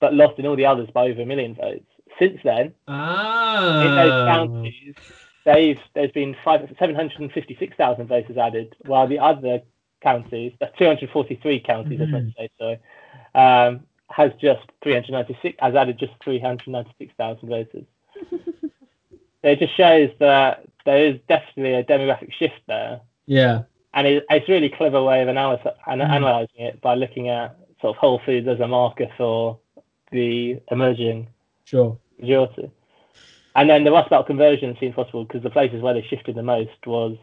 but 0.00 0.14
lost 0.14 0.38
in 0.38 0.46
all 0.46 0.56
the 0.56 0.66
others 0.66 0.88
by 0.92 1.08
over 1.08 1.22
a 1.22 1.26
million 1.26 1.54
votes. 1.54 1.86
Since 2.18 2.40
then, 2.42 2.74
ah. 2.88 3.84
in 3.84 3.94
those 3.94 4.28
counties, 4.28 4.94
they've 5.44 5.78
there's 5.94 6.10
been 6.10 6.36
five, 6.44 6.60
756,000 6.78 8.06
voters 8.06 8.36
added, 8.36 8.74
while 8.86 9.06
the 9.06 9.20
other 9.20 9.62
counties, 10.00 10.52
uh, 10.60 10.66
243 10.78 11.60
counties, 11.60 12.00
I 12.00 12.04
Mhm. 12.04 12.10
meant 12.10 12.28
to 12.28 12.42
say, 12.42 12.50
sorry, 12.58 12.78
um, 13.34 13.86
has 14.10 14.32
just 14.40 14.62
396, 14.82 15.56
has 15.60 15.74
added 15.74 15.98
just 15.98 16.12
396,000 16.22 17.48
voters. 17.48 17.84
it 19.42 19.58
just 19.58 19.76
shows 19.76 20.10
that 20.18 20.64
there 20.84 20.98
is 21.06 21.18
definitely 21.28 21.74
a 21.74 21.84
demographic 21.84 22.32
shift 22.32 22.60
there, 22.66 23.00
Yeah. 23.26 23.62
and 23.94 24.06
it, 24.06 24.24
it's 24.30 24.48
a 24.48 24.52
really 24.52 24.68
clever 24.68 25.02
way 25.02 25.22
of 25.22 25.28
analysis, 25.28 25.72
an- 25.86 26.00
Mhm. 26.00 26.10
analyzing 26.10 26.60
it 26.66 26.80
by 26.80 26.94
looking 26.94 27.28
at 27.28 27.56
sort 27.80 27.96
of 27.96 28.00
Whole 28.00 28.18
Foods 28.20 28.48
as 28.48 28.60
a 28.60 28.68
marker 28.68 29.08
for 29.16 29.58
the 30.12 30.60
emerging 30.70 31.28
Sure. 31.64 31.96
majority. 32.18 32.70
And 33.56 33.68
then 33.68 33.84
the 33.84 33.90
Rust 33.92 34.10
Belt 34.10 34.26
conversion 34.26 34.76
seems 34.78 34.94
possible 34.94 35.24
because 35.24 35.42
the 35.42 35.50
places 35.50 35.82
where 35.82 35.94
they 35.94 36.02
shifted 36.02 36.34
the 36.34 36.42
most 36.42 36.86
was, 36.86 37.16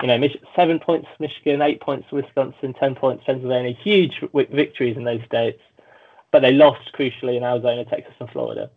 you 0.00 0.08
know, 0.08 0.18
Mich- 0.18 0.42
seven 0.56 0.78
points 0.80 1.08
Michigan, 1.20 1.62
eight 1.62 1.80
points 1.80 2.10
Wisconsin, 2.10 2.74
ten 2.74 2.94
points 2.94 3.22
Pennsylvania, 3.24 3.72
huge 3.82 4.20
w- 4.20 4.48
victories 4.54 4.96
in 4.96 5.04
those 5.04 5.20
states, 5.26 5.60
but 6.32 6.40
they 6.40 6.52
lost 6.52 6.92
crucially 6.98 7.36
in 7.36 7.44
Arizona, 7.44 7.84
Texas, 7.84 8.14
and 8.20 8.28
Florida. 8.30 8.70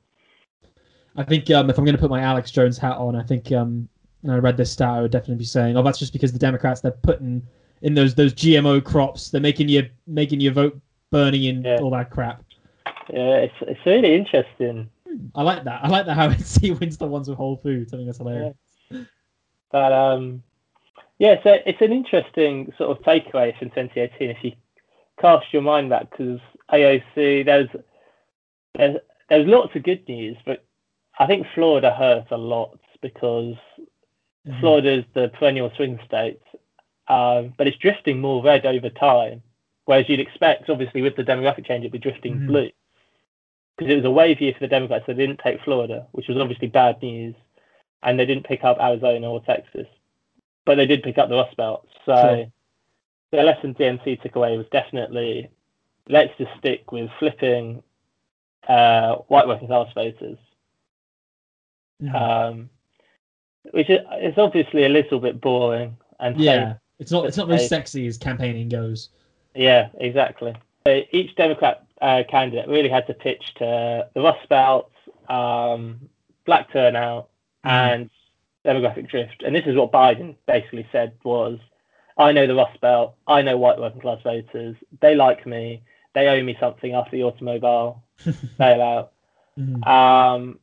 I 1.15 1.23
think 1.23 1.49
um, 1.49 1.69
if 1.69 1.77
I'm 1.77 1.85
going 1.85 1.95
to 1.95 2.01
put 2.01 2.11
my 2.11 2.21
Alex 2.21 2.51
Jones 2.51 2.77
hat 2.77 2.97
on, 2.97 3.15
I 3.15 3.23
think 3.23 3.51
um, 3.51 3.89
I 4.29 4.35
read 4.35 4.57
this 4.57 4.71
stat, 4.71 4.89
I 4.89 5.01
would 5.01 5.11
definitely 5.11 5.37
be 5.37 5.45
saying, 5.45 5.75
"Oh, 5.75 5.81
that's 5.81 5.97
just 5.99 6.13
because 6.13 6.31
the 6.31 6.39
Democrats 6.39 6.81
they're 6.81 6.91
putting 6.91 7.41
in 7.81 7.93
those 7.95 8.13
those 8.13 8.33
GMO 8.33 8.83
crops, 8.83 9.31
they're 9.31 9.41
making 9.41 9.69
you 9.69 9.89
making 10.05 10.39
you 10.39 10.51
vote 10.51 10.79
burning 11.11 11.47
and 11.47 11.65
Yeah. 11.65 11.79
all 11.81 11.89
that 11.91 12.11
crap." 12.11 12.43
Yeah, 13.11 13.37
it's 13.37 13.55
it's 13.61 13.79
really 13.85 14.13
interesting. 14.13 14.89
I 15.33 15.41
like 15.41 15.63
that. 15.63 15.83
I 15.83 15.87
like 15.87 16.05
that 16.05 16.15
how 16.15 16.29
it's, 16.29 16.57
he 16.57 16.71
wins 16.71 16.97
the 16.97 17.07
ones 17.07 17.27
with 17.27 17.37
Whole 17.37 17.57
Foods. 17.57 17.93
I 17.93 17.97
think 17.97 18.07
that's 18.07 18.19
hilarious. 18.19 18.55
But 19.71 19.91
um, 19.93 20.43
yeah, 21.19 21.35
so 21.43 21.57
it's 21.65 21.81
an 21.81 21.91
interesting 21.91 22.71
sort 22.77 22.91
of 22.97 23.03
takeaway 23.03 23.57
from 23.57 23.69
2018 23.69 24.29
if 24.29 24.37
you 24.43 24.51
cast 25.19 25.51
your 25.51 25.61
mind 25.63 25.89
back 25.89 26.09
because 26.11 26.39
AOC 26.71 27.45
there's 27.45 27.69
there's 28.75 28.97
there's 29.29 29.47
lots 29.47 29.75
of 29.75 29.83
good 29.83 30.07
news, 30.07 30.37
but 30.45 30.63
I 31.19 31.25
think 31.25 31.47
Florida 31.55 31.91
hurt 31.93 32.27
a 32.31 32.37
lot 32.37 32.79
because 33.01 33.55
Mhm. 34.47 34.59
Florida's 34.59 35.05
the 35.13 35.29
perennial 35.29 35.71
swing 35.75 35.99
state, 36.05 36.39
um, 37.07 37.53
but 37.57 37.67
it's 37.67 37.77
drifting 37.77 38.21
more 38.21 38.41
red 38.43 38.65
over 38.65 38.89
time. 38.89 39.41
Whereas 39.85 40.07
you'd 40.07 40.19
expect, 40.19 40.69
obviously, 40.69 41.01
with 41.01 41.15
the 41.15 41.23
demographic 41.23 41.65
change, 41.65 41.81
it'd 41.81 41.91
be 41.91 41.97
drifting 41.99 42.39
Mhm. 42.39 42.47
blue. 42.47 42.71
Because 43.77 43.91
it 43.91 43.95
was 43.97 44.05
a 44.05 44.11
wave 44.11 44.39
year 44.41 44.53
for 44.53 44.59
the 44.59 44.67
Democrats, 44.67 45.05
they 45.05 45.13
didn't 45.13 45.39
take 45.39 45.61
Florida, 45.61 46.07
which 46.11 46.27
was 46.27 46.37
obviously 46.37 46.67
bad 46.67 47.01
news, 47.01 47.35
and 48.03 48.17
they 48.19 48.25
didn't 48.25 48.45
pick 48.45 48.63
up 48.63 48.79
Arizona 48.81 49.31
or 49.31 49.41
Texas, 49.41 49.87
but 50.67 50.75
they 50.75 50.85
did 50.85 51.01
pick 51.01 51.17
up 51.17 51.29
the 51.29 51.35
Rust 51.35 51.55
Belt. 51.57 51.87
So 52.05 52.13
Sure. 52.13 52.51
the 53.31 53.43
lesson 53.43 53.73
DNC 53.73 54.21
took 54.21 54.35
away 54.35 54.55
was 54.57 54.67
definitely 54.71 55.49
let's 56.09 56.31
just 56.37 56.51
stick 56.59 56.91
with 56.91 57.09
flipping 57.19 57.81
uh, 58.67 59.15
white 59.29 59.47
working 59.47 59.67
class 59.67 59.91
voters 59.93 60.37
Mhm. 62.03 62.13
um, 62.15 62.69
which 63.71 63.89
is 63.89 63.99
it's 64.11 64.37
obviously 64.37 64.83
a 64.85 64.89
little 64.89 65.19
bit 65.19 65.41
boring 65.41 65.97
and 66.19 66.37
yeah, 66.39 66.75
it's 66.99 67.11
not 67.11 67.25
it's 67.25 67.37
not 67.37 67.47
very 67.47 67.59
sexy 67.59 68.05
as 68.07 68.17
campaigning 68.17 68.69
goes. 68.69 69.09
yeah, 69.55 69.89
exactly. 69.99 70.53
So 70.85 71.01
each 71.11 71.35
Democrat 71.35 71.83
uh, 72.01 72.23
candidate 72.29 72.67
really 72.69 72.89
had 72.89 73.07
to 73.07 73.13
pitch 73.13 73.53
to 73.55 74.07
the 74.13 74.21
Rust 74.21 74.47
Belt, 74.49 74.91
um, 75.29 76.07
black 76.45 76.71
turnout, 76.71 77.29
Mhm. 77.65 77.71
and 77.71 78.09
demographic 78.67 79.09
drift. 79.09 79.41
And 79.43 79.55
this 79.55 79.65
is 79.65 79.75
what 79.75 79.91
Biden 79.91 80.35
basically 80.45 80.85
said 80.91 81.13
was, 81.23 81.57
I 82.17 82.31
know 82.33 82.45
the 82.47 82.55
Rust 82.55 82.79
Belt, 82.81 83.15
I 83.27 83.41
know 83.41 83.57
white 83.57 83.79
working 83.79 84.01
class 84.01 84.21
voters, 84.23 84.75
they 85.01 85.15
like 85.15 85.45
me, 85.47 85.81
they 86.13 86.27
owe 86.27 86.43
me 86.43 86.57
something 86.59 86.93
after 86.93 87.11
the 87.15 87.23
automobile 87.23 88.03
bailout. 88.59 89.09
Mhm. 89.57 89.87
Um, 89.87 90.59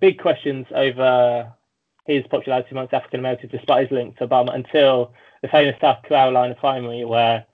big 0.00 0.18
questions 0.20 0.66
over 0.74 1.52
his 2.06 2.24
popularity 2.28 2.68
amongst 2.72 2.94
African 2.94 3.20
Americans, 3.20 3.52
despite 3.52 3.82
his 3.88 3.96
link 3.96 4.16
to 4.18 4.26
Obama, 4.26 4.54
until 4.54 5.12
the 5.42 5.48
famous 5.48 5.76
South 5.80 6.02
Carolina 6.04 6.54
primary 6.54 7.04
where 7.04 7.44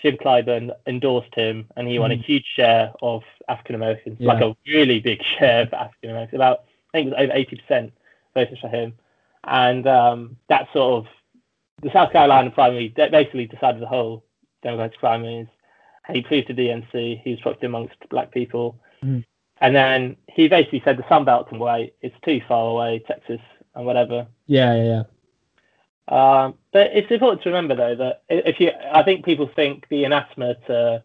Jim 0.00 0.16
Clyburn 0.16 0.70
endorsed 0.86 1.34
him 1.34 1.66
and 1.76 1.86
he 1.88 1.98
won 1.98 2.10
a 2.12 2.16
Mhm. 2.16 2.24
huge 2.24 2.46
share 2.56 2.92
of 3.02 3.22
African 3.48 3.74
Americans, 3.74 4.18
Yeah. 4.20 4.32
like 4.32 4.42
a 4.42 4.56
really 4.66 5.00
big 5.00 5.22
share 5.38 5.62
of 5.62 5.72
African 5.74 6.10
Americans. 6.10 6.34
About 6.36 6.64
I 6.92 6.98
think 6.98 7.06
it 7.08 7.10
was 7.10 7.20
over 7.24 7.32
eighty 7.36 7.56
percent 7.56 7.92
voted 8.34 8.58
for 8.58 8.68
him, 8.68 8.94
and 9.44 9.86
um, 9.86 10.36
that 10.48 10.68
sort 10.72 11.04
of 11.04 11.12
the 11.82 11.90
South 11.92 12.12
Carolina 12.12 12.50
primary 12.50 12.88
basically 12.88 13.46
decided 13.46 13.80
the 13.80 13.86
whole 13.86 14.24
Democratic 14.62 14.98
primaries. 14.98 15.46
He 16.12 16.22
proved 16.22 16.48
to 16.48 16.54
DNC 16.54 17.22
he 17.22 17.30
was 17.30 17.40
popular 17.40 17.68
amongst 17.68 17.96
black 18.10 18.32
people. 18.32 18.78
Mhm. 19.02 19.24
And 19.62 19.76
then 19.76 20.16
he 20.28 20.48
basically 20.48 20.82
said 20.84 20.96
the 20.96 21.08
Sun 21.08 21.24
Belt 21.24 21.48
can 21.48 21.58
wait. 21.58 21.94
It's 22.00 22.18
too 22.24 22.40
far 22.48 22.70
away, 22.70 22.98
Texas 23.06 23.40
and 23.74 23.86
whatever. 23.86 24.26
Yeah, 24.46 24.74
yeah, 24.74 24.84
yeah. 24.84 25.02
Um, 26.08 26.54
but 26.72 26.90
it's 26.92 27.10
important 27.10 27.42
to 27.42 27.50
remember 27.50 27.74
though 27.76 27.94
that 27.94 28.22
if 28.28 28.58
you, 28.58 28.72
I 28.92 29.02
think 29.02 29.24
people 29.24 29.48
think 29.54 29.86
the 29.88 30.04
anathema 30.04 30.54
to 30.66 31.04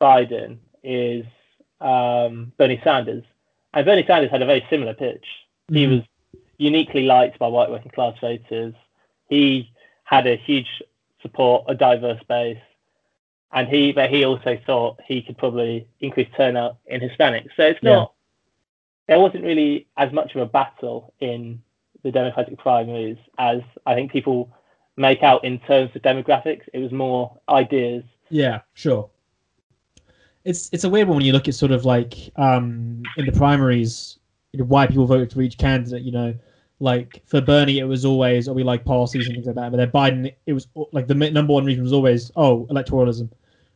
Biden 0.00 0.58
is 0.82 1.24
um, 1.80 2.52
Bernie 2.56 2.80
Sanders, 2.84 3.24
and 3.74 3.84
Bernie 3.84 4.06
Sanders 4.06 4.30
had 4.30 4.42
a 4.42 4.46
very 4.46 4.64
similar 4.70 4.94
pitch. 4.94 5.26
He 5.68 5.84
Mhm. 5.86 5.90
was 5.90 6.02
uniquely 6.58 7.02
liked 7.04 7.38
by 7.38 7.46
white 7.48 7.70
working 7.70 7.90
class 7.90 8.18
voters. 8.20 8.74
He 9.28 9.70
had 10.04 10.26
a 10.26 10.36
huge 10.36 10.82
support, 11.20 11.64
a 11.68 11.74
diverse 11.74 12.22
base, 12.28 12.58
and 13.52 13.68
he 13.68 13.92
but 13.92 14.10
he 14.10 14.24
also 14.24 14.58
thought 14.66 15.00
he 15.06 15.22
could 15.22 15.38
probably 15.38 15.86
increase 16.00 16.28
turnout 16.36 16.78
in 16.86 17.00
Hispanics. 17.00 17.50
So 17.56 17.64
it's 17.64 17.82
Yeah. 17.82 17.94
not 17.94 18.12
there 19.06 19.20
wasn't 19.20 19.44
really 19.44 19.86
as 19.96 20.12
much 20.12 20.34
of 20.34 20.40
a 20.42 20.46
battle 20.46 21.14
in 21.20 21.62
the 22.02 22.10
Democratic 22.10 22.58
primaries 22.58 23.16
as 23.38 23.60
I 23.86 23.94
think 23.94 24.10
people 24.10 24.50
make 24.96 25.22
out 25.22 25.44
in 25.44 25.58
terms 25.60 25.90
of 25.94 26.02
demographics. 26.02 26.62
It 26.72 26.78
was 26.80 26.90
more 26.90 27.36
ideas. 27.48 28.02
Yeah, 28.30 28.60
sure. 28.74 29.08
It's 30.44 30.70
it's 30.72 30.84
a 30.84 30.88
weird 30.88 31.08
one 31.08 31.16
when 31.18 31.26
you 31.26 31.32
look 31.32 31.48
at 31.48 31.54
sort 31.54 31.72
of 31.72 31.84
like 31.84 32.14
um 32.36 33.02
in 33.16 33.26
the 33.26 33.32
primaries, 33.32 34.18
you 34.56 34.62
know, 34.64 34.68
why 34.68 34.86
people 34.86 35.06
voted 35.06 35.32
for 35.32 35.42
each 35.42 35.58
candidate. 35.58 36.02
You 36.02 36.12
know, 36.12 36.34
like 36.80 37.22
for 37.26 37.40
Bernie, 37.40 37.78
it 37.78 37.84
was 37.84 38.04
always 38.04 38.48
oh 38.48 38.52
we 38.52 38.62
like 38.62 38.84
policies 38.84 39.26
and 39.26 39.34
things 39.34 39.46
like 39.46 39.56
that. 39.56 39.70
But 39.70 39.76
then 39.78 39.90
Biden, 39.90 40.34
it 40.46 40.52
was 40.52 40.68
like 40.92 41.06
the 41.06 41.14
number 41.14 41.52
one 41.52 41.64
reason 41.64 41.82
was 41.82 41.92
always 41.92 42.30
oh 42.36 42.66
electoralism, 42.70 43.30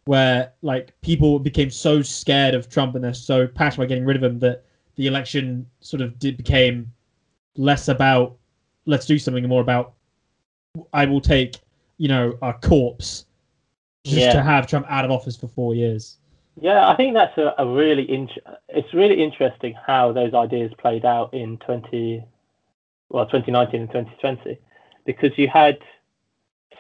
where 0.05 0.53
like 0.63 0.99
people 1.01 1.39
became 1.39 1.71
so 1.71 2.03
scared 2.03 2.55
of 2.55 2.69
Trump 2.69 2.95
and 2.95 3.05
they're 3.05 3.15
so 3.15 3.47
passionate 3.47 3.85
about 3.85 3.89
getting 3.89 4.05
rid 4.05 4.17
of 4.17 4.23
him 4.23 4.39
that 4.41 4.65
the 4.97 5.07
election 5.07 5.67
sort 5.81 6.01
of 6.01 6.19
did 6.19 6.37
became 6.37 6.93
less 7.57 7.89
about 7.89 8.37
let's 8.87 9.07
do 9.07 9.19
something 9.19 9.45
and 9.45 9.49
more 9.49 9.61
about 9.61 9.95
I 10.93 11.05
will 11.05 11.21
take 11.21 11.61
you 11.99 12.09
know 12.09 12.39
a 12.43 12.53
corpse 12.53 13.27
just 14.05 14.19
Yeah. 14.19 14.33
to 14.33 14.43
have 14.43 14.67
Trump 14.67 14.87
out 14.89 15.05
of 15.05 15.11
office 15.11 15.37
for 15.37 15.49
four 15.49 15.75
years. 15.75 16.17
Yeah, 16.61 16.89
I 16.89 16.95
think 16.97 17.15
that's 17.15 17.37
a, 17.39 17.55
a 17.59 17.67
really 17.67 18.11
int- 18.11 18.39
it's 18.69 18.93
really 18.93 19.23
interesting 19.23 19.75
how 19.87 20.13
those 20.13 20.35
ideas 20.35 20.73
played 20.79 21.05
out 21.05 21.33
in 21.33 21.57
20 21.59 22.23
well 23.09 23.27
2019 23.27 23.81
and 23.81 23.91
2020 23.91 24.59
because 25.07 25.37
you 25.37 25.49
had 25.49 25.79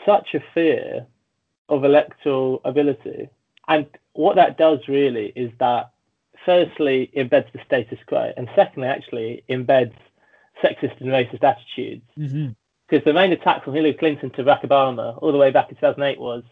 such 0.07 0.35
a 0.35 0.41
fear 0.55 1.07
of 1.69 1.85
electoral 1.85 2.61
ability 2.65 3.29
and 3.69 3.87
what 4.13 4.37
that 4.37 4.59
does 4.59 4.81
really 4.89 5.33
is 5.35 5.51
that 5.59 5.91
firstly 6.45 7.11
embeds 7.17 7.51
the 7.53 7.61
status 7.67 7.99
quo 8.07 8.33
and 8.37 8.49
secondly 8.55 8.89
actually 8.89 9.43
embeds 9.49 9.95
sexist 10.63 11.01
and 11.01 11.09
racist 11.11 11.43
attitudes 11.43 12.03
Mm-hmm. 12.19 12.49
because 12.89 13.05
the 13.05 13.13
main 13.13 13.33
attack 13.33 13.65
from 13.65 13.75
Hillary 13.75 13.95
Clinton 13.95 14.31
to 14.31 14.45
Barack 14.45 14.63
Obama 14.63 15.19
all 15.23 15.33
the 15.33 15.39
way 15.39 15.51
back 15.51 15.71
in 15.71 15.77
2008 15.77 16.19
was 16.21 16.43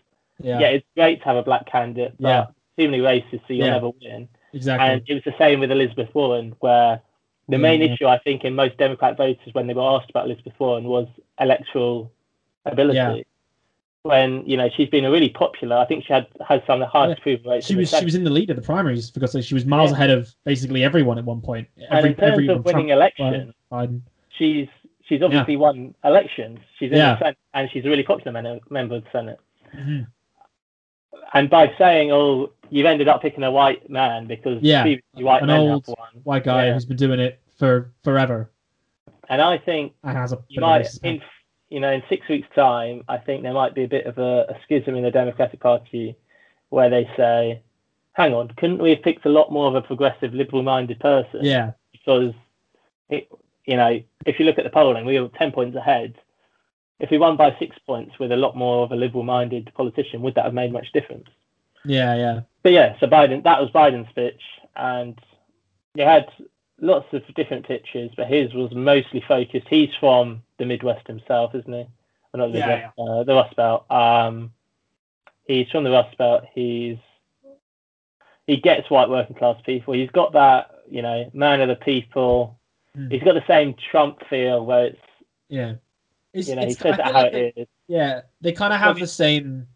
Yeah, 0.41 0.61
yeah, 0.61 0.69
it's 0.69 0.87
great 0.97 1.19
to 1.21 1.25
have 1.27 1.37
a 1.37 1.43
black 1.43 1.67
candidate 1.67 2.15
but 2.19 2.29
Yeah. 2.29 2.47
Extremely 2.79 2.99
racist 2.99 3.41
so 3.47 3.53
you'll 3.55 3.67
Yeah. 3.67 3.73
never 3.73 3.91
win 4.01 4.29
exactly. 4.53 4.89
and 4.89 5.03
it 5.09 5.15
was 5.15 5.25
the 5.25 5.35
same 5.39 5.61
with 5.61 5.71
Elizabeth 5.73 6.09
Warren, 6.15 6.55
where 6.61 7.01
the 7.49 7.59
main 7.59 7.81
Yeah. 7.81 7.93
issue 7.95 8.07
I 8.07 8.19
think 8.19 8.45
in 8.45 8.55
most 8.55 8.77
Democrat 8.77 9.17
voters 9.17 9.53
when 9.55 9.67
they 9.67 9.75
were 9.75 9.83
asked 9.83 10.11
about 10.11 10.27
Elizabeth 10.27 10.53
Warren 10.59 10.85
was 10.85 11.07
electoral 11.41 12.13
ability. 12.67 12.97
Yeah. 12.97 13.17
When 14.03 14.47
you 14.47 14.57
know 14.57 14.69
she's 14.75 14.89
been 14.89 15.05
a 15.05 15.11
really 15.11 15.29
popular, 15.29 15.77
I 15.77 15.85
think 15.85 16.05
she 16.07 16.13
had 16.13 16.27
has 16.47 16.61
some 16.67 16.75
of 16.81 16.87
the 16.87 16.87
highest 16.87 17.19
approval 17.19 17.51
rates. 17.53 17.67
she 17.67 17.75
was 17.75 17.91
she 17.91 18.05
was 18.05 18.15
in 18.15 18.23
the 18.25 18.31
lead 18.31 18.49
of 18.49 18.57
the 18.57 18.63
primaries 18.63 19.11
because 19.11 19.33
she 19.45 19.55
was 19.55 19.67
miles 19.67 19.91
Yeah. 19.91 19.97
ahead 19.97 20.11
of 20.11 20.33
basically 20.45 20.85
everyone 20.85 21.19
at 21.19 21.25
one 21.25 21.41
point. 21.41 21.67
and 21.77 21.87
Every, 21.91 22.11
in 22.11 22.17
terms 22.17 22.33
every 22.33 22.49
of 22.49 22.65
winning 22.65 22.87
Trump, 22.87 22.91
elections, 22.93 23.55
Biden. 23.73 24.01
she's 24.31 24.69
she's 25.03 25.21
obviously 25.23 25.57
won 25.57 25.95
elections. 26.05 26.61
She's 26.79 26.93
in 26.93 26.99
Yeah. 26.99 27.15
the 27.15 27.19
Senate, 27.19 27.39
and 27.55 27.71
she's 27.71 27.85
a 27.85 27.89
really 27.89 28.05
popular 28.05 28.61
member 28.71 28.95
of 28.97 29.05
the 29.05 29.11
Senate. 29.11 29.41
Mhm. 29.75 30.07
And 31.35 31.51
by 31.51 31.73
saying, 31.79 32.11
"Oh, 32.13 32.51
you've 32.71 32.87
ended 32.87 33.09
up 33.09 33.23
picking 33.23 33.45
a 33.45 33.51
white 33.51 33.89
man 33.91 34.27
because 34.27 34.63
Yeah. 34.63 34.85
white 35.15 35.43
An 35.43 35.51
old- 35.51 35.87
have 35.87 35.97
won," 35.99 36.09
white 36.25 36.45
guy 36.45 36.67
Yeah. 36.67 36.75
who's 36.75 36.85
been 36.85 36.97
doing 36.97 37.21
it 37.21 37.41
for 37.57 37.91
forever 38.05 38.51
and 39.29 39.43
I 39.43 39.59
think 39.59 39.93
and 40.05 40.17
has 40.17 40.33
a 40.33 40.37
you 40.49 40.61
bit 40.61 40.65
of 40.65 40.65
a 40.65 40.67
might 40.67 40.99
in 41.03 41.23
you 41.71 41.81
know, 41.81 41.93
in 41.93 42.03
six 42.09 42.27
weeks' 42.29 42.49
time, 42.55 43.05
I 43.09 43.19
think 43.19 43.43
there 43.43 43.53
might 43.53 43.75
be 43.75 43.85
a 43.85 43.89
bit 43.89 44.07
of 44.07 44.17
a, 44.19 44.47
a 44.49 44.57
schism 44.65 44.95
in 44.95 45.03
the 45.03 45.11
Democratic 45.11 45.61
Party 45.61 46.17
where 46.71 46.89
they 46.89 47.07
say, 47.15 47.61
hang 48.15 48.33
on, 48.33 48.49
couldn't 48.57 48.79
we 48.79 48.91
have 48.91 49.03
picked 49.03 49.27
a 49.27 49.29
lot 49.29 49.53
more 49.53 49.69
of 49.69 49.75
a 49.75 49.83
progressive, 49.83 50.33
liberal 50.33 50.63
minded 50.63 50.99
person? 50.99 51.41
Yeah. 51.43 51.73
Because, 51.93 52.33
it, 53.11 53.29
you 53.67 53.77
know, 53.77 54.01
if 54.25 54.39
you 54.39 54.47
look 54.47 54.57
at 54.57 54.65
the 54.65 54.71
polling, 54.71 55.05
we 55.05 55.21
were 55.21 55.29
10 55.29 55.53
points 55.53 55.77
ahead. 55.77 56.15
If 57.01 57.11
we 57.11 57.19
won 57.19 57.37
by 57.37 57.57
six 57.59 57.77
points 57.87 58.19
with 58.19 58.33
a 58.33 58.37
lot 58.37 58.57
more 58.57 58.83
of 58.85 58.93
a 58.93 58.97
liberal 58.97 59.23
minded 59.23 59.71
politician, 59.75 60.21
would 60.23 60.35
that 60.35 60.45
have 60.45 60.55
made 60.55 60.73
much 60.73 60.93
difference? 60.93 61.29
Yeah, 61.85 62.17
yeah. 62.17 62.41
But 62.63 62.73
yeah, 62.73 62.99
so 62.99 63.07
Biden, 63.07 63.45
that 63.45 63.61
was 63.61 63.71
Biden's 63.71 64.13
pitch. 64.15 64.41
And 64.75 65.19
he 65.95 66.03
had 66.03 66.29
lots 66.81 67.07
of 67.13 67.23
different 67.35 67.67
pitches, 67.67 68.11
but 68.17 68.27
his 68.27 68.53
was 68.53 68.73
mostly 68.73 69.23
focused. 69.27 69.69
He's 69.69 69.95
from 70.01 70.43
the 70.59 70.65
Midwest 70.65 71.07
himself, 71.07 71.55
isn't 71.55 71.73
he? 71.73 71.87
Or 72.33 72.39
not 72.39 72.53
the 72.53 72.59
Yeah, 72.59 72.91
Midwest, 72.97 72.99
Uh, 72.99 73.25
the 73.25 73.35
Rust 73.35 73.57
Belt. 73.57 73.91
Um, 73.91 74.53
he's 75.47 75.69
from 75.71 75.85
the 75.85 75.91
Rust 75.91 76.17
Belt. 76.19 76.45
He's 76.53 76.99
he 78.47 78.57
gets 78.57 78.89
white 78.91 79.11
working 79.11 79.37
class 79.37 79.61
people. 79.65 79.93
He's 79.93 80.11
got 80.11 80.33
that, 80.33 80.71
you 80.91 81.03
know, 81.03 81.31
man 81.35 81.61
of 81.61 81.69
the 81.69 81.77
people. 81.77 82.59
Mm. 82.97 83.13
He's 83.13 83.23
got 83.23 83.35
the 83.35 83.45
same 83.47 83.75
Trump 83.91 84.23
feel 84.29 84.65
where 84.65 84.87
it's, 84.87 85.01
Yeah. 85.51 85.75
It's, 86.39 86.49
you 86.49 86.55
know, 86.57 86.63
he 86.63 86.73
it's- 86.73 86.99
it 86.99 87.01
how 87.05 87.13
like 87.13 87.33
it 87.35 87.55
they- 87.57 87.63
is. 87.63 87.69
Yeah, 87.89 88.21
they 88.41 88.53
kind 88.53 88.73
of 88.73 88.81
have 88.81 88.99
the 88.99 89.07
same 89.07 89.67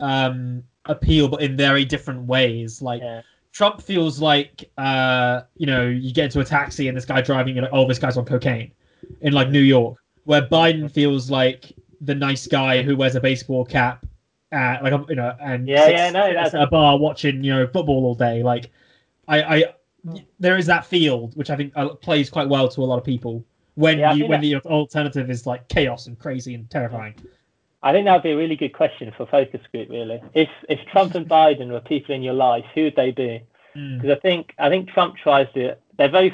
um 0.00 0.62
appeal, 0.86 1.28
but 1.28 1.42
in 1.42 1.56
very 1.56 1.84
different 1.84 2.22
ways. 2.26 2.82
Like 2.82 3.02
Yeah. 3.02 3.22
Trump 3.52 3.80
feels 3.82 4.20
like 4.20 4.70
uh 4.78 5.42
you 5.56 5.66
know 5.66 5.86
you 5.86 6.12
get 6.12 6.24
into 6.26 6.40
a 6.40 6.44
taxi 6.44 6.88
and 6.88 6.96
this 6.96 7.04
guy 7.04 7.20
driving 7.20 7.54
you're 7.54 7.62
like 7.64 7.72
oh 7.74 7.86
this 7.86 7.98
guy's 7.98 8.16
on 8.16 8.24
cocaine 8.24 8.72
in 9.20 9.32
like 9.32 9.50
New 9.50 9.60
York, 9.60 9.98
where 10.24 10.42
Biden 10.42 10.90
feels 10.90 11.30
like 11.30 11.72
the 12.00 12.14
nice 12.14 12.46
guy 12.46 12.82
who 12.82 12.96
wears 12.96 13.14
a 13.14 13.20
baseball 13.20 13.64
cap, 13.64 14.04
uh, 14.52 14.78
like 14.82 14.92
you 15.08 15.14
know, 15.14 15.36
and 15.40 15.68
Yeah, 15.68 15.84
sits- 15.84 15.92
yeah, 15.92 16.10
no, 16.10 16.28
that's- 16.32 16.54
at 16.54 16.62
a 16.62 16.66
bar 16.66 16.98
watching 16.98 17.44
you 17.44 17.54
know 17.54 17.66
football 17.66 18.04
all 18.06 18.14
day. 18.14 18.42
Like 18.42 18.70
I, 19.28 19.42
I 19.42 19.64
there 20.40 20.56
is 20.56 20.66
that 20.66 20.84
field 20.84 21.36
which 21.36 21.48
I 21.50 21.54
think 21.56 21.72
uh, 21.76 21.90
plays 21.90 22.28
quite 22.28 22.48
well 22.48 22.68
to 22.68 22.80
a 22.80 22.84
lot 22.84 22.98
of 22.98 23.04
people 23.04 23.44
when 23.74 23.98
Yeah, 23.98 24.12
you 24.14 24.26
when 24.26 24.40
the 24.40 24.56
alternative 24.56 25.30
is 25.30 25.46
like 25.46 25.68
chaos 25.68 26.06
and 26.06 26.18
crazy 26.18 26.54
and 26.54 26.68
terrifying. 26.70 27.14
I 27.82 27.92
think 27.92 28.06
that 28.06 28.12
would 28.12 28.22
be 28.22 28.30
a 28.30 28.36
really 28.36 28.56
good 28.56 28.72
question 28.72 29.12
for 29.16 29.26
focus 29.26 29.60
group. 29.72 29.88
Really, 29.90 30.22
if 30.34 30.48
if 30.68 30.78
Trump 30.86 31.14
and 31.14 31.28
Biden 31.28 31.70
were 31.70 31.80
people 31.80 32.14
in 32.14 32.22
your 32.22 32.34
life, 32.34 32.64
who 32.74 32.84
would 32.84 32.96
they 32.96 33.10
be? 33.10 33.42
Mm. 33.74 34.00
Because 34.00 34.16
I 34.16 34.20
think 34.20 34.54
I 34.58 34.68
think 34.68 34.88
Trump 34.88 35.16
tries 35.16 35.52
to. 35.54 35.76
They're 35.98 36.08
both 36.08 36.32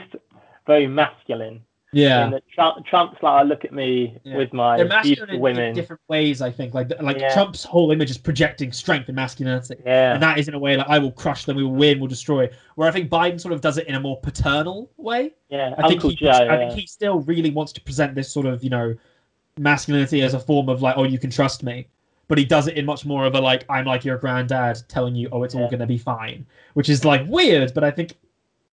very 0.67 0.87
masculine. 0.87 1.63
Yeah. 1.93 2.39
Trump, 2.55 2.85
Trump's 2.87 3.17
like, 3.23 3.47
look 3.47 3.65
at 3.65 3.73
me 3.73 4.19
Yeah. 4.23 4.37
with 4.37 4.53
my 4.53 4.77
They're 4.77 4.87
masculine 4.87 5.17
beautiful 5.17 5.41
women. 5.41 5.63
in 5.69 5.75
different 5.75 6.03
ways, 6.09 6.43
I 6.43 6.51
think. 6.51 6.75
Like 6.75 6.91
like 7.01 7.19
Yeah. 7.19 7.33
Trump's 7.33 7.65
whole 7.65 7.91
image 7.93 8.11
is 8.11 8.19
projecting 8.19 8.73
strength 8.73 9.09
and 9.09 9.17
masculinity. 9.17 9.77
yeah, 9.87 10.13
And 10.13 10.23
that 10.23 10.39
is 10.39 10.49
in 10.49 10.55
a 10.55 10.59
way 10.59 10.77
like 10.77 10.89
I 10.89 10.99
will 10.99 11.13
crush 11.13 11.47
them, 11.47 11.57
we 11.57 11.65
will 11.65 11.73
win, 11.75 11.99
we'll 11.99 12.09
destroy. 12.09 12.49
Where 12.75 12.89
I 12.89 12.91
think 12.93 13.09
Biden 13.09 13.41
sort 13.41 13.55
of 13.55 13.61
does 13.63 13.79
it 13.79 13.87
in 13.87 13.95
a 13.95 14.01
more 14.01 14.21
paternal 14.21 14.91
way. 14.99 15.33
yeah. 15.49 15.75
I 15.79 15.83
think 15.89 15.95
Uncle 15.95 16.11
he, 16.11 16.17
Joe. 16.17 16.29
I 16.31 16.43
yeah. 16.45 16.59
think 16.69 16.73
he 16.81 16.87
still 16.87 17.21
really 17.21 17.51
wants 17.51 17.73
to 17.73 17.81
present 17.81 18.15
this 18.15 18.31
sort 18.31 18.45
of, 18.47 18.63
you 18.63 18.71
know, 18.71 18.95
masculinity 19.59 20.23
as 20.23 20.35
a 20.35 20.41
form 20.41 20.69
of 20.69 20.83
like, 20.83 20.97
oh, 20.97 21.05
you 21.05 21.19
can 21.19 21.31
trust 21.31 21.63
me. 21.63 21.89
But 22.29 22.37
he 22.37 22.45
does 22.45 22.67
it 22.69 22.77
in 22.77 22.85
much 22.85 23.07
more 23.07 23.25
of 23.25 23.35
a 23.35 23.41
like, 23.41 23.65
I'm 23.71 23.87
like 23.87 24.05
your 24.05 24.19
granddad 24.19 24.83
telling 24.89 25.17
you, 25.17 25.31
oh, 25.33 25.43
it's 25.45 25.55
all 25.55 25.71
gonna 25.71 25.87
be 25.87 25.97
fine. 25.97 26.45
Which 26.75 26.91
is 26.91 27.03
like 27.05 27.27
weird, 27.27 27.73
but 27.73 27.83
I 27.83 27.91
think 27.91 28.13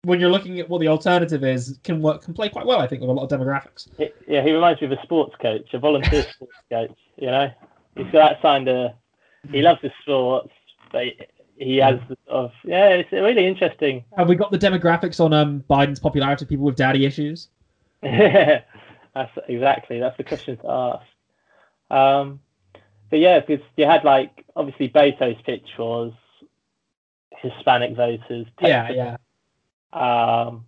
when 0.04 0.20
you're 0.20 0.32
looking 0.32 0.60
at 0.60 0.68
what 0.68 0.80
the 0.80 0.88
alternative 0.88 1.43
is, 1.43 1.78
can 1.84 2.02
work 2.02 2.24
can 2.24 2.34
play 2.34 2.49
quite 2.49 2.66
well, 2.66 2.80
I 2.80 2.88
think, 2.88 3.02
with 3.02 3.10
a 3.10 3.14
lot 3.14 3.32
of 3.32 3.39
demographics. 3.39 3.88
Yeah, 4.28 4.41
he 4.41 4.52
reminds 4.52 4.82
me 4.82 4.88
of 4.88 4.93
a 4.93 5.02
sports 5.04 5.36
coach, 5.41 5.74
a 5.74 5.80
volunteer 5.80 6.24
sports 6.34 6.54
coach. 6.70 6.97
You 7.18 7.28
know, 7.28 7.52
he's 7.95 8.06
got 8.12 8.30
that 8.30 8.41
kind 8.41 8.68
of. 8.68 8.91
He 9.52 9.62
loves 9.62 9.82
his 9.82 9.91
sports, 10.02 10.52
but 10.91 11.06
he, 11.56 11.78
has 11.78 11.99
the 12.10 12.18
sort 12.28 12.45
of 12.45 12.52
yeah. 12.64 12.89
It's 12.89 13.12
really 13.12 13.45
interesting. 13.45 14.04
Have 14.18 14.28
we 14.28 14.36
got 14.36 14.52
the 14.52 14.58
demographics 14.58 15.20
on 15.20 15.34
um 15.34 15.64
Biden's 15.70 15.99
popularity? 15.99 16.45
People 16.45 16.66
with 16.66 16.76
daddy 16.76 17.06
issues. 17.06 17.49
that's 18.02 19.38
exactly 19.47 19.99
that's 19.99 20.18
the 20.18 20.24
question 20.24 20.58
to 20.58 20.70
ask. 20.70 21.06
Um, 21.91 22.39
but 23.12 23.20
yeah, 23.20 23.39
because 23.39 23.64
you 23.78 23.86
had 23.86 24.04
like 24.04 24.45
obviously 24.56 24.89
Beto's 24.89 25.39
pitch 25.45 25.68
was 25.78 26.14
Hispanic 27.41 27.95
voters. 27.95 28.47
Yeah, 28.62 28.89
yeah. 28.89 29.18
Um, 29.94 30.66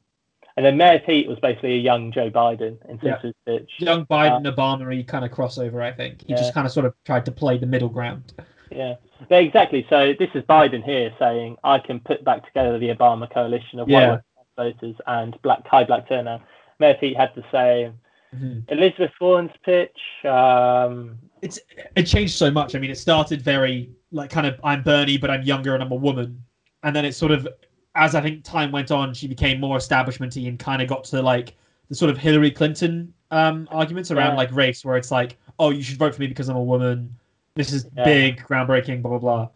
and 0.56 0.66
then 0.66 0.78
Mayor 0.78 1.00
Pete 1.00 1.28
was 1.28 1.40
basically 1.40 1.74
a 1.74 1.78
young 1.78 2.12
Joe 2.12 2.30
Biden 2.30 2.78
in 2.88 3.00
Yeah. 3.02 3.16
terms 3.18 3.26
of 3.26 3.46
pitch. 3.46 3.72
Young 3.80 4.06
Biden, 4.06 4.46
Obama 4.46 5.08
kind 5.08 5.26
of 5.26 5.32
crossover, 5.32 5.82
I 5.82 5.92
think. 5.92 6.22
He 6.22 6.34
Yeah. 6.34 6.38
just 6.38 6.54
kind 6.54 6.68
of 6.68 6.72
sort 6.72 6.86
of 6.86 6.94
tried 7.06 7.26
to 7.26 7.32
play 7.32 7.58
the 7.58 7.66
middle 7.66 7.90
ground. 7.90 8.34
Yeah, 8.72 8.96
yeah, 9.30 9.38
exactly. 9.38 9.86
So 9.90 10.14
this 10.18 10.30
is 10.34 10.44
Biden 10.44 10.84
here 10.84 11.14
saying, 11.20 11.58
"I 11.64 11.80
can 11.80 12.00
put 12.00 12.24
back 12.24 12.46
together 12.46 12.78
the 12.78 12.90
Obama 12.90 13.30
coalition 13.32 13.80
of 13.80 13.90
Yeah. 13.90 14.10
white 14.56 14.74
voters 14.74 14.96
and 15.08 15.40
black 15.42 15.68
high 15.68 15.84
black 15.84 16.08
turnout." 16.08 16.42
Mayor 16.80 16.96
Pete 16.96 17.16
had 17.18 17.32
the 17.36 17.44
same. 17.52 18.00
Mhm. 18.36 18.72
Elizabeth 18.72 19.12
Warren's 19.22 19.52
pitch. 19.64 19.98
Um, 20.26 21.20
It's 21.44 21.60
it 21.96 22.04
changed 22.04 22.34
so 22.34 22.50
much. 22.50 22.76
I 22.76 22.80
mean, 22.80 22.90
it 22.90 22.98
started 22.98 23.42
very 23.42 23.92
like 24.12 24.30
kind 24.32 24.48
of 24.48 24.60
I'm 24.64 24.82
Bernie, 24.82 25.18
but 25.18 25.30
I'm 25.30 25.44
younger 25.44 25.74
and 25.76 25.84
I'm 25.84 25.92
a 25.92 25.96
woman, 25.96 26.44
and 26.84 26.96
then 26.96 27.06
it 27.06 27.14
sort 27.14 27.32
of 27.32 27.48
as 27.96 28.16
I 28.16 28.22
think 28.22 28.44
time 28.44 28.72
went 28.72 28.92
on, 28.92 29.14
she 29.14 29.28
became 29.28 29.60
more 29.60 29.78
establishmenty 29.78 30.48
and 30.48 30.58
kind 30.58 30.82
of 30.82 30.88
got 30.88 31.04
to 31.06 31.22
like 31.22 31.56
the 31.90 31.96
sort 31.96 32.10
of 32.10 32.18
Hillary 32.18 32.52
Clinton 32.52 33.14
um, 33.32 33.68
arguments 33.72 34.12
around 34.12 34.32
Yeah. 34.32 34.38
like 34.38 34.52
race, 34.52 34.84
where 34.86 34.98
it's 34.98 35.12
like, 35.12 35.38
oh, 35.60 35.70
you 35.72 35.84
should 35.84 35.98
vote 35.98 36.16
for 36.16 36.22
me 36.22 36.28
because 36.28 36.50
I'm 36.50 36.56
a 36.56 36.64
woman. 36.64 37.16
This 37.56 37.72
is 37.72 37.88
Yeah. 37.96 38.04
big, 38.04 38.38
groundbreaking, 38.42 39.02
blah 39.02 39.12
blah 39.12 39.20
blah. 39.20 39.50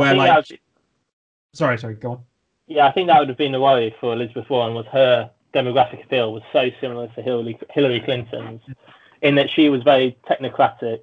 Where 0.00 0.14
like, 0.14 0.48
be- 0.48 0.60
sorry, 1.52 1.78
sorry, 1.78 1.94
go 1.94 2.12
on. 2.12 2.24
yeah, 2.68 2.86
I 2.86 2.92
think 2.92 3.08
that 3.08 3.18
would 3.18 3.28
have 3.28 3.38
been 3.38 3.52
the 3.52 3.60
worry 3.60 3.94
for 4.00 4.12
Elizabeth 4.12 4.48
Warren 4.48 4.74
was 4.74 4.86
her 4.86 5.30
demographic 5.52 6.04
appeal 6.04 6.32
was 6.32 6.44
so 6.52 6.70
similar 6.80 7.08
to 7.08 7.22
Hillary 7.22 7.58
Hillary 7.70 8.00
Clinton's, 8.00 8.60
in 9.22 9.34
that 9.34 9.50
she 9.50 9.68
was 9.68 9.82
very 9.82 10.16
technocratic 10.28 11.00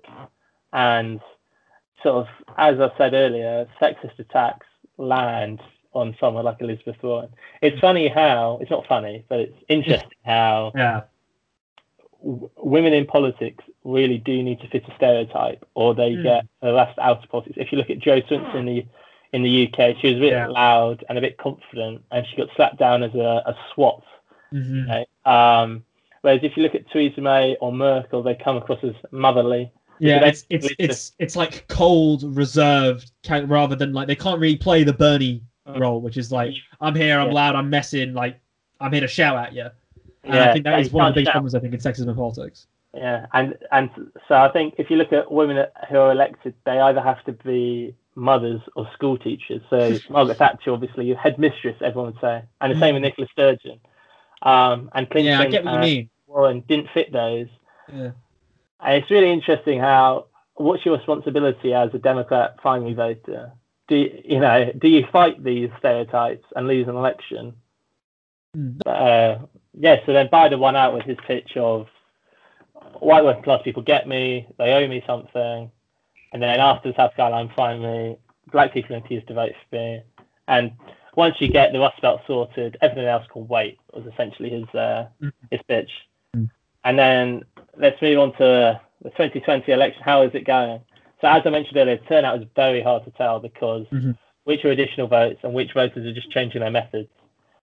and 0.72 1.20
sort 2.02 2.16
of, 2.16 2.28
as 2.58 2.80
I 2.80 2.96
said 2.98 3.14
earlier, 3.14 3.68
sexist 3.82 4.18
attacks 4.20 4.66
land 4.98 5.60
on 5.98 6.16
someone 6.20 6.46
like 6.46 6.58
Elizabeth 6.62 6.96
Warren. 7.02 7.30
It's 7.62 7.80
funny 7.80 8.08
how 8.08 8.60
it's 8.62 8.72
not 8.72 8.86
funny, 8.88 9.26
but 9.30 9.40
it's 9.40 9.58
interesting 9.68 10.18
how 10.26 10.72
Yeah, 10.76 11.02
w- 12.24 12.50
women 12.58 12.94
in 12.94 13.06
politics 13.06 13.64
really 13.84 14.18
do 14.18 14.42
need 14.44 14.60
to 14.62 14.68
fit 14.70 14.84
a 14.88 14.96
stereotype, 14.96 15.66
or 15.74 15.94
they 15.96 16.12
Mm. 16.16 16.24
get 16.24 16.46
harassed 16.62 17.00
out 17.00 17.24
of 17.24 17.30
politics. 17.30 17.58
If 17.60 17.72
you 17.72 17.78
look 17.78 17.90
at 17.90 18.00
Jo 18.00 18.22
Swinson 18.22 18.56
in 18.56 18.66
the 18.66 18.86
in 19.34 19.44
the 19.44 19.68
UK, 19.68 19.98
she 20.00 20.08
was 20.08 20.18
a 20.18 20.20
bit 20.22 20.32
Yeah. 20.32 20.48
loud 20.48 21.04
and 21.10 21.18
a 21.18 21.22
bit 21.22 21.38
confident, 21.38 22.02
and 22.12 22.26
she 22.28 22.38
got 22.38 22.48
slapped 22.56 22.78
down 22.80 23.04
as 23.04 23.14
a, 23.14 23.44
a 23.46 23.56
swat. 23.74 24.04
hmm 24.52 24.58
you 24.80 24.86
know. 24.86 25.06
Um, 25.26 25.84
whereas 26.22 26.40
if 26.44 26.56
you 26.56 26.64
look 26.64 26.76
at 26.76 26.90
Theresa 26.92 27.20
May 27.22 27.56
or 27.60 27.72
Merkel, 27.74 28.24
they 28.24 28.36
come 28.36 28.56
across 28.58 28.80
as 28.84 28.94
motherly. 29.12 29.72
Yeah, 30.00 30.26
it's 30.26 30.46
it's 30.50 30.68
it's 30.78 31.12
it's 31.20 31.36
like 31.36 31.68
cold, 31.68 32.24
reserved, 32.38 33.12
rather 33.48 33.76
than 33.76 33.94
like 33.94 34.08
they 34.08 34.16
can't 34.16 34.40
really 34.40 34.56
play 34.56 34.84
the 34.84 34.94
Bernie. 34.94 35.42
Role, 35.76 36.02
which 36.02 36.18
is 36.18 36.32
like 36.32 36.54
I'm 36.82 36.96
here, 36.96 37.20
I'm 37.20 37.28
Yeah. 37.28 37.34
loud, 37.34 37.56
I'm 37.56 37.70
messing, 37.70 38.14
like 38.14 38.40
I'm 38.80 38.92
here 38.92 39.02
to 39.02 39.08
shout 39.08 39.38
at 39.38 39.54
you. 39.54 39.68
And 40.24 40.34
Yeah, 40.36 40.50
I 40.50 40.54
think 40.54 40.66
that 40.66 40.80
is 40.80 40.92
one 40.92 41.08
of 41.08 41.14
the 41.14 41.20
big 41.22 41.26
shout. 41.26 41.34
problems 41.34 41.56
I 41.56 41.60
think 41.60 41.74
in 41.74 41.80
sexism 41.80 42.08
and 42.08 42.18
politics. 42.18 42.68
Yeah, 42.94 43.26
and 43.34 43.56
and 43.72 43.90
so 44.28 44.36
I 44.36 44.50
think 44.52 44.76
if 44.78 44.90
you 44.90 44.98
look 44.98 45.14
at 45.14 45.32
women 45.32 45.66
who 45.90 45.98
are 45.98 46.12
elected, 46.12 46.54
they 46.66 46.80
either 46.80 47.02
have 47.02 47.24
to 47.26 47.34
be 47.34 47.94
mothers 48.16 48.62
or 48.76 48.90
school 48.94 49.18
teachers. 49.18 49.62
So 49.70 49.98
Margaret 50.10 50.38
Thatcher, 50.38 50.72
obviously, 50.72 51.14
headmistress, 51.14 51.76
everyone 51.82 52.14
would 52.14 52.22
say, 52.22 52.42
and 52.62 52.74
the 52.76 52.80
same 52.80 52.96
with 52.96 53.04
Nicola 53.04 53.28
Sturgeon. 53.32 53.80
Um, 54.42 54.90
and 54.94 55.10
Clinton 55.10 55.34
yeah, 55.34 55.40
I 55.42 55.46
get 55.48 55.64
what 55.66 55.74
you 55.74 55.80
mean. 55.80 56.10
Warren 56.28 56.64
didn't 56.68 56.90
fit 56.94 57.12
those. 57.12 57.48
Yeah. 57.92 58.12
And 58.80 59.02
it's 59.02 59.10
really 59.12 59.32
interesting 59.32 59.80
how 59.80 60.26
what's 60.56 60.86
your 60.86 60.98
responsibility 60.98 61.74
as 61.74 61.94
a 61.94 62.00
Democrat 62.00 62.58
primary 62.58 62.94
voter? 62.94 63.52
Do 63.88 63.96
you, 63.96 64.22
you 64.26 64.40
know? 64.40 64.72
Do 64.78 64.88
you 64.88 65.06
fight 65.12 65.44
these 65.44 65.70
stereotypes 65.80 66.46
and 66.56 66.68
lose 66.68 66.88
an 66.88 66.96
election? 66.96 67.54
Mm. 68.56 68.80
Uh, 68.86 69.46
yeah. 69.74 69.98
So 70.06 70.14
then 70.14 70.28
Biden 70.28 70.60
won 70.60 70.76
out 70.76 70.94
with 70.94 71.04
his 71.04 71.18
pitch 71.26 71.56
of 71.56 71.88
white 73.00 73.24
working 73.24 73.44
class 73.44 73.62
people 73.64 73.84
get 73.84 74.08
me, 74.08 74.48
they 74.58 74.74
owe 74.74 74.88
me 74.88 75.04
something, 75.06 75.72
and 76.34 76.42
then 76.42 76.60
after 76.60 76.90
the 76.90 76.96
South 76.96 77.16
Carolina 77.16 77.50
finally, 77.56 78.18
black 78.52 78.74
people 78.74 78.96
are 78.96 79.00
accused 79.00 79.28
to 79.28 79.34
vote 79.34 79.54
for 79.70 79.76
me, 79.76 80.02
and 80.48 80.72
once 81.16 81.36
you 81.40 81.48
get 81.50 81.74
the 81.74 81.80
Rust 81.80 82.02
Belt 82.02 82.22
sorted, 82.28 82.78
everything 82.82 83.08
else 83.08 83.26
can 83.34 83.48
wait. 83.48 83.80
Was 83.94 84.06
essentially 84.06 84.50
his 84.50 84.68
uh, 84.76 85.08
Mhm. 85.22 85.34
his 85.52 85.62
pitch. 85.68 85.92
Mm. 86.36 86.50
And 86.84 87.00
then 87.00 87.44
let's 87.76 88.02
move 88.02 88.20
on 88.20 88.32
to 88.34 88.80
the 89.02 89.10
2020 89.12 89.72
election. 89.72 90.02
How 90.04 90.22
is 90.22 90.34
it 90.36 90.46
going? 90.46 90.80
So 91.22 91.28
as 91.28 91.42
I 91.46 91.50
mentioned 91.50 91.78
earlier, 91.78 91.98
turnout 92.08 92.42
is 92.42 92.48
very 92.56 92.82
hard 92.82 93.04
to 93.06 93.12
tell 93.12 93.40
because 93.40 93.88
Mhm. 93.88 94.18
which 94.44 94.64
are 94.64 94.70
additional 94.72 95.08
votes 95.08 95.40
and 95.44 95.54
which 95.54 95.74
voters 95.74 96.06
are 96.06 96.14
just 96.14 96.32
changing 96.32 96.62
their 96.62 96.72
methods. 96.72 97.10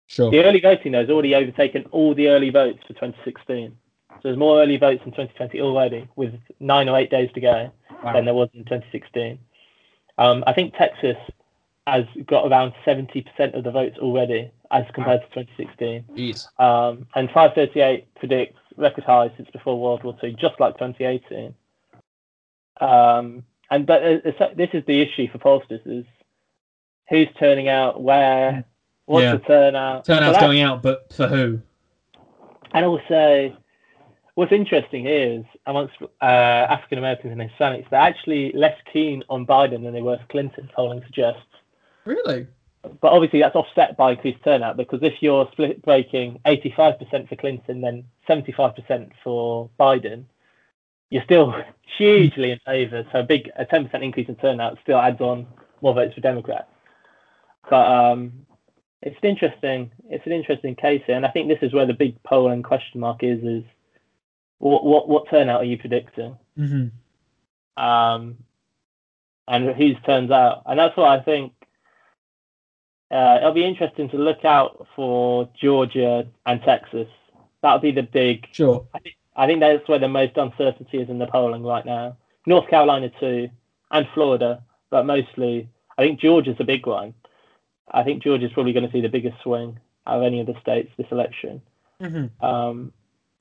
Sure. 0.06 0.30
The 0.30 0.44
early 0.44 0.60
voting 0.60 0.92
though 0.92 1.00
has 1.00 1.08
already 1.10 1.34
overtaken 1.34 1.86
all 1.92 2.14
the 2.14 2.28
early 2.28 2.50
votes 2.50 2.80
for 2.86 2.92
2016. 2.94 3.76
So 4.10 4.18
there's 4.22 4.36
more 4.36 4.60
early 4.60 4.76
votes 4.76 5.02
in 5.04 5.12
2020 5.12 5.60
already, 5.60 6.06
with 6.16 6.34
nine 6.60 6.88
or 6.88 6.98
eight 6.98 7.10
days 7.10 7.30
to 7.32 7.40
go, 7.40 7.70
Wow. 8.02 8.12
than 8.12 8.24
there 8.26 8.34
was 8.34 8.48
in 8.54 8.64
2016. 8.64 9.38
Um, 10.18 10.44
I 10.46 10.52
think 10.52 10.74
Texas 10.76 11.16
has 11.86 12.04
got 12.26 12.46
around 12.50 12.72
70% 12.84 13.54
of 13.54 13.64
the 13.64 13.70
votes 13.70 13.98
already, 13.98 14.50
as 14.70 14.84
compared 14.92 15.22
to 15.22 15.28
2016. 15.28 16.04
Jeez. 16.14 16.48
Um, 16.60 17.06
and 17.14 17.30
538 17.30 18.06
predicts 18.14 18.58
record 18.76 19.04
highs 19.04 19.30
since 19.36 19.48
before 19.50 19.78
World 19.80 20.02
War 20.04 20.16
II, 20.22 20.34
just 20.34 20.58
like 20.60 20.74
2018. 20.78 21.54
Um, 22.80 23.44
and 23.70 23.86
but 23.86 24.02
uh, 24.02 24.48
this 24.56 24.70
is 24.72 24.84
the 24.86 25.00
issue 25.00 25.28
for 25.30 25.38
pollsters: 25.38 25.80
is 25.86 26.04
who's 27.08 27.28
turning 27.38 27.68
out, 27.68 28.02
where, 28.02 28.64
what's 29.06 29.24
Yeah. 29.24 29.32
the 29.32 29.38
turnout. 29.40 30.04
Turnout's 30.04 30.38
going 30.38 30.60
out, 30.60 30.82
but 30.82 31.12
for 31.12 31.26
who? 31.26 31.60
And 32.72 32.84
also, 32.84 33.56
what's 34.34 34.52
interesting 34.52 35.04
here 35.04 35.40
is 35.40 35.44
amongst 35.66 35.94
uh, 36.00 36.24
African 36.24 36.98
Americans 36.98 37.32
and 37.32 37.50
Hispanics, 37.50 37.88
they're 37.90 38.00
actually 38.00 38.52
less 38.52 38.76
keen 38.92 39.22
on 39.28 39.46
Biden 39.46 39.82
than 39.84 39.92
they 39.92 40.02
were 40.02 40.18
for 40.18 40.26
Clinton. 40.26 40.68
Polling 40.74 41.02
suggests. 41.06 41.42
Really? 42.04 42.46
but 43.00 43.12
obviously 43.12 43.40
that's 43.40 43.56
offset 43.56 43.96
by 43.96 44.12
increased 44.12 44.42
turnout 44.44 44.76
because 44.76 45.00
if 45.02 45.14
you're 45.22 45.48
split 45.52 45.82
breaking 45.82 46.38
85% 46.44 47.28
for 47.28 47.36
Clinton, 47.36 47.80
then 47.80 48.04
75% 48.28 49.10
for 49.22 49.70
Biden, 49.78 50.24
you're 51.10 51.24
still 51.24 51.54
hugely 51.96 52.50
in 52.50 52.58
favour. 52.66 53.06
So 53.12 53.20
a 53.20 53.22
big 53.22 53.50
a 53.56 53.64
10% 53.64 54.02
increase 54.02 54.28
in 54.28 54.36
turnout 54.36 54.78
still 54.82 54.98
adds 54.98 55.20
on 55.20 55.46
more 55.80 55.94
votes 55.94 56.14
for 56.14 56.20
Democrats. 56.20 56.68
But 57.68 57.86
um, 57.86 58.46
it's 59.02 59.16
an 59.22 59.28
interesting 59.28 59.90
it's 60.08 60.26
an 60.26 60.32
interesting 60.32 60.74
case 60.74 61.02
here, 61.06 61.16
and 61.16 61.26
I 61.26 61.30
think 61.30 61.48
this 61.48 61.62
is 61.62 61.72
where 61.72 61.86
the 61.86 61.94
big 61.94 62.22
polling 62.22 62.62
question 62.62 63.00
mark 63.00 63.22
is: 63.22 63.42
is 63.42 63.64
what 64.58 64.84
what, 64.84 65.08
what 65.08 65.28
turnout 65.30 65.60
are 65.60 65.64
you 65.64 65.78
predicting? 65.78 66.36
Mm-hmm. 66.58 67.82
um, 67.82 68.36
and 69.48 69.74
whose 69.76 69.96
turns 70.06 70.30
out. 70.30 70.62
And 70.66 70.78
that's 70.78 70.96
what 70.96 71.08
I 71.08 71.22
think. 71.22 71.52
Uh, 73.10 73.38
it'll 73.38 73.52
be 73.52 73.64
interesting 73.64 74.08
to 74.10 74.16
look 74.16 74.44
out 74.44 74.86
for 74.96 75.48
Georgia 75.60 76.26
and 76.46 76.62
Texas. 76.62 77.08
That'll 77.62 77.78
be 77.78 77.92
the 77.92 78.02
big. 78.02 78.46
Sure. 78.52 78.86
I 78.94 78.98
think 78.98 79.16
that's 79.36 79.88
where 79.88 79.98
the 79.98 80.08
most 80.08 80.36
uncertainty 80.36 80.98
is 80.98 81.08
in 81.08 81.18
the 81.18 81.26
polling 81.26 81.62
right 81.64 81.84
now. 81.84 82.16
North 82.46 82.68
Carolina 82.68 83.10
too, 83.20 83.48
and 83.90 84.06
Florida, 84.14 84.62
but 84.90 85.06
mostly 85.06 85.68
I 85.98 86.02
think 86.02 86.20
Georgia's 86.20 86.56
a 86.60 86.64
big 86.64 86.86
one. 86.86 87.14
I 87.92 88.02
think 88.02 88.22
Georgia's 88.22 88.52
probably 88.52 88.72
going 88.72 88.86
to 88.86 88.92
see 88.92 89.00
the 89.00 89.08
biggest 89.08 89.40
swing 89.42 89.78
out 90.06 90.18
of 90.18 90.22
any 90.24 90.40
of 90.40 90.46
the 90.46 90.58
states 90.60 90.90
this 90.96 91.06
election. 91.10 91.60
Mm-hmm. 92.02 92.44
Um, 92.44 92.92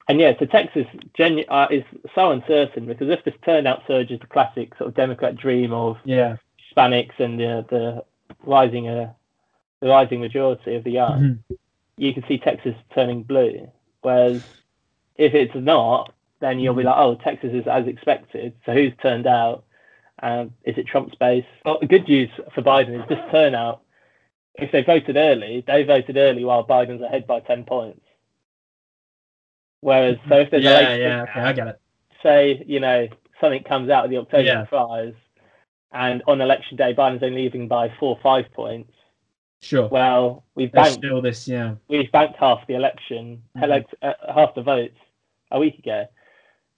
and 0.07 0.19
yeah, 0.19 0.33
so 0.37 0.45
Texas 0.45 0.85
genu- 1.15 1.45
uh, 1.47 1.67
is 1.71 1.83
so 2.13 2.31
uncertain 2.31 2.85
because 2.85 3.09
if 3.09 3.23
this 3.23 3.33
turnout 3.45 3.83
surge 3.87 4.11
is 4.11 4.19
the 4.19 4.27
classic 4.27 4.75
sort 4.77 4.89
of 4.89 4.95
Democrat 4.95 5.35
dream 5.35 5.73
of 5.73 5.97
Yeah. 6.03 6.37
Hispanics 6.75 7.19
and 7.19 7.39
the, 7.39 7.65
the 7.69 8.03
rising 8.45 8.87
uh, 8.89 9.13
the 9.79 9.87
rising 9.89 10.19
majority 10.21 10.75
of 10.75 10.83
the 10.83 10.91
young, 10.91 11.39
Mhm. 11.51 11.57
you 11.97 12.13
can 12.13 12.23
see 12.27 12.37
Texas 12.37 12.75
turning 12.93 13.23
blue. 13.23 13.69
Whereas 14.01 14.43
if 15.15 15.33
it's 15.33 15.55
not, 15.55 16.13
then 16.39 16.59
you'll 16.59 16.73
be 16.73 16.83
like, 16.83 16.97
oh, 16.97 17.15
Texas 17.15 17.51
is 17.53 17.67
as 17.67 17.87
expected. 17.87 18.53
So 18.65 18.73
who's 18.73 18.93
turned 19.01 19.27
out? 19.27 19.63
Um, 20.21 20.53
is 20.63 20.77
it 20.77 20.87
Trump's 20.87 21.15
base? 21.15 21.45
Well, 21.65 21.79
the 21.79 21.87
good 21.87 22.07
news 22.07 22.29
for 22.53 22.61
Biden 22.61 23.01
is 23.01 23.07
this 23.09 23.19
turnout. 23.31 23.81
If 24.55 24.71
they 24.71 24.83
voted 24.83 25.17
early, 25.17 25.63
they 25.65 25.83
voted 25.83 26.17
early 26.17 26.43
while 26.43 26.65
Biden's 26.65 27.01
ahead 27.01 27.25
by 27.25 27.39
10 27.39 27.63
points. 27.65 28.01
Whereas, 29.81 30.17
so 30.29 30.35
if 30.39 30.51
there's 30.51 30.65
a 30.65 30.69
late 30.69 31.01
yeah, 31.01 31.23
okay, 31.23 31.41
I 31.41 31.53
get 31.53 31.67
it. 31.67 31.81
say, 32.21 32.63
you 32.65 32.79
know, 32.79 33.07
something 33.41 33.63
comes 33.63 33.89
out 33.89 34.05
of 34.05 34.11
the 34.11 34.17
October 34.17 34.43
Yeah. 34.43 34.65
prize, 34.65 35.13
and 35.91 36.23
on 36.27 36.39
election 36.39 36.77
day, 36.77 36.93
Biden's 36.93 37.21
only 37.23 37.43
leaving 37.43 37.67
by 37.67 37.89
four 37.99 38.15
or 38.15 38.19
five 38.21 38.51
points. 38.53 38.93
Sure. 39.63 39.87
Well, 39.87 40.43
we've 40.55 40.71
There's 40.73 40.87
banked 40.89 41.05
still 41.05 41.21
this, 41.21 41.47
yeah. 41.47 41.75
we've 41.87 42.11
banked 42.11 42.37
half 42.37 42.67
the 42.67 42.75
election, 42.75 43.41
Mhm. 43.55 43.63
elect, 43.63 43.95
uh, 44.01 44.13
half 44.33 44.53
the 44.55 44.61
votes 44.61 44.97
a 45.51 45.59
week 45.59 45.79
ago, 45.79 46.05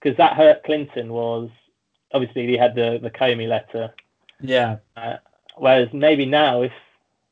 because 0.00 0.16
that 0.18 0.34
hurt 0.36 0.62
Clinton 0.62 1.12
was 1.12 1.50
obviously 2.14 2.46
he 2.46 2.56
had 2.56 2.74
the 2.76 2.98
the 3.02 3.10
Comey 3.10 3.48
letter. 3.48 3.92
Yeah. 4.40 4.76
Whereas 5.56 5.88
maybe 5.92 6.26
now, 6.26 6.62
if 6.62 6.72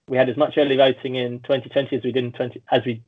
we 0.08 0.16
had 0.16 0.28
as 0.28 0.36
much 0.36 0.58
early 0.58 0.76
voting 0.76 1.14
in 1.14 1.38
2020 1.40 1.96
as 1.96 2.02
we 2.02 2.10
did 2.12 2.24
in 2.24 2.32
20 2.32 2.60
as 2.72 2.84
we 2.84 3.00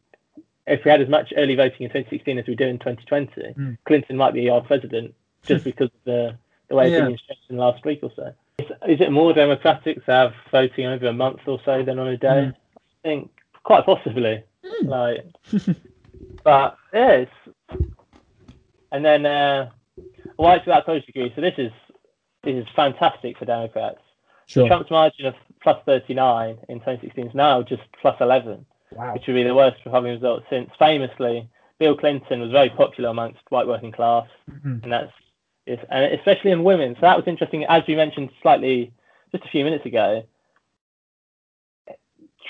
if 0.68 0.84
we 0.84 0.90
had 0.90 1.00
as 1.02 1.08
much 1.08 1.32
early 1.36 1.54
voting 1.56 1.82
in 1.82 1.90
2016 1.90 2.38
as 2.38 2.46
we 2.46 2.54
do 2.54 2.66
in 2.66 2.78
2020, 2.78 3.54
Mm. 3.54 3.78
Clinton 3.86 4.16
might 4.16 4.34
be 4.34 4.48
our 4.48 4.60
president 4.60 5.14
just 5.44 5.64
because 5.70 5.86
of 5.90 6.04
the 6.04 6.36
the 6.68 6.76
way 6.76 6.90
Yeah. 6.90 6.98
opinions 6.98 7.22
changed 7.22 7.42
in 7.50 7.56
the 7.56 7.62
last 7.62 7.84
week 7.84 8.00
or 8.04 8.12
so. 8.14 8.32
Is, 8.58 8.66
is 8.88 9.00
it 9.00 9.12
more 9.12 9.32
democratic 9.34 10.04
to 10.06 10.10
have 10.12 10.32
voting 10.50 10.86
over 10.86 11.06
a 11.08 11.12
month 11.12 11.40
or 11.46 11.58
so 11.64 11.82
than 11.82 11.98
on 11.98 12.08
a 12.08 12.16
day? 12.16 12.26
Mm. 12.26 12.54
I 12.54 12.80
think 13.02 13.30
quite 13.64 13.84
possibly. 13.84 14.42
Mm. 14.64 14.88
Like, 14.88 15.76
but 16.44 16.76
yeah, 16.94 17.10
it's, 17.10 17.32
and 18.92 19.04
then 19.04 19.26
uh, 19.26 19.68
whites 20.36 20.64
without 20.64 20.86
college 20.86 21.04
degree. 21.04 21.30
So 21.34 21.42
this 21.42 21.54
is 21.58 21.70
this 22.44 22.54
is 22.54 22.66
fantastic 22.74 23.36
for 23.36 23.44
Democrats. 23.44 23.98
Sure. 24.46 24.66
Trump's 24.68 24.90
margin 24.90 25.26
of 25.26 25.34
plus 25.62 25.82
39 25.84 26.56
in 26.68 26.78
2016 26.78 27.26
is 27.26 27.34
now 27.34 27.62
just 27.62 27.82
plus 28.00 28.16
11, 28.20 28.64
Wow. 28.92 29.12
which 29.14 29.24
would 29.26 29.34
be 29.34 29.42
the 29.42 29.54
worst 29.54 29.76
Republican 29.84 30.14
result 30.14 30.44
since 30.48 30.70
famously 30.78 31.48
Bill 31.80 31.96
Clinton 31.96 32.40
was 32.40 32.52
very 32.52 32.70
popular 32.70 33.10
amongst 33.10 33.40
white 33.50 33.66
working 33.66 33.90
class, 33.92 34.26
Mhm. 34.48 34.84
and 34.84 34.92
that's 34.92 35.12
especially 35.66 36.50
in 36.52 36.62
women. 36.64 36.94
So 36.94 37.00
that 37.02 37.16
was 37.16 37.26
interesting, 37.26 37.64
as 37.64 37.82
we 37.88 37.94
mentioned 37.96 38.30
slightly 38.42 38.92
just 39.32 39.44
a 39.44 39.48
few 39.48 39.64
minutes 39.64 39.84
ago. 39.86 40.24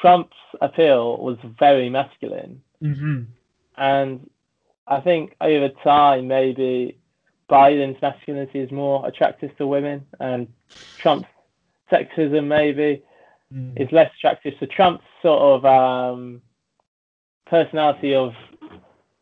Trump's 0.00 0.36
appeal 0.60 1.16
was 1.18 1.38
very 1.58 1.88
masculine, 1.88 2.62
Mm-hmm. 2.82 3.22
and 3.78 4.30
I 4.86 5.00
think 5.00 5.34
over 5.40 5.70
time 5.82 6.28
maybe 6.28 6.98
Biden's 7.48 8.00
masculinity 8.02 8.60
is 8.60 8.70
more 8.70 9.06
attractive 9.06 9.56
to 9.56 9.66
women, 9.66 10.04
and 10.20 10.48
Trump's 10.98 11.28
sexism 11.90 12.46
maybe 12.46 13.02
Mm. 13.54 13.80
is 13.80 13.92
less 13.92 14.10
attractive. 14.18 14.54
So 14.58 14.66
Trump's 14.66 15.04
sort 15.22 15.40
of 15.40 15.64
um, 15.64 16.42
personality 17.46 18.12
of, 18.12 18.32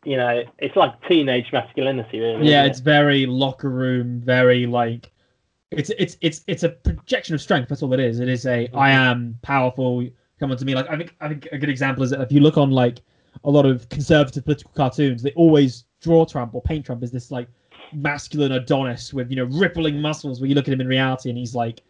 you 0.05 0.17
know, 0.17 0.43
it's 0.59 0.75
like 0.75 0.93
teenage 1.07 1.51
masculinity, 1.51 2.19
really. 2.19 2.49
Yeah, 2.49 2.65
it's 2.65 2.79
very 2.79 3.25
locker 3.25 3.69
room, 3.69 4.21
very 4.21 4.65
like 4.65 5.11
it's 5.71 5.89
it's 5.97 6.15
it's 6.21 6.43
it's 6.47 6.63
a 6.63 6.69
projection 6.69 7.35
of 7.35 7.41
strength. 7.41 7.69
That's 7.69 7.81
all 7.83 7.93
it 7.93 7.99
is. 7.99 8.19
It 8.19 8.29
is 8.29 8.45
a 8.45 8.69
I 8.73 8.91
am 8.91 9.37
powerful. 9.41 10.07
Come 10.39 10.51
on 10.51 10.57
to 10.57 10.65
me. 10.65 10.75
Like 10.75 10.89
I 10.89 10.97
think 10.97 11.15
I 11.21 11.27
think 11.27 11.47
a 11.51 11.57
good 11.57 11.69
example 11.69 12.03
is 12.03 12.11
that 12.11 12.21
if 12.21 12.31
you 12.31 12.39
look 12.39 12.57
on 12.57 12.71
like 12.71 13.01
a 13.43 13.49
lot 13.49 13.65
of 13.65 13.89
conservative 13.89 14.43
political 14.45 14.71
cartoons, 14.75 15.21
they 15.21 15.31
always 15.31 15.85
draw 16.01 16.23
Trump 16.25 16.53
or 16.55 16.61
paint 16.61 16.85
Trump 16.85 17.03
as 17.03 17.11
this 17.11 17.31
like 17.31 17.47
masculine 17.93 18.51
Adonis 18.51 19.13
with 19.13 19.29
you 19.29 19.35
know 19.35 19.45
rippling 19.45 19.99
muscles. 19.99 20.39
Where 20.39 20.47
you 20.47 20.55
look 20.55 20.67
at 20.67 20.73
him 20.73 20.81
in 20.81 20.87
reality 20.87 21.29
and 21.29 21.37
he's 21.37 21.55
like 21.55 21.81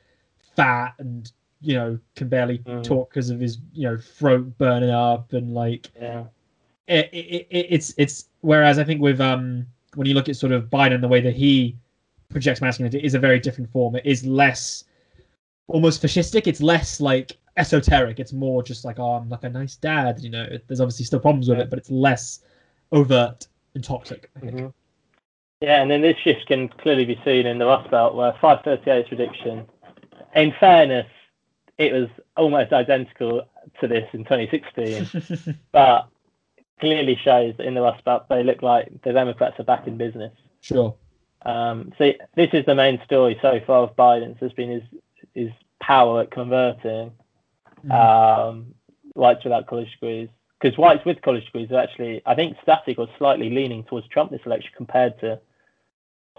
fat 0.56 0.94
and 1.00 1.32
you 1.62 1.74
know 1.74 2.00
can 2.16 2.30
barely 2.30 2.60
Mm. 2.60 2.84
talk 2.84 3.10
because 3.10 3.30
of 3.30 3.40
his 3.40 3.60
you 3.74 3.90
know 3.90 3.98
throat 3.98 4.58
burning 4.58 4.90
up 4.90 5.34
and 5.34 5.54
like? 5.54 5.90
Yeah. 6.00 6.24
It, 6.88 7.10
it, 7.12 7.48
it, 7.50 7.68
it's 7.70 7.94
it's 7.98 8.26
whereas 8.42 8.80
I 8.80 8.84
think 8.84 9.02
with 9.02 9.20
um 9.20 9.66
when 9.96 10.08
you 10.08 10.14
look 10.14 10.30
at 10.30 10.36
sort 10.36 10.52
of 10.52 10.66
Biden 10.66 11.02
the 11.02 11.08
way 11.08 11.22
that 11.22 11.36
he 11.36 11.76
projects 12.30 12.62
masculinity 12.62 13.04
is 13.04 13.14
a 13.14 13.20
very 13.20 13.40
different 13.40 13.72
form. 13.72 13.96
It 13.96 14.06
is 14.06 14.26
less 14.26 14.84
almost 15.68 16.02
fascistic. 16.02 16.48
It's 16.48 16.62
less 16.62 17.00
like 17.00 17.38
esoteric. 17.58 18.20
It's 18.20 18.34
more 18.34 18.62
just 18.62 18.86
like 18.86 19.00
oh 19.00 19.14
I'm 19.14 19.30
like 19.30 19.44
a 19.44 19.50
nice 19.50 19.76
dad. 19.76 20.20
You 20.20 20.30
know, 20.30 20.48
there's 20.68 20.82
obviously 20.82 21.06
still 21.06 21.20
problems 21.20 21.50
with 21.50 21.60
it, 21.60 21.70
but 21.70 21.80
it's 21.80 21.90
less 21.90 22.42
overt 22.92 23.48
and 23.74 23.84
toxic. 23.84 24.30
I 24.36 24.40
think. 24.40 24.54
Mhm. 24.54 24.74
Yeah, 25.62 25.82
and 25.82 25.90
then 25.90 26.02
this 26.02 26.18
shift 26.18 26.46
can 26.48 26.68
clearly 26.68 27.06
be 27.06 27.20
seen 27.24 27.48
in 27.48 27.58
the 27.58 27.66
Rust 27.66 27.90
Belt, 27.90 28.14
where 28.14 28.34
538's 28.34 29.08
prediction. 29.08 29.66
In 30.36 30.54
fairness, 30.60 31.08
it 31.78 31.94
was 31.94 32.10
almost 32.36 32.74
identical 32.74 33.48
to 33.80 33.88
this 33.88 34.08
in 34.14 34.26
2016, 34.26 35.58
but 35.72 36.10
clearly 36.80 37.16
shows 37.24 37.56
that 37.58 37.66
in 37.66 37.74
the 37.74 37.82
Rust 37.82 38.04
Belt 38.04 38.28
they 38.30 38.44
look 38.44 38.62
like 38.62 39.02
the 39.04 39.14
Democrats 39.14 39.60
are 39.60 39.64
back 39.64 39.88
in 39.88 39.98
business. 39.98 40.34
sure. 40.62 40.96
Um, 41.44 41.94
so 42.00 42.12
this 42.36 42.50
is 42.54 42.66
the 42.66 42.74
main 42.74 43.00
story 43.06 43.38
so 43.42 43.60
far 43.68 43.84
of 43.84 43.96
Biden's 43.96 44.40
has 44.40 44.52
been 44.54 44.70
his 44.72 44.84
his 45.34 45.52
power 45.82 46.22
at 46.22 46.32
converting 46.32 47.12
Mm. 47.86 47.92
um, 47.92 48.74
whites 49.14 49.44
without 49.44 49.68
college 49.68 49.92
degrees. 49.92 50.28
Because 50.60 50.76
whites 50.78 51.06
with 51.06 51.22
college 51.22 51.46
degrees 51.46 51.70
are 51.72 51.78
actually, 51.80 52.22
I 52.26 52.34
think, 52.34 52.58
static 52.64 52.98
or 52.98 53.08
slightly 53.20 53.50
leaning 53.52 53.84
towards 53.84 54.08
Trump 54.08 54.32
this 54.32 54.42
election 54.46 54.72
compared 54.76 55.20
to. 55.20 55.40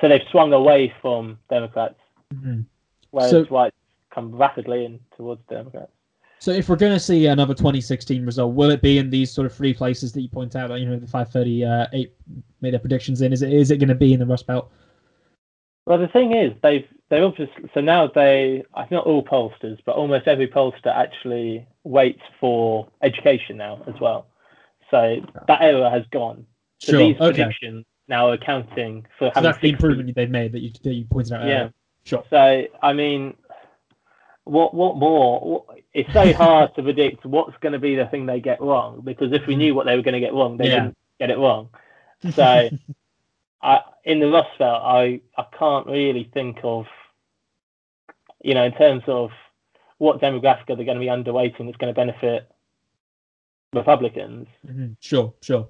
So 0.01 0.09
they've 0.09 0.27
swung 0.31 0.53
away 0.53 0.93
from 1.01 1.39
Democrats, 1.49 2.01
Mhm. 2.35 2.65
whereas 3.13 3.31
So- 3.31 3.45
whites 3.45 3.77
come 4.11 4.35
rapidly 4.35 4.85
in 4.87 4.99
towards 5.17 5.43
Democrats. 5.49 5.93
So 6.39 6.51
if 6.51 6.69
we're 6.69 6.77
going 6.77 6.93
to 6.93 7.01
see 7.01 7.27
another 7.27 7.55
2016 7.55 8.25
result, 8.25 8.55
will 8.55 8.71
it 8.71 8.83
be 8.83 8.99
in 8.99 9.11
these 9.11 9.31
sort 9.33 9.47
of 9.47 9.55
three 9.55 9.73
places 9.73 10.13
that 10.13 10.21
you 10.21 10.29
point 10.29 10.55
out? 10.55 10.71
You 10.79 10.87
know, 10.87 10.99
the 10.99 11.07
538 11.07 11.65
uh, 11.65 11.87
made 12.61 12.73
their 12.73 12.81
predictions 12.81 13.23
in. 13.23 13.33
Is 13.33 13.43
it 13.43 13.53
is 13.53 13.71
it 13.71 13.79
going 13.79 13.89
to 13.89 13.95
be 13.95 14.13
in 14.13 14.21
the 14.21 14.27
Rust 14.27 14.47
Belt? 14.47 14.71
Well, 15.87 15.99
the 15.99 16.09
thing 16.09 16.35
is, 16.35 16.53
they've 16.63 16.85
they 17.09 17.21
obviously 17.21 17.71
so 17.73 17.81
now 17.81 18.09
they 18.09 18.65
I 18.75 18.81
think 18.83 18.93
not 18.93 19.07
all 19.07 19.25
pollsters, 19.25 19.79
but 19.87 19.97
almost 19.97 20.27
every 20.27 20.49
pollster 20.49 20.95
actually 20.95 21.67
weights 21.85 22.23
for 22.41 22.89
education 23.03 23.57
now 23.57 23.83
as 23.87 23.95
well. 24.01 24.27
So 24.91 25.21
that 25.49 25.63
era 25.63 25.91
has 25.91 26.05
gone. 26.13 26.45
So 26.81 26.93
Sure. 26.93 26.99
these 27.01 27.17
Okay. 27.17 27.29
predictions 27.35 27.85
now 28.09 28.29
are 28.29 28.35
accounting 28.35 29.07
for 29.19 29.27
So 29.29 29.31
having 29.35 29.43
that's 29.45 29.59
the 29.59 29.71
improvement 29.71 30.15
they've 30.15 30.31
made 30.31 30.53
that 30.53 30.61
you 30.61 30.71
that 30.85 30.93
you 30.95 31.05
pointed 31.07 31.33
out. 31.33 31.47
Yeah. 31.47 31.55
earlier. 31.55 31.73
Sure. 32.05 32.25
So 32.31 32.67
I 32.83 32.93
mean, 32.93 33.35
what 34.47 34.73
what 34.75 34.97
more? 34.97 35.65
It's 35.93 36.13
so 36.13 36.33
hard 36.33 36.75
to 36.77 36.83
predict 36.83 37.25
what's 37.27 37.57
going 37.59 37.73
to 37.73 37.79
be 37.81 37.97
the 37.97 38.07
thing 38.07 38.27
they 38.27 38.41
get 38.41 38.61
wrong 38.61 39.01
because 39.05 39.33
if 39.33 39.47
we 39.47 39.57
knew 39.57 39.75
what 39.75 39.87
they 39.87 39.97
were 39.97 40.03
going 40.03 40.15
to 40.15 40.21
get 40.21 40.33
wrong, 40.35 40.57
they 40.57 40.69
Yeah. 40.69 40.75
didn't 40.85 40.97
get 41.19 41.31
it 41.31 41.39
wrong. 41.39 41.69
So 42.33 42.71
I 43.63 43.81
in 44.05 44.21
the 44.21 44.31
Rust 44.31 44.57
Belt, 44.59 44.83
I 44.85 45.21
I 45.37 45.45
can't 45.59 45.87
really 45.87 46.31
think 46.33 46.59
of, 46.63 46.87
you 48.43 48.55
know, 48.55 48.65
in 48.65 48.73
terms 48.73 49.03
of 49.09 49.31
what 49.99 50.21
demographic 50.21 50.71
are 50.71 50.77
they 50.77 50.85
going 50.85 51.01
to 51.01 51.01
be 51.01 51.07
underweighting 51.07 51.67
that's 51.67 51.77
going 51.79 51.93
to 51.93 52.01
benefit 52.05 52.49
Republicans. 53.73 54.47
Mhm. 54.67 54.97
Sure. 55.01 55.33
Sure. 55.43 55.69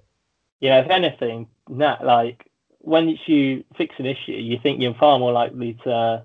You 0.60 0.68
know, 0.70 0.80
if 0.80 0.90
anything, 0.90 1.48
that 1.70 2.04
like 2.04 2.44
when 2.80 3.16
you 3.26 3.64
fix 3.76 3.94
an 3.98 4.06
issue, 4.06 4.32
you 4.32 4.58
think 4.62 4.82
you're 4.82 4.94
far 4.94 5.18
more 5.18 5.32
likely 5.32 5.74
to 5.84 6.24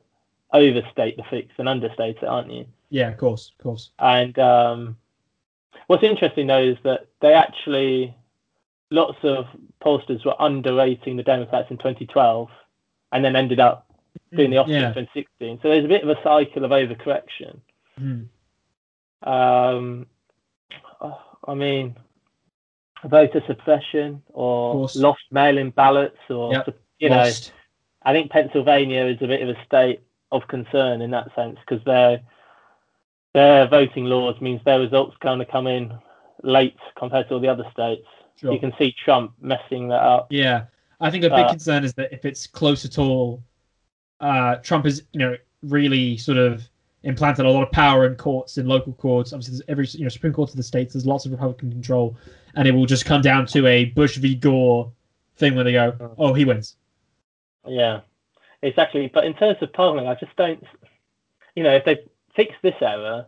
overstate 0.53 1.17
the 1.17 1.23
fix 1.29 1.49
and 1.57 1.67
understate 1.69 2.17
it, 2.17 2.25
aren't 2.25 2.51
you? 2.51 2.65
Yeah. 2.89 3.09
Of 3.09 3.17
course. 3.17 3.51
Of 3.57 3.63
course. 3.63 3.91
And 3.99 4.37
um, 4.39 4.97
what's 5.87 6.03
interesting 6.03 6.47
though 6.47 6.61
is 6.61 6.77
that 6.83 7.07
they 7.21 7.33
actually, 7.33 8.15
lots 8.89 9.17
of 9.23 9.45
pollsters 9.83 10.25
were 10.25 10.35
underrating 10.39 11.15
the 11.17 11.23
Democrats 11.23 11.71
in 11.71 11.77
2012 11.77 12.49
and 13.13 13.23
then 13.23 13.35
ended 13.35 13.59
up 13.59 13.87
doing 14.35 14.51
the 14.51 14.57
opposite 14.57 14.73
Yeah. 14.73 14.87
in 14.89 14.93
2016. 14.93 15.59
So 15.61 15.69
there's 15.69 15.85
a 15.85 15.87
bit 15.87 16.03
of 16.03 16.09
a 16.09 16.21
cycle 16.23 16.65
of 16.65 16.71
overcorrection. 16.71 17.59
Mhm. 17.99 18.27
Um, 19.23 20.07
I 21.47 21.53
mean, 21.53 21.95
voter 23.05 23.41
suppression 23.47 24.21
or 24.33 24.87
lost 24.95 25.23
mail-in 25.31 25.71
ballots 25.71 26.17
or, 26.29 26.53
Yep. 26.53 26.77
you 26.99 27.09
know, 27.09 27.17
Lost. 27.17 27.53
I 28.03 28.13
think 28.13 28.31
Pennsylvania 28.31 29.05
is 29.05 29.21
a 29.21 29.27
bit 29.27 29.41
of 29.41 29.49
a 29.49 29.65
state 29.65 30.01
of 30.31 30.47
concern 30.47 31.01
in 31.01 31.11
that 31.11 31.33
sense 31.35 31.57
because 31.67 31.83
their 31.85 32.21
their 33.33 33.67
voting 33.67 34.05
laws 34.05 34.39
means 34.41 34.61
their 34.65 34.79
results 34.79 35.15
kind 35.21 35.41
of 35.41 35.47
come 35.47 35.67
in 35.67 35.93
late 36.43 36.77
compared 36.97 37.27
to 37.29 37.35
all 37.35 37.39
the 37.39 37.47
other 37.47 37.65
states. 37.71 38.05
Sure. 38.35 38.51
You 38.51 38.59
can 38.59 38.73
see 38.77 38.93
Trump 39.05 39.33
messing 39.39 39.87
that 39.89 40.01
up. 40.01 40.27
Yeah, 40.31 40.65
I 40.99 41.11
think 41.11 41.23
a 41.23 41.29
big 41.29 41.45
Uh, 41.45 41.49
concern 41.49 41.83
is 41.83 41.93
that 41.95 42.11
if 42.11 42.25
it's 42.25 42.47
close 42.47 42.85
at 42.85 42.97
all, 42.97 43.41
uh, 44.19 44.55
Trump 44.57 44.85
is 44.85 45.03
you 45.13 45.19
know 45.19 45.35
really 45.63 46.17
sort 46.17 46.37
of 46.37 46.67
implanted 47.03 47.45
a 47.45 47.49
lot 47.49 47.63
of 47.63 47.71
power 47.71 48.05
in 48.05 48.15
courts, 48.15 48.57
in 48.57 48.67
local 48.67 48.93
courts. 48.93 49.33
Obviously, 49.33 49.53
there's 49.53 49.63
every 49.67 49.87
you 49.99 50.03
know 50.03 50.09
Supreme 50.09 50.33
Court 50.33 50.49
of 50.49 50.55
the 50.55 50.63
states. 50.63 50.93
There's 50.93 51.05
lots 51.05 51.25
of 51.25 51.31
Republican 51.31 51.71
control, 51.71 52.17
and 52.55 52.67
it 52.67 52.71
will 52.71 52.85
just 52.85 53.05
come 53.05 53.21
down 53.21 53.45
to 53.47 53.67
a 53.67 53.85
Bush 53.85 54.17
v 54.17 54.35
Gore 54.35 54.91
thing 55.37 55.55
where 55.55 55.63
they 55.63 55.73
go, 55.73 56.15
"Oh, 56.17 56.33
he 56.33 56.45
wins." 56.45 56.77
Yeah, 57.67 58.01
exactly. 58.61 59.09
But 59.13 59.25
in 59.25 59.33
terms 59.33 59.57
of 59.61 59.71
polling, 59.73 60.07
I 60.07 60.15
just 60.15 60.35
don't. 60.35 60.63
You 61.55 61.63
know, 61.63 61.73
if 61.75 61.85
they 61.85 61.99
fix 62.35 62.53
this 62.61 62.75
error, 62.81 63.25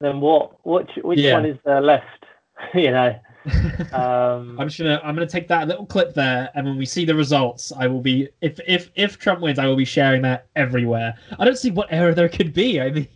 then 0.00 0.20
what? 0.20 0.64
Which 0.66 0.90
which 1.02 1.18
Yeah. 1.18 1.34
one 1.34 1.46
is 1.46 1.58
left? 1.64 2.24
you 2.74 2.90
know. 2.90 3.18
Um, 3.92 4.58
I'm 4.58 4.66
just 4.68 4.78
gonna 4.78 5.00
I'm 5.04 5.14
gonna 5.14 5.26
take 5.26 5.46
that 5.48 5.68
little 5.68 5.86
clip 5.86 6.12
there, 6.14 6.50
and 6.54 6.66
when 6.66 6.76
we 6.76 6.84
see 6.84 7.04
the 7.04 7.14
results, 7.14 7.70
I 7.72 7.86
will 7.86 8.00
be 8.00 8.28
if 8.40 8.58
if 8.66 8.90
if 8.96 9.18
Trump 9.18 9.40
wins, 9.40 9.58
I 9.60 9.66
will 9.66 9.76
be 9.76 9.84
sharing 9.84 10.20
that 10.22 10.48
everywhere. 10.56 11.14
I 11.38 11.44
don't 11.44 11.56
see 11.56 11.70
what 11.70 11.86
error 11.92 12.12
there 12.12 12.28
could 12.28 12.52
be. 12.52 12.80
I 12.80 12.90
mean, 12.90 13.06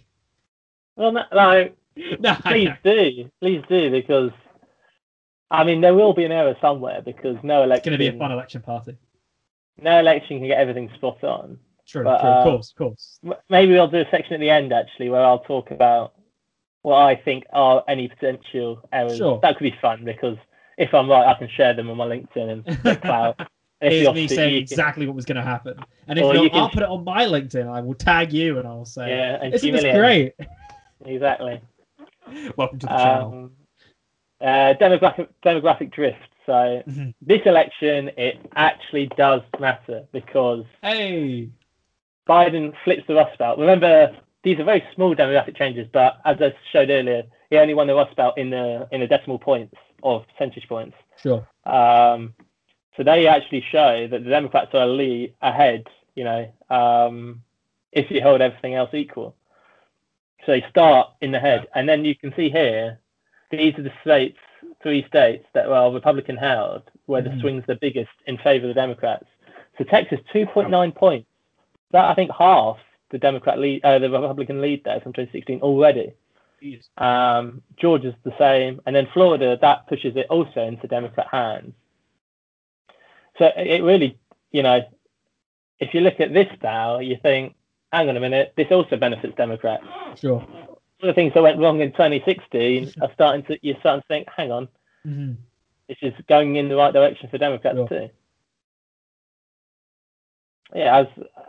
well, 0.96 1.10
no, 1.10 1.24
like, 1.32 1.76
no, 2.20 2.34
please 2.44 2.70
do, 2.84 3.28
please 3.40 3.62
do, 3.68 3.90
because 3.90 4.30
I 5.50 5.64
mean 5.64 5.80
there 5.80 5.94
will 5.94 6.12
be 6.12 6.24
an 6.24 6.32
error 6.32 6.56
somewhere 6.60 7.02
because 7.02 7.36
no 7.42 7.64
election. 7.64 7.78
it's 7.78 7.84
gonna 7.84 8.10
be 8.12 8.16
a 8.16 8.18
fun 8.18 8.30
election 8.30 8.62
party. 8.62 8.96
No 9.82 9.98
election 10.00 10.38
can 10.38 10.46
get 10.48 10.58
everything 10.58 10.90
spot 10.96 11.22
on. 11.24 11.58
True, 11.86 12.04
But, 12.04 12.20
true, 12.20 12.28
uh, 12.28 12.32
of 12.38 12.44
course, 12.44 12.70
of 12.70 12.76
course. 12.76 13.18
Maybe 13.48 13.78
I'll 13.78 13.88
do 13.88 14.00
a 14.00 14.10
section 14.10 14.34
at 14.34 14.40
the 14.40 14.50
end 14.50 14.72
actually 14.72 15.08
where 15.08 15.22
I'll 15.22 15.40
talk 15.40 15.70
about 15.70 16.14
what 16.82 16.96
I 16.98 17.16
think 17.16 17.44
are 17.52 17.82
any 17.88 18.08
potential 18.08 18.88
errors. 18.92 19.16
Sure. 19.16 19.40
That 19.42 19.56
could 19.58 19.64
be 19.64 19.76
fun 19.82 20.04
because 20.04 20.36
if 20.78 20.94
I'm 20.94 21.10
right, 21.10 21.26
I 21.26 21.34
can 21.38 21.48
share 21.48 21.74
them 21.74 21.90
on 21.90 21.96
my 21.96 22.06
LinkedIn 22.06 22.64
and. 22.66 23.36
If 23.82 23.92
Here's 23.92 24.14
me 24.14 24.28
saying 24.28 24.50
can- 24.50 24.62
exactly 24.62 25.06
what 25.06 25.16
was 25.16 25.24
going 25.24 25.36
to 25.36 25.42
happen. 25.42 25.74
And 26.06 26.18
if 26.18 26.22
not, 26.22 26.34
you 26.42 26.50
can- 26.50 26.58
I'll 26.58 26.68
put 26.68 26.82
it 26.82 26.88
on 26.90 27.02
my 27.02 27.24
LinkedIn. 27.24 27.66
I 27.66 27.80
will 27.80 27.94
tag 27.94 28.30
you 28.30 28.58
and 28.58 28.68
I'll 28.68 28.84
say, 28.84 29.08
Yeah, 29.08 29.38
and 29.42 29.54
"Isn't 29.54 29.72
this 29.72 29.96
great? 29.96 30.34
Exactly. 31.06 31.62
Welcome 32.58 32.78
to 32.80 32.86
the 32.86 32.92
channel." 32.94 33.32
Um, 33.32 33.52
uh, 34.42 34.74
demographic 34.78 35.28
demographic 35.42 35.92
drift. 35.92 36.18
So 36.46 36.82
Mhm. 36.86 37.14
this 37.20 37.42
election, 37.46 38.10
it 38.16 38.38
actually 38.56 39.06
does 39.08 39.42
matter 39.58 40.06
because 40.12 40.64
Hey, 40.82 41.50
Biden 42.28 42.74
flips 42.84 43.06
the 43.06 43.14
Rust 43.14 43.38
Belt. 43.38 43.58
Remember, 43.58 44.16
these 44.42 44.58
are 44.58 44.64
very 44.64 44.84
small 44.94 45.14
demographic 45.14 45.56
changes, 45.56 45.86
but 45.92 46.18
as 46.24 46.40
I 46.40 46.54
showed 46.72 46.90
earlier, 46.90 47.24
he 47.50 47.58
only 47.58 47.74
won 47.74 47.86
the 47.86 47.94
Rust 47.94 48.16
Belt 48.16 48.38
in 48.38 48.50
the 48.50 48.88
in 48.90 49.00
the 49.00 49.06
decimal 49.06 49.38
points 49.38 49.76
of 50.02 50.26
percentage 50.28 50.68
points. 50.68 50.96
sure. 51.16 51.46
Um, 51.64 52.34
so 52.96 53.02
they 53.02 53.26
actually 53.26 53.62
show 53.70 54.08
that 54.08 54.24
the 54.24 54.30
Democrats 54.30 54.74
are 54.74 54.86
lead 54.86 55.34
ahead. 55.42 55.86
You 56.14 56.24
know, 56.24 56.52
um, 56.70 57.42
if 57.92 58.10
you 58.10 58.22
hold 58.22 58.40
everything 58.40 58.74
else 58.74 58.94
equal. 58.94 59.36
So 60.46 60.52
they 60.52 60.64
start 60.70 61.10
in 61.20 61.32
the 61.32 61.38
head, 61.38 61.68
and 61.74 61.88
then 61.88 62.04
you 62.04 62.14
can 62.14 62.32
see 62.34 62.48
here, 62.48 62.98
these 63.50 63.74
are 63.78 63.82
the 63.82 63.92
states, 64.02 64.38
three 64.82 65.04
states 65.06 65.46
that 65.52 65.66
are 65.66 65.92
Republican 65.92 66.36
held, 66.36 66.82
where 67.06 67.22
the 67.22 67.30
Mhm. 67.30 67.40
swings 67.40 67.64
the 67.66 67.74
biggest 67.74 68.10
in 68.26 68.38
favor 68.38 68.66
of 68.66 68.74
the 68.74 68.80
Democrats. 68.80 69.26
So 69.78 69.84
Texas, 69.84 70.20
2.9 70.32 70.92
points. 70.92 71.28
That 71.92 72.04
I 72.04 72.14
think 72.14 72.30
half 72.30 72.78
the 73.10 73.18
Democrat 73.18 73.58
lead, 73.58 73.84
uh, 73.84 73.98
the 73.98 74.10
Republican 74.10 74.60
lead 74.60 74.84
there 74.84 75.00
from 75.00 75.12
2016 75.12 75.60
already. 75.60 76.12
Um, 76.98 77.62
Georgia's 77.76 78.14
the 78.22 78.34
same, 78.38 78.80
and 78.86 78.94
then 78.94 79.06
Florida 79.12 79.56
that 79.60 79.86
pushes 79.88 80.16
it 80.16 80.26
also 80.30 80.60
into 80.66 80.86
Democrat 80.86 81.26
hands. 81.30 81.74
So 83.38 83.46
it 83.46 83.66
it 83.66 83.82
really, 83.82 84.18
you 84.52 84.62
know, 84.62 84.82
if 85.80 85.94
you 85.94 86.00
look 86.00 86.20
at 86.20 86.32
this 86.32 86.48
now, 86.62 86.98
you 86.98 87.16
think, 87.16 87.54
hang 87.92 88.08
on 88.08 88.16
a 88.16 88.20
minute, 88.20 88.52
this 88.56 88.70
also 88.70 88.96
benefits 88.96 89.34
Democrats. 89.36 89.84
Sure. 90.16 90.46
All 91.02 91.06
the 91.08 91.14
things 91.14 91.32
that 91.34 91.42
went 91.42 91.58
wrong 91.58 91.80
in 91.80 91.92
2016 91.92 92.92
are 93.00 93.10
starting 93.14 93.44
to 93.46 93.58
you're 93.62 93.76
starting 93.80 94.02
to 94.02 94.06
think, 94.08 94.28
hang 94.34 94.52
on, 94.52 94.68
hmm 95.04 95.32
this 95.88 95.98
is 96.02 96.14
going 96.28 96.54
in 96.54 96.68
the 96.68 96.76
right 96.76 96.92
direction 96.92 97.28
for 97.28 97.36
Democrats 97.38 97.76
Sure. 97.76 97.88
too. 97.88 98.08
Yeah, 100.72 100.98
as 100.98 101.06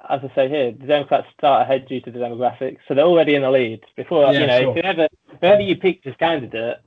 as 0.09 0.21
I 0.23 0.33
say 0.33 0.49
here, 0.49 0.71
the 0.71 0.87
Democrats 0.87 1.27
start 1.37 1.61
ahead 1.61 1.87
due 1.87 2.01
to 2.01 2.09
the 2.09 2.17
demographics, 2.17 2.79
so 2.87 2.95
they're 2.95 3.05
already 3.05 3.35
in 3.35 3.43
the 3.43 3.51
lead. 3.51 3.81
Before 3.95 4.33
Yeah, 4.33 4.39
you 4.41 4.47
know, 4.47 4.61
sure. 4.61 4.73
whoever 4.73 5.07
whoever 5.39 5.61
you 5.61 5.75
picked 5.75 6.07
as 6.07 6.15
candidate, 6.15 6.77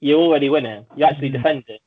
you're 0.00 0.18
already 0.18 0.48
winning. 0.48 0.86
You're 0.96 1.06
actually 1.08 1.30
Mhm. 1.30 1.32
defend 1.34 1.64
it. 1.68 1.80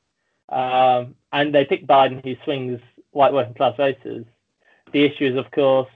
Um, 0.54 1.16
and 1.34 1.54
they 1.54 1.66
pick 1.66 1.86
Biden, 1.86 2.24
who 2.24 2.38
swings 2.46 2.80
white 3.12 3.34
working 3.34 3.54
class 3.56 3.76
voters. 3.76 4.26
The 4.94 5.04
issue 5.04 5.26
is, 5.26 5.36
of 5.36 5.52
course, 5.52 5.90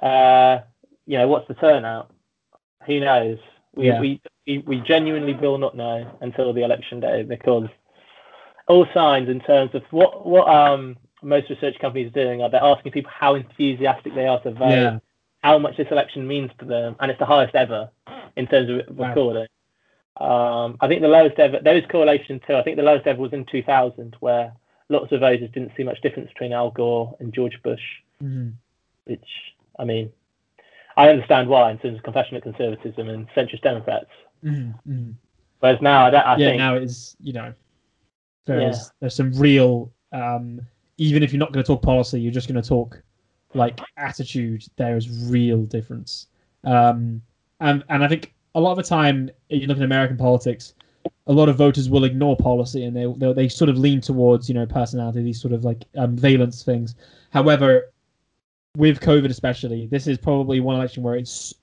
uh, 0.00 0.62
you 1.06 1.18
know, 1.18 1.28
what's 1.28 1.46
the 1.46 1.54
turnout? 1.54 2.10
Who 2.86 3.00
knows? 3.00 3.38
We, 3.74 3.86
Yeah. 3.86 4.00
we, 4.00 4.20
we 4.46 4.58
we 4.58 4.80
genuinely 4.80 5.34
will 5.34 5.58
not 5.58 5.76
know 5.76 6.10
until 6.20 6.52
the 6.52 6.62
election 6.62 7.00
day 7.00 7.22
because 7.22 7.68
all 8.66 8.86
signs 8.94 9.28
in 9.28 9.40
terms 9.40 9.74
of 9.74 9.82
what 9.90 10.26
what 10.26 10.48
um 10.48 10.96
most 11.22 11.50
research 11.50 11.78
companies 11.80 12.08
are 12.08 12.22
doing 12.24 12.42
are 12.42 12.48
they're 12.50 12.62
asking 12.62 12.92
people 12.92 13.10
how 13.14 13.34
enthusiastic 13.34 14.14
they 14.14 14.26
are 14.26 14.40
to 14.42 14.52
vote, 14.52 14.70
Yeah. 14.70 14.98
how 15.42 15.58
much 15.58 15.76
this 15.76 15.88
election 15.90 16.26
means 16.26 16.50
to 16.58 16.64
them, 16.64 16.96
and 17.00 17.10
it's 17.10 17.18
the 17.18 17.26
highest 17.26 17.54
ever 17.54 17.90
in 18.36 18.46
terms 18.46 18.70
of 18.70 18.96
Wow. 18.96 19.08
recording. 19.08 19.46
Um, 20.16 20.76
I 20.80 20.88
think 20.88 21.02
the 21.02 21.08
lowest 21.08 21.38
ever 21.38 21.60
there 21.60 21.76
is 21.76 21.84
correlation 21.86 22.40
too. 22.46 22.54
I 22.56 22.62
think 22.62 22.76
the 22.76 22.82
lowest 22.82 23.06
ever 23.06 23.20
was 23.20 23.32
in 23.32 23.44
2000, 23.46 24.16
where 24.20 24.52
lots 24.88 25.12
of 25.12 25.20
voters 25.20 25.50
didn't 25.52 25.72
see 25.76 25.84
much 25.84 26.00
difference 26.00 26.28
between 26.30 26.52
Al 26.52 26.70
Gore 26.70 27.14
and 27.20 27.32
George 27.32 27.60
Bush, 27.62 27.82
hmm 28.20 28.50
which 29.04 29.28
I 29.78 29.84
mean, 29.84 30.12
I 30.98 31.08
understand 31.08 31.48
why 31.48 31.70
in 31.70 31.78
terms 31.78 31.96
of 31.96 32.04
compassionate 32.04 32.42
conservatism 32.42 33.08
and 33.08 33.28
centrist 33.30 33.62
Democrats. 33.62 34.10
hmm 34.42 34.70
hmm 34.86 35.10
Whereas 35.60 35.80
now, 35.82 36.06
I, 36.06 36.34
I 36.34 36.38
yeah, 36.38 36.46
think 36.46 36.58
now 36.58 36.74
it's 36.76 37.16
you 37.20 37.32
know, 37.32 37.54
there's 38.46 38.92
there's 39.00 39.14
some 39.14 39.32
real 39.34 39.92
um, 40.12 40.60
even 40.98 41.22
if 41.22 41.32
you're 41.32 41.40
not 41.40 41.52
going 41.52 41.64
to 41.64 41.66
talk 41.66 41.82
policy, 41.82 42.20
you're 42.20 42.32
just 42.32 42.48
going 42.48 42.60
to 42.60 42.68
talk 42.68 43.02
like 43.54 43.80
attitude. 43.96 44.64
There 44.76 44.96
is 44.96 45.08
real 45.30 45.62
difference, 45.64 46.28
um, 46.64 47.22
and 47.60 47.84
and 47.88 48.04
I 48.04 48.08
think 48.08 48.34
a 48.54 48.60
lot 48.60 48.72
of 48.72 48.76
the 48.78 48.82
time, 48.84 49.30
you 49.48 49.66
look 49.66 49.78
at 49.78 49.84
American 49.84 50.16
politics, 50.16 50.74
a 51.26 51.32
lot 51.32 51.48
of 51.48 51.56
voters 51.56 51.90
will 51.90 52.04
ignore 52.04 52.36
policy 52.36 52.84
and 52.84 52.96
they 52.96 53.06
they, 53.18 53.32
they 53.32 53.48
sort 53.48 53.70
of 53.70 53.78
lean 53.78 54.00
towards 54.00 54.48
you 54.48 54.54
know 54.54 54.66
personality, 54.66 55.22
these 55.22 55.40
sort 55.40 55.54
of 55.54 55.64
like 55.64 55.84
um, 55.96 56.16
valence 56.16 56.62
things. 56.62 56.94
However, 57.30 57.92
with 58.76 59.00
COVID 59.00 59.30
especially, 59.30 59.86
this 59.86 60.06
is 60.06 60.18
probably 60.18 60.60
one 60.60 60.76
election 60.76 61.02
where 61.02 61.16
it's 61.16 61.54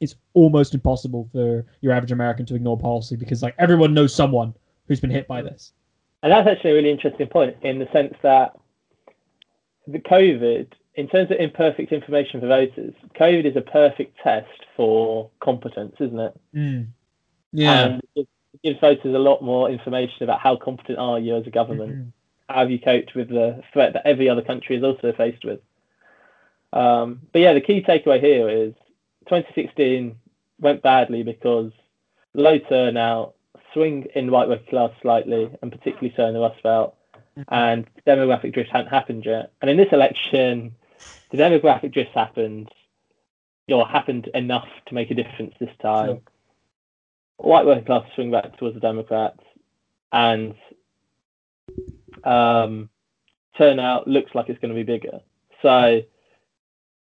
it's 0.00 0.16
almost 0.34 0.74
impossible 0.74 1.28
for 1.32 1.64
your 1.80 1.92
average 1.92 2.12
American 2.12 2.44
to 2.46 2.54
ignore 2.54 2.78
policy 2.78 3.16
because 3.16 3.42
like 3.42 3.54
everyone 3.58 3.94
knows 3.94 4.14
someone 4.14 4.52
who's 4.88 5.00
been 5.00 5.10
hit 5.10 5.26
by 5.28 5.40
this. 5.40 5.72
And 6.22 6.32
that's 6.32 6.48
actually 6.48 6.72
a 6.72 6.74
really 6.74 6.90
interesting 6.90 7.26
point 7.26 7.56
in 7.62 7.78
the 7.78 7.88
sense 7.92 8.14
that 8.22 8.58
the 9.86 9.98
COVID, 9.98 10.66
in 10.94 11.08
terms 11.08 11.30
of 11.30 11.38
imperfect 11.38 11.92
information 11.92 12.40
for 12.40 12.48
voters, 12.48 12.94
COVID 13.18 13.44
is 13.44 13.56
a 13.56 13.60
perfect 13.60 14.18
test 14.22 14.48
for 14.76 15.30
competence, 15.40 15.94
isn't 16.00 16.18
it? 16.18 16.40
Mm. 16.54 16.86
Yeah. 17.52 17.84
And 17.84 18.02
it 18.16 18.28
gives 18.62 18.80
voters 18.80 19.14
a 19.14 19.18
lot 19.18 19.42
more 19.42 19.70
information 19.70 20.22
about 20.22 20.40
how 20.40 20.56
competent 20.56 20.98
are 20.98 21.18
you 21.18 21.36
as 21.36 21.46
a 21.46 21.50
government. 21.50 21.94
Mhm. 21.94 22.12
How 22.48 22.60
have 22.60 22.70
you 22.70 22.78
coped 22.78 23.14
with 23.14 23.28
the 23.28 23.62
threat 23.72 23.92
that 23.92 24.06
every 24.06 24.28
other 24.28 24.42
country 24.42 24.76
is 24.76 24.82
also 24.82 25.12
faced 25.12 25.44
with? 25.44 25.60
Um, 26.74 27.20
but 27.32 27.40
yeah, 27.40 27.54
the 27.54 27.60
key 27.60 27.82
takeaway 27.82 28.20
here 28.20 28.48
is 28.48 28.74
2016 29.26 30.16
went 30.60 30.82
badly 30.82 31.22
because 31.22 31.70
low 32.34 32.58
turnout, 32.58 33.34
swing 33.72 34.08
in 34.14 34.30
white 34.30 34.48
working 34.48 34.66
class 34.66 34.90
slightly, 35.00 35.50
and 35.62 35.70
particularly 35.70 36.12
so 36.16 36.26
in 36.26 36.34
the 36.34 36.40
Rust 36.40 36.62
Belt, 36.62 36.96
and 37.48 37.86
demographic 38.06 38.52
drift 38.52 38.70
hadn't 38.70 38.90
happened 38.90 39.24
yet. 39.24 39.52
And 39.62 39.70
in 39.70 39.76
this 39.76 39.92
election, 39.92 40.74
the 41.30 41.38
demographic 41.38 41.92
drift 41.92 42.10
happened, 42.12 42.70
or 43.68 43.86
happened 43.86 44.28
enough 44.34 44.68
to 44.86 44.94
make 44.94 45.10
a 45.10 45.14
difference 45.14 45.54
this 45.60 45.74
time. 45.80 46.06
Sure. 46.06 46.22
White 47.36 47.66
working 47.66 47.84
class 47.84 48.04
swing 48.14 48.32
back 48.32 48.56
towards 48.58 48.74
the 48.74 48.80
Democrats, 48.80 49.40
and 50.12 50.54
um, 52.24 52.88
turnout 53.56 54.08
looks 54.08 54.34
like 54.34 54.48
it's 54.48 54.60
going 54.60 54.74
to 54.74 54.76
be 54.76 54.84
bigger. 54.84 55.20
So, 55.62 56.02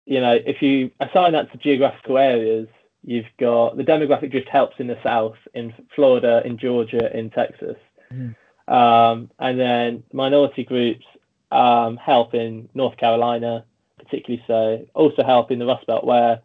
you 0.07 0.21
know, 0.21 0.39
if 0.47 0.63
you 0.63 0.91
assign 1.01 1.33
that 1.33 1.51
to 1.53 1.59
geographical 1.59 2.17
areas, 2.17 2.69
you've 3.05 3.27
got 3.39 3.77
the 3.77 3.85
demographic 3.85 4.31
drift 4.31 4.49
helps 4.49 4.77
in 4.79 4.87
the 4.87 4.99
South, 5.03 5.37
in 5.55 5.75
Florida, 5.95 6.43
in 6.45 6.59
Georgia, 6.59 7.17
in 7.17 7.31
Texas. 7.31 7.77
Mhm. 8.13 8.35
Um, 8.69 9.31
and 9.39 9.61
then 9.61 10.03
minority 10.13 10.65
groups 10.65 11.05
um, 11.53 11.97
help 11.97 12.35
in 12.35 12.69
North 12.75 12.97
Carolina, 12.97 13.65
particularly 13.99 14.43
so. 14.47 14.87
Also 14.95 15.23
help 15.23 15.51
in 15.51 15.59
the 15.59 15.67
Rust 15.67 15.87
Belt, 15.87 16.05
where 16.05 16.41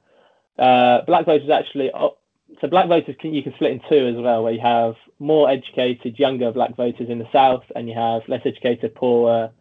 uh, 0.60 1.02
black 1.02 1.26
voters 1.26 1.50
actually. 1.50 1.92
So 2.60 2.68
black 2.68 2.88
voters 2.88 3.16
can 3.20 3.34
you 3.34 3.42
can 3.42 3.54
split 3.54 3.72
in 3.72 3.82
two 3.90 4.08
as 4.08 4.16
well, 4.18 4.44
where 4.44 4.54
you 4.54 4.60
have 4.60 4.96
more 5.20 5.50
educated, 5.50 6.20
younger 6.20 6.52
black 6.52 6.76
voters 6.76 7.10
in 7.10 7.18
the 7.18 7.30
South, 7.32 7.64
and 7.76 7.88
you 7.88 7.96
have 7.96 8.28
less 8.28 8.42
educated, 8.46 8.94
poorer, 8.94 9.52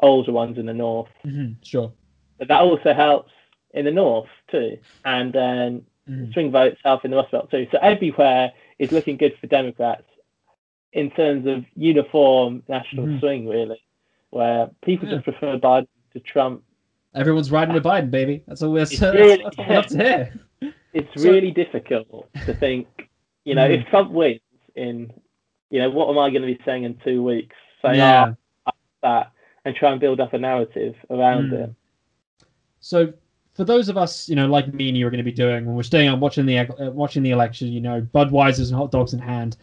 older 0.00 0.32
ones 0.32 0.58
in 0.58 0.66
the 0.66 0.74
North. 0.74 1.10
Mhm. 1.24 1.56
Sure. 1.62 1.92
But 2.38 2.48
that 2.48 2.62
also 2.62 2.94
helps 2.94 3.30
in 3.74 3.84
the 3.84 3.90
North 3.90 4.28
too, 4.50 4.78
and 5.04 5.32
then 5.32 5.84
Mhm. 6.08 6.32
swing 6.32 6.50
votes 6.50 6.80
help 6.84 7.04
in 7.04 7.10
the 7.10 7.16
Rust 7.16 7.30
Belt 7.30 7.50
too. 7.50 7.66
So 7.70 7.78
everywhere 7.80 8.52
is 8.78 8.90
looking 8.92 9.16
good 9.16 9.36
for 9.38 9.46
Democrats 9.46 10.04
in 10.92 11.10
terms 11.12 11.46
of 11.46 11.64
uniform 11.76 12.62
national 12.68 13.06
Mhm. 13.06 13.20
swing, 13.20 13.48
really, 13.48 13.80
where 14.30 14.70
people 14.82 15.08
Yeah. 15.08 15.14
just 15.16 15.24
prefer 15.24 15.56
Biden 15.58 15.86
to 16.14 16.20
Trump. 16.20 16.64
Everyone's 17.14 17.50
riding 17.52 17.74
with 17.74 17.84
Biden, 17.84 18.10
baby. 18.10 18.42
That's 18.46 18.62
all 18.62 18.72
we're 18.72 18.82
It's 18.82 18.90
that's, 18.98 19.16
really- 19.16 19.42
that's 19.44 19.58
love 19.58 19.86
to 19.88 19.98
hear. 19.98 20.34
It's 20.92 21.22
So- 21.22 21.30
really 21.30 21.52
difficult 21.52 22.28
to 22.46 22.52
think, 22.54 23.08
you 23.44 23.54
know, 23.54 23.68
Mhm. 23.68 23.80
if 23.82 23.86
Trump 23.90 24.10
wins 24.10 24.40
in, 24.74 25.12
you 25.70 25.78
know, 25.78 25.88
what 25.90 26.08
am 26.08 26.18
I 26.18 26.30
going 26.30 26.42
to 26.42 26.48
be 26.52 26.58
saying 26.64 26.82
in 26.82 26.96
two 27.04 27.22
weeks? 27.22 27.54
Saying 27.80 27.94
Yeah. 27.96 28.34
"Oh, 28.66 28.72
that 29.02 29.30
and 29.64 29.76
try 29.76 29.92
and 29.92 30.00
build 30.00 30.18
up 30.18 30.32
a 30.32 30.38
narrative 30.38 30.96
around 31.10 31.50
Mm. 31.52 31.64
it. 31.64 31.70
So 32.80 33.12
for 33.60 33.64
those 33.64 33.90
of 33.90 33.98
us, 33.98 34.26
you 34.26 34.34
know, 34.34 34.46
like 34.46 34.72
me 34.72 34.88
and 34.88 34.96
you 34.96 35.06
are 35.06 35.10
going 35.10 35.18
to 35.18 35.22
be 35.22 35.30
doing 35.30 35.66
when 35.66 35.74
we're 35.76 35.82
staying 35.82 36.08
on 36.08 36.18
watching 36.18 36.46
the 36.46 36.60
uh, 36.60 36.90
watching 36.92 37.22
the 37.22 37.28
election, 37.30 37.68
you 37.68 37.82
know, 37.82 38.00
Budweisers 38.00 38.68
and 38.68 38.74
hot 38.74 38.90
dogs 38.90 39.12
in 39.12 39.18
hand. 39.18 39.58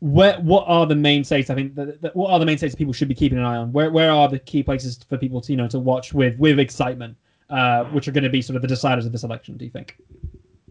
Where 0.00 0.40
what 0.40 0.64
are 0.66 0.86
the 0.86 0.94
main 0.94 1.22
states? 1.22 1.50
I 1.50 1.54
think 1.54 1.74
that, 1.74 2.00
that- 2.00 2.16
what 2.16 2.30
are 2.30 2.38
the 2.38 2.46
main 2.46 2.56
states 2.56 2.74
people 2.74 2.94
should 2.94 3.08
be 3.08 3.14
keeping 3.14 3.36
an 3.36 3.44
eye 3.44 3.56
on? 3.56 3.74
Where 3.74 3.90
where 3.90 4.10
are 4.10 4.26
the 4.26 4.38
key 4.38 4.62
places 4.62 4.98
for 5.06 5.18
people 5.18 5.42
to 5.42 5.52
you 5.52 5.58
know 5.58 5.68
to 5.68 5.78
watch 5.78 6.14
with 6.14 6.38
with 6.38 6.58
excitement, 6.58 7.14
uh, 7.50 7.84
which 7.84 8.08
are 8.08 8.12
going 8.12 8.24
to 8.24 8.30
be 8.30 8.40
sort 8.40 8.56
of 8.56 8.62
the 8.62 8.68
deciders 8.68 9.04
of 9.04 9.12
this 9.12 9.22
election? 9.22 9.58
Do 9.58 9.66
you 9.66 9.70
think? 9.70 9.98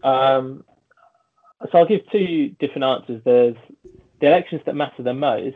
Um, 0.02 0.64
so 1.70 1.78
I'll 1.78 1.86
give 1.86 2.00
two 2.10 2.48
different 2.58 2.82
answers. 2.82 3.22
There's 3.24 3.54
the 4.20 4.26
elections 4.26 4.62
that 4.66 4.74
matter 4.74 5.04
the 5.04 5.14
most 5.14 5.54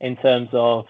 in 0.00 0.14
terms 0.18 0.50
of 0.52 0.86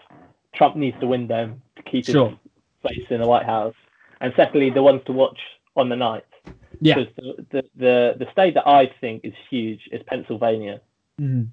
Trump 0.55 0.77
needs 0.77 1.01
to 1.01 1.07
win 1.07 1.29
them 1.29 1.63
to 1.77 1.83
keep 1.83 2.05
Sure. 2.05 2.29
his 2.29 2.39
place 2.83 3.07
in 3.09 3.23
the 3.23 3.27
White 3.27 3.47
House, 3.47 3.75
and 4.21 4.33
secondly, 4.37 4.71
the 4.71 4.83
ones 4.83 5.03
to 5.07 5.12
watch 5.12 5.39
on 5.77 5.89
the 5.89 5.97
night. 5.97 6.25
Yeah. 6.81 6.95
Because 6.95 7.14
the, 7.17 7.47
the, 7.51 7.62
the, 7.77 8.14
the 8.25 8.33
state 8.33 8.55
that 8.55 8.67
I 8.67 8.93
think 9.01 9.25
is 9.25 9.35
huge 9.51 9.89
is 9.93 10.03
Pennsylvania. 10.07 10.81
Mhm. 11.21 11.49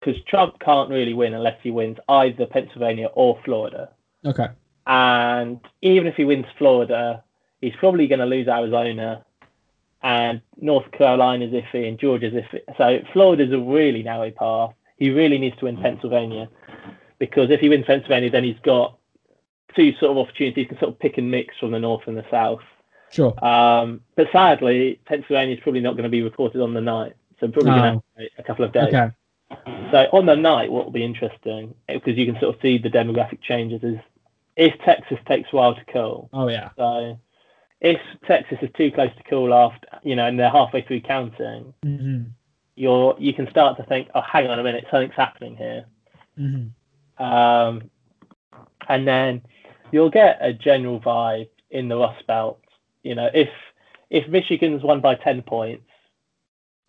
Because 0.00 0.22
Trump 0.26 0.58
can't 0.58 0.90
really 0.90 1.14
win 1.14 1.34
unless 1.34 1.58
he 1.62 1.70
wins 1.70 1.98
either 2.08 2.46
Pennsylvania 2.46 3.06
or 3.14 3.38
Florida. 3.44 3.90
Okay. 4.24 4.48
And 4.86 5.60
even 5.80 6.06
if 6.06 6.16
he 6.16 6.24
wins 6.24 6.46
Florida, 6.58 7.22
he's 7.60 7.76
probably 7.76 8.06
going 8.08 8.18
to 8.18 8.26
lose 8.26 8.48
Arizona, 8.48 9.24
and 10.02 10.40
North 10.60 10.90
carolina 10.90 11.46
Carolina's 11.46 11.64
iffy, 11.72 11.88
and 11.88 11.98
georgia 11.98 12.30
Georgia's 12.30 12.50
iffy. 12.52 12.76
So 12.76 12.98
Florida's 13.12 13.52
a 13.52 13.58
really 13.58 14.02
narrow 14.02 14.30
path. 14.32 14.74
He 14.96 15.10
really 15.10 15.38
needs 15.38 15.56
to 15.58 15.66
win 15.66 15.76
Pennsylvania, 15.76 16.48
because 17.18 17.50
if 17.50 17.60
he 17.60 17.68
wins 17.68 17.84
Pennsylvania, 17.86 18.30
then 18.30 18.44
he's 18.44 18.58
got 18.64 18.98
two 19.74 19.92
sort 19.96 20.12
of 20.12 20.18
opportunities. 20.18 20.62
He 20.62 20.64
can 20.66 20.78
sort 20.78 20.90
of 20.92 20.98
pick 20.98 21.18
and 21.18 21.30
mix 21.30 21.56
from 21.58 21.70
the 21.72 21.78
north 21.80 22.02
and 22.06 22.16
the 22.16 22.24
south. 22.30 22.60
Sure. 23.10 23.32
Um, 23.44 24.00
but 24.16 24.28
sadly, 24.32 24.98
Pennsylvania 25.04 25.54
is 25.56 25.60
probably 25.62 25.80
not 25.80 25.92
going 25.92 26.04
to 26.04 26.08
be 26.08 26.22
reported 26.22 26.60
on 26.62 26.72
the 26.74 26.80
night, 26.80 27.14
so 27.38 27.48
probably 27.48 27.72
going 27.72 27.82
to 27.82 27.98
Oh. 27.98 28.02
have 28.18 28.28
a 28.38 28.42
couple 28.42 28.64
of 28.64 28.72
days. 28.72 28.88
Okay. 28.94 29.10
So 29.90 30.08
on 30.12 30.24
the 30.24 30.34
night, 30.36 30.70
what 30.72 30.84
will 30.86 30.92
be 30.92 31.04
interesting 31.04 31.74
because 31.86 32.16
you 32.16 32.24
can 32.24 32.40
sort 32.40 32.54
of 32.54 32.60
see 32.62 32.78
the 32.78 32.88
demographic 32.88 33.42
changes 33.42 33.82
is 33.82 33.98
if 34.56 34.78
Texas 34.80 35.18
takes 35.26 35.52
a 35.52 35.56
while 35.56 35.74
to 35.74 35.84
cool. 35.92 36.30
Oh 36.32 36.48
yeah. 36.48 36.70
So 36.76 37.18
if 37.82 38.00
Texas 38.26 38.58
is 38.62 38.70
too 38.74 38.90
close 38.90 39.10
to 39.16 39.22
cool 39.24 39.52
after, 39.52 39.86
you 40.02 40.16
know, 40.16 40.26
and 40.26 40.38
they're 40.38 40.48
halfway 40.50 40.82
through 40.82 41.02
counting, 41.02 41.74
hmm 41.82 42.22
you're 42.74 43.14
you 43.18 43.34
can 43.34 43.50
start 43.50 43.76
to 43.76 43.82
think, 43.84 44.08
oh, 44.14 44.22
hang 44.22 44.46
on 44.46 44.58
a 44.58 44.62
minute, 44.62 44.86
something's 44.90 45.14
happening 45.14 45.54
here. 45.56 45.84
hmm 46.38 46.68
Um, 47.22 47.90
and 48.88 49.06
then 49.06 49.42
you'll 49.92 50.10
get 50.10 50.38
a 50.40 50.52
general 50.52 51.00
vibe 51.00 51.48
in 51.70 51.88
the 51.88 51.96
Rust 51.96 52.26
Belt. 52.26 52.60
You 53.02 53.14
know, 53.14 53.28
if 53.32 53.48
if 54.10 54.28
Michigan's 54.28 54.82
won 54.82 55.00
by 55.00 55.14
ten 55.14 55.42
points, 55.42 55.84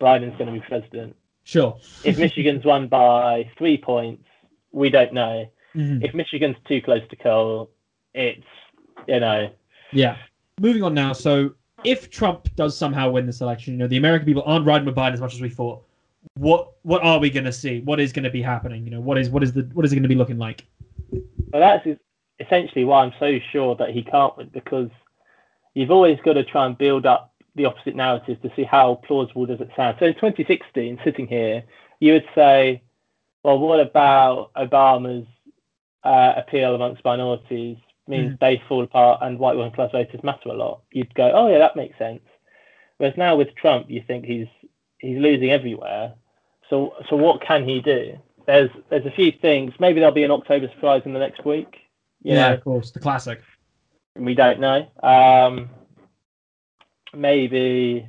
Biden's 0.00 0.36
going 0.36 0.52
to 0.52 0.52
be 0.52 0.60
president. 0.60 1.16
Sure. 1.44 1.76
If 2.04 2.18
Michigan's 2.18 2.64
won 2.64 2.88
by 2.88 3.50
three 3.56 3.76
points, 3.76 4.24
we 4.72 4.90
don't 4.90 5.12
know. 5.12 5.50
Mhm. 5.74 6.04
If 6.04 6.14
Michigan's 6.14 6.56
too 6.66 6.80
close 6.80 7.02
to 7.10 7.16
call, 7.16 7.70
it's 8.14 8.42
you 9.06 9.20
know 9.20 9.50
Yeah. 9.92 10.16
Moving 10.60 10.82
on 10.82 10.94
now. 10.94 11.12
So, 11.12 11.54
if 11.84 12.10
Trump 12.10 12.48
does 12.54 12.76
somehow 12.76 13.10
win 13.10 13.26
this 13.26 13.40
election, 13.40 13.74
you 13.74 13.78
know, 13.78 13.88
the 13.88 13.96
American 13.96 14.24
people 14.24 14.42
aren't 14.46 14.64
riding 14.66 14.86
with 14.86 14.94
Biden 14.94 15.12
as 15.12 15.20
much 15.20 15.34
as 15.34 15.40
we 15.40 15.48
thought. 15.48 15.84
What 16.34 16.72
what 16.82 17.02
are 17.02 17.18
we 17.18 17.28
going 17.28 17.44
to 17.44 17.52
see? 17.52 17.80
What 17.80 18.00
is 18.00 18.12
going 18.12 18.24
to 18.24 18.30
be 18.30 18.40
happening? 18.40 18.84
You 18.84 18.90
know, 18.90 19.00
what 19.00 19.18
is 19.18 19.28
what 19.30 19.42
is 19.42 19.52
the 19.52 19.68
what 19.74 19.84
is 19.84 19.92
it 19.92 19.96
going 19.96 20.04
to 20.04 20.08
be 20.08 20.14
looking 20.14 20.38
like? 20.38 20.64
Well, 21.52 21.60
that's 21.60 21.98
essentially 22.40 22.84
why 22.84 23.04
I'm 23.04 23.12
so 23.18 23.38
sure 23.52 23.76
that 23.76 23.90
he 23.90 24.02
can't 24.02 24.36
win 24.36 24.50
because 24.52 24.90
you've 25.74 25.90
always 25.90 26.18
got 26.24 26.34
to 26.34 26.44
try 26.44 26.66
and 26.66 26.76
build 26.76 27.06
up 27.06 27.32
the 27.54 27.66
opposite 27.66 27.94
narrative 27.94 28.40
to 28.42 28.50
see 28.56 28.64
how 28.64 28.96
plausible 29.06 29.46
does 29.46 29.60
it 29.60 29.70
sound. 29.76 29.96
So 30.00 30.06
in 30.06 30.14
2016, 30.14 31.00
sitting 31.04 31.26
here, 31.26 31.62
you 32.00 32.12
would 32.14 32.26
say, 32.34 32.82
well, 33.42 33.58
what 33.58 33.80
about 33.80 34.52
Obama's 34.54 35.26
uh, 36.02 36.34
appeal 36.36 36.74
amongst 36.74 37.04
minorities 37.04 37.76
means 38.06 38.36
they 38.40 38.62
fall 38.68 38.82
apart 38.84 39.20
and 39.22 39.38
white 39.38 39.56
working 39.56 39.74
class 39.74 39.92
voters 39.92 40.22
matter 40.24 40.48
a 40.48 40.54
lot? 40.54 40.82
You'd 40.90 41.14
go, 41.14 41.30
oh 41.32 41.48
yeah, 41.48 41.58
that 41.58 41.76
makes 41.76 41.96
sense. 41.98 42.22
Whereas 42.98 43.16
now 43.16 43.36
with 43.36 43.54
Trump, 43.54 43.88
you 43.88 44.02
think 44.06 44.24
he's 44.24 44.48
he's 44.98 45.18
losing 45.18 45.50
everywhere. 45.50 46.14
So 46.70 46.94
so 47.08 47.16
what 47.16 47.40
can 47.42 47.68
he 47.68 47.80
do? 47.80 48.18
There's 48.46 48.70
there's 48.90 49.06
a 49.06 49.10
few 49.10 49.32
things. 49.32 49.74
Maybe 49.78 50.00
there'll 50.00 50.14
be 50.14 50.24
an 50.24 50.30
October 50.30 50.68
surprise 50.74 51.02
in 51.04 51.12
the 51.12 51.18
next 51.18 51.44
week. 51.44 51.76
You 52.24 52.34
yeah, 52.34 52.48
know, 52.48 52.54
of 52.54 52.64
course, 52.64 52.90
the 52.90 52.98
classic. 53.00 53.40
we 54.16 54.34
don't 54.34 54.58
know. 54.58 54.86
Um, 55.02 55.68
maybe 57.14 58.08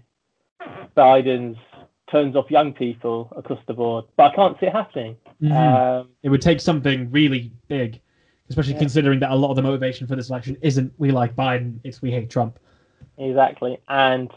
Biden's 0.95 1.57
turns 2.09 2.35
off 2.35 2.49
young 2.49 2.73
people 2.73 3.31
across 3.35 3.59
the 3.67 3.73
board, 3.73 4.05
but 4.15 4.31
I 4.31 4.35
can't 4.35 4.59
see 4.59 4.67
it 4.67 4.71
happening. 4.71 5.17
Mhm. 5.41 5.51
Um, 6.01 6.09
it 6.23 6.29
would 6.29 6.41
take 6.41 6.61
something 6.61 7.11
really 7.11 7.51
big, 7.67 7.99
especially 8.49 8.73
Yeah. 8.73 8.79
considering 8.79 9.19
that 9.19 9.31
a 9.31 9.35
lot 9.35 9.49
of 9.49 9.55
the 9.57 9.61
motivation 9.61 10.07
for 10.07 10.15
this 10.15 10.29
election 10.29 10.57
isn't 10.61 10.93
we 10.97 11.11
like 11.11 11.35
Biden, 11.35 11.79
it's 11.83 12.01
we 12.01 12.11
hate 12.11 12.29
Trump. 12.29 12.57
exactly, 13.17 13.77
and 13.89 14.31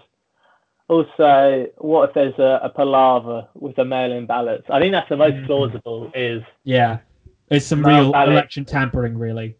Also, 0.91 1.67
what 1.77 2.09
if 2.09 2.15
there's 2.15 2.39
a, 2.39 2.61
a 2.63 2.71
palaver 2.71 3.47
with 3.55 3.77
the 3.77 3.85
mail-in 3.85 4.25
ballots? 4.25 4.65
I 4.71 4.81
think 4.81 4.93
that's 4.93 5.09
the 5.11 5.19
most 5.19 5.35
Mhm. 5.35 5.45
plausible. 5.47 6.11
Is 6.15 6.43
Yeah, 6.65 7.01
it's 7.51 7.67
some 7.67 7.85
real 7.85 8.11
ballot. 8.11 8.31
election 8.33 8.65
tampering, 8.65 9.19
really. 9.19 9.55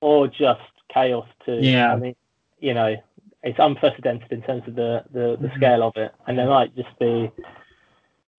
Or 0.00 0.26
just 0.28 0.60
chaos 0.92 1.26
too. 1.44 1.58
Yeah. 1.60 1.92
I 1.92 1.96
mean, 1.96 2.16
you 2.60 2.74
know, 2.74 2.96
it's 3.42 3.58
unprecedented 3.58 4.30
in 4.32 4.42
terms 4.42 4.62
of 4.66 4.74
the 4.74 5.04
the, 5.12 5.36
the 5.40 5.48
Mhm. 5.48 5.56
scale 5.56 5.82
of 5.82 5.96
it, 5.96 6.12
and 6.26 6.38
there 6.38 6.48
might 6.48 6.74
just 6.76 6.98
be 6.98 7.30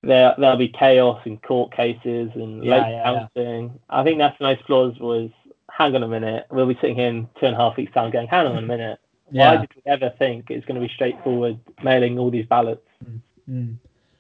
there 0.03 0.33
there'll 0.37 0.57
be 0.57 0.67
chaos 0.67 1.21
in 1.25 1.37
court 1.37 1.71
cases 1.75 2.31
and 2.35 2.63
Yeah, 2.63 2.71
late 2.77 2.91
yeah, 2.91 3.11
yeah. 3.11 3.27
counting. 3.35 3.79
I 3.89 4.03
think 4.03 4.17
that's 4.17 4.37
the 4.39 4.45
most 4.45 4.63
plausible. 4.65 5.13
Is 5.13 5.31
hang 5.69 5.95
on 5.95 6.03
a 6.03 6.07
minute, 6.07 6.45
we'll 6.51 6.67
be 6.67 6.75
sitting 6.75 6.95
here 6.95 7.07
in 7.07 7.27
two 7.39 7.45
and 7.45 7.55
a 7.55 7.57
half 7.57 7.77
weeks 7.77 7.93
time 7.93 8.11
going, 8.11 8.27
hang 8.27 8.45
on 8.45 8.57
a 8.57 8.61
minute. 8.61 8.99
Why 9.29 9.55
did 9.57 9.69
we 9.75 9.81
ever 9.85 10.09
think 10.19 10.51
it's 10.51 10.65
going 10.65 10.75
to 10.79 10.85
be 10.85 10.91
straightforward 10.93 11.57
mailing 11.81 12.19
all 12.19 12.29
these 12.29 12.45
ballots? 12.45 12.85
Mm. 13.49 13.75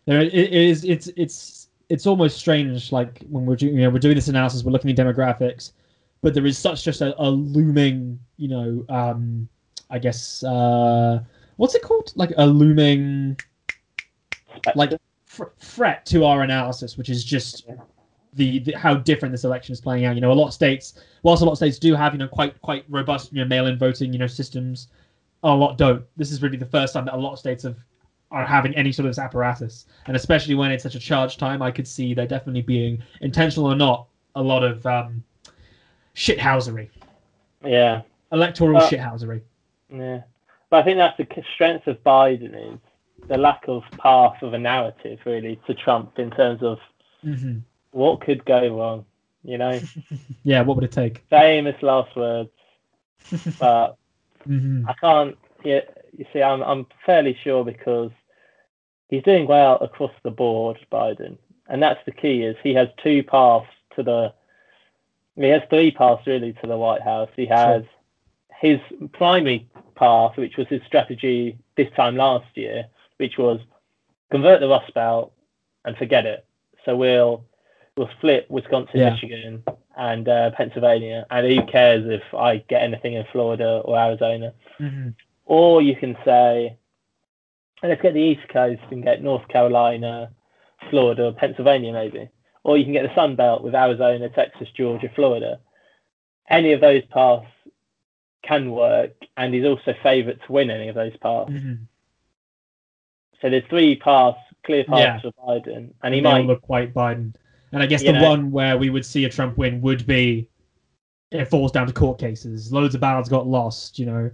There 0.05 0.21
it 0.21 0.33
is. 0.33 0.85
It's 0.85 1.07
it's 1.17 1.67
it's 1.89 2.07
almost 2.07 2.37
strange. 2.37 2.91
Like 2.91 3.19
when 3.29 3.45
we're 3.45 3.57
doing, 3.57 3.75
you 3.75 3.81
know, 3.81 3.89
we're 3.89 3.99
doing 3.99 4.15
this 4.15 4.29
analysis, 4.29 4.63
we're 4.63 4.71
looking 4.71 4.89
at 4.89 4.95
demographics, 4.95 5.73
but 6.21 6.33
there 6.33 6.45
is 6.45 6.57
such 6.57 6.83
just 6.83 7.01
a, 7.01 7.19
a 7.21 7.29
looming, 7.29 8.19
you 8.37 8.47
know, 8.47 8.85
um, 8.89 9.47
I 9.89 9.99
guess, 9.99 10.43
uh, 10.43 11.21
what's 11.57 11.75
it 11.75 11.81
called? 11.81 12.13
Like 12.15 12.31
a 12.37 12.45
looming 12.45 13.37
like 14.75 14.91
fr- 15.25 15.45
threat 15.59 16.05
to 16.07 16.25
our 16.25 16.43
analysis, 16.43 16.97
which 16.97 17.09
is 17.09 17.23
just 17.23 17.65
the, 18.33 18.59
the 18.59 18.73
how 18.73 18.95
different 18.95 19.31
this 19.31 19.43
election 19.43 19.73
is 19.73 19.81
playing 19.81 20.05
out. 20.05 20.15
You 20.15 20.21
know, 20.21 20.31
a 20.31 20.33
lot 20.33 20.47
of 20.47 20.53
states, 20.53 21.01
whilst 21.23 21.41
a 21.41 21.45
lot 21.45 21.53
of 21.53 21.57
states 21.57 21.79
do 21.79 21.95
have 21.95 22.13
you 22.13 22.19
know 22.19 22.27
quite 22.27 22.59
quite 22.61 22.85
robust 22.89 23.33
you 23.33 23.39
know 23.39 23.47
mail-in 23.47 23.77
voting 23.77 24.13
you 24.13 24.19
know 24.19 24.27
systems, 24.27 24.87
a 25.43 25.53
lot 25.53 25.77
don't. 25.77 26.03
This 26.17 26.31
is 26.31 26.41
really 26.41 26.57
the 26.57 26.65
first 26.65 26.93
time 26.93 27.05
that 27.05 27.13
a 27.13 27.17
lot 27.17 27.33
of 27.33 27.39
states 27.39 27.63
have 27.63 27.77
are 28.29 28.45
having 28.45 28.73
any 28.75 28.91
sort 28.91 29.05
of 29.05 29.09
this 29.09 29.19
apparatus, 29.19 29.87
and 30.07 30.15
especially 30.15 30.55
when 30.55 30.71
it's 30.71 30.83
such 30.83 30.95
a 30.95 30.99
charged 30.99 31.39
time, 31.39 31.61
I 31.61 31.71
could 31.71 31.87
see 31.87 32.13
there 32.13 32.27
definitely 32.27 32.61
being 32.61 33.03
intentional 33.21 33.65
or 33.65 33.75
not 33.75 34.07
a 34.35 34.41
lot 34.41 34.63
of 34.63 34.85
um, 34.85 35.21
shithousery, 36.15 36.89
yeah. 37.63 38.01
electoral 38.31 38.77
Uh, 38.77 38.89
shithousery. 38.89 39.41
Yeah, 39.89 40.21
but 40.69 40.77
I 40.77 40.83
think 40.83 40.97
that's 40.97 41.17
the 41.17 41.27
strength 41.53 41.87
of 41.87 42.01
Biden 42.03 42.73
is 42.73 42.79
the 43.27 43.37
lack 43.37 43.63
of 43.67 43.83
path 43.97 44.41
of 44.41 44.53
a 44.53 44.57
narrative 44.59 45.19
really 45.25 45.59
to 45.67 45.73
Trump 45.73 46.17
in 46.19 46.31
terms 46.31 46.61
of 46.63 46.79
hmm 47.21 47.59
what 47.91 48.21
could 48.21 48.43
go 48.45 48.77
wrong. 48.77 49.05
You 49.43 49.57
know, 49.57 49.79
Yeah, 50.43 50.61
what 50.61 50.75
would 50.77 50.83
it 50.85 50.91
take? 50.91 51.23
famous 51.29 51.75
last 51.81 52.15
words, 52.15 52.49
but 53.59 53.97
hmm 54.43 54.85
I 54.87 54.93
can't. 54.93 55.37
Yeah, 55.63 55.81
you 56.17 56.25
see, 56.33 56.41
I'm 56.41 56.61
I'm 56.63 56.87
fairly 57.05 57.37
sure 57.43 57.63
because 57.65 58.11
he's 59.09 59.23
doing 59.23 59.45
well 59.47 59.77
across 59.81 60.11
the 60.23 60.31
board, 60.31 60.77
Biden, 60.91 61.37
and 61.67 61.81
that's 61.83 62.03
the 62.05 62.11
key. 62.11 62.43
Is 62.43 62.55
he 62.63 62.73
has 62.73 62.87
two 63.03 63.23
paths 63.23 63.67
to 63.95 64.03
the. 64.03 64.33
He 65.35 65.47
has 65.47 65.61
three 65.69 65.91
paths 65.91 66.25
really 66.27 66.53
to 66.53 66.67
the 66.67 66.77
White 66.77 67.01
House. 67.01 67.29
He 67.35 67.45
has 67.47 67.83
his 68.59 68.79
primary 69.13 69.67
path, 69.95 70.37
which 70.37 70.57
was 70.57 70.67
his 70.67 70.81
strategy 70.85 71.57
this 71.77 71.87
time 71.95 72.15
last 72.15 72.45
year, 72.55 72.85
which 73.17 73.37
was 73.37 73.59
convert 74.29 74.59
the 74.59 74.67
Rust 74.67 74.93
Belt 74.93 75.33
and 75.85 75.97
forget 75.97 76.25
it. 76.25 76.45
So 76.85 76.95
we'll 76.95 77.45
we'll 77.97 78.09
split 78.17 78.49
Wisconsin, 78.49 78.99
Yeah. 78.99 79.11
Michigan, 79.11 79.63
and 79.97 80.27
uh, 80.27 80.51
Pennsylvania, 80.51 81.25
and 81.29 81.45
who 81.47 81.65
cares 81.65 82.05
if 82.07 82.33
I 82.33 82.57
get 82.57 82.81
anything 82.81 83.13
in 83.13 83.25
Florida 83.31 83.81
or 83.85 83.97
Arizona? 83.97 84.53
hmm 84.77 85.09
Or 85.45 85.81
you 85.81 85.95
can 85.95 86.15
say, 86.25 86.77
let's 87.83 88.01
get 88.01 88.13
the 88.13 88.21
East 88.21 88.47
Coast 88.49 88.81
and 88.91 89.03
get 89.03 89.21
North 89.21 89.47
Carolina, 89.49 90.31
Florida, 90.89 91.33
Pennsylvania, 91.33 91.91
maybe. 91.93 92.29
Or 92.63 92.77
you 92.77 92.83
can 92.83 92.93
get 92.93 93.03
the 93.03 93.15
Sun 93.15 93.35
Belt 93.35 93.63
with 93.63 93.73
Arizona, 93.73 94.29
Texas, 94.29 94.67
Georgia, 94.75 95.09
Florida. 95.15 95.59
Any 96.49 96.73
of 96.73 96.81
those 96.81 97.03
paths 97.05 97.47
can 98.43 98.71
work, 98.71 99.13
and 99.37 99.53
he's 99.53 99.65
also 99.65 99.93
favourite 100.03 100.39
to 100.45 100.51
win 100.51 100.69
any 100.69 100.87
of 100.87 100.95
those 100.95 101.15
paths. 101.17 101.51
hmm 101.51 101.73
So 103.41 103.49
there's 103.49 103.63
three 103.69 103.95
paths, 103.95 104.37
clear 104.63 104.83
paths 104.83 105.01
Yeah. 105.01 105.19
for 105.21 105.31
Biden, 105.31 105.93
and 106.03 106.13
he 106.13 106.23
all 106.23 106.33
might. 106.33 106.45
look 106.45 106.61
quite 106.61 106.93
Biden. 106.93 107.33
And 107.71 107.81
I 107.81 107.85
guess 107.85 108.03
the 108.03 108.11
know- 108.13 108.29
one 108.29 108.51
where 108.51 108.77
we 108.77 108.89
would 108.89 109.05
see 109.05 109.25
a 109.25 109.29
Trump 109.29 109.57
win 109.57 109.81
would 109.81 110.05
be 110.05 110.47
it 111.31 111.45
falls 111.45 111.71
down 111.71 111.87
to 111.87 111.93
court 111.93 112.19
cases. 112.19 112.73
Loads 112.73 112.93
of 112.93 112.99
ballots 112.99 113.29
got 113.29 113.47
lost, 113.47 113.97
you 113.97 114.05
know, 114.05 114.29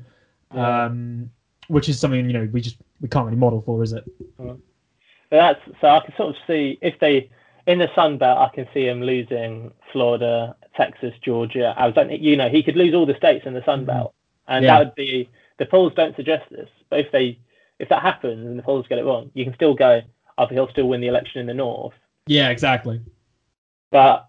Yeah. 0.54 0.86
um, 0.86 1.30
which 1.68 1.88
is 1.90 2.00
something 2.00 2.26
you 2.26 2.34
know 2.34 2.50
we 2.52 2.60
just 2.60 2.78
we 3.02 3.08
can't 3.08 3.26
really 3.26 3.38
model 3.38 3.62
for, 3.62 3.84
is 3.84 3.94
it? 3.94 4.04
But 4.38 4.58
that's 5.30 5.62
so 5.80 5.88
I 5.90 6.00
can 6.00 6.16
sort 6.16 6.30
of 6.30 6.36
see 6.48 6.80
if 6.82 6.98
they 7.00 7.30
in 7.68 7.80
the 7.80 7.90
Sun 7.94 8.18
Belt, 8.18 8.38
I 8.40 8.56
can 8.56 8.68
see 8.74 8.88
him 8.88 9.02
losing 9.04 9.72
Florida, 9.92 10.56
Texas, 10.76 11.14
Georgia. 11.22 11.76
I 11.78 11.88
was 11.88 11.96
you 12.20 12.36
know 12.38 12.50
he 12.50 12.64
could 12.64 12.78
lose 12.78 12.96
all 12.96 13.06
the 13.06 13.16
states 13.16 13.46
in 13.46 13.54
the 13.54 13.64
Sun 13.64 13.84
Mhm. 13.84 13.88
Belt, 13.88 14.14
and 14.48 14.64
Yeah. 14.66 14.72
that 14.80 14.86
would 14.86 14.96
be 14.96 15.30
the 15.58 15.66
polls 15.66 15.94
don't 15.96 16.16
suggest 16.16 16.50
this. 16.50 16.70
But 16.90 17.00
if 17.02 17.12
they 17.12 17.38
if 17.80 17.90
that 17.90 18.02
happens 18.02 18.44
and 18.48 18.58
the 18.58 18.64
polls 18.64 18.88
get 18.88 18.98
it 18.98 19.06
wrong, 19.06 19.30
you 19.36 19.44
can 19.44 19.54
still 19.54 19.76
go. 19.76 20.02
Oh, 20.40 20.48
he'll 20.48 20.70
still 20.70 20.88
win 20.88 21.02
the 21.02 21.08
election 21.08 21.42
in 21.42 21.46
the 21.46 21.54
North. 21.54 21.94
Yeah, 22.26 22.50
exactly. 22.50 23.02
But 23.92 24.28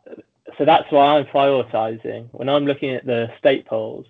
so 0.58 0.64
that's 0.64 0.90
why 0.90 1.16
I'm 1.18 1.24
prioritizing 1.26 2.28
when 2.32 2.48
I'm 2.48 2.66
looking 2.66 2.90
at 2.94 3.06
the 3.06 3.30
state 3.38 3.64
polls. 3.66 4.06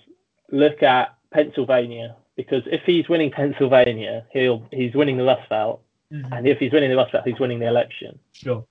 Look 0.50 0.82
at 0.82 1.14
Pennsylvania 1.30 2.16
because 2.34 2.62
if 2.66 2.82
he's 2.84 3.08
winning 3.08 3.30
Pennsylvania, 3.30 4.24
he'll 4.32 4.66
he's 4.72 4.94
winning 4.94 5.18
the 5.18 5.24
Rust 5.24 5.48
Belt, 5.50 5.82
Mhm. 6.12 6.32
and 6.32 6.48
if 6.48 6.58
he's 6.58 6.72
winning 6.72 6.90
the 6.90 6.96
Rust 6.96 7.12
Belt, 7.12 7.26
he's 7.26 7.38
winning 7.38 7.58
the 7.58 7.66
election. 7.68 8.18
Sure. 8.32 8.64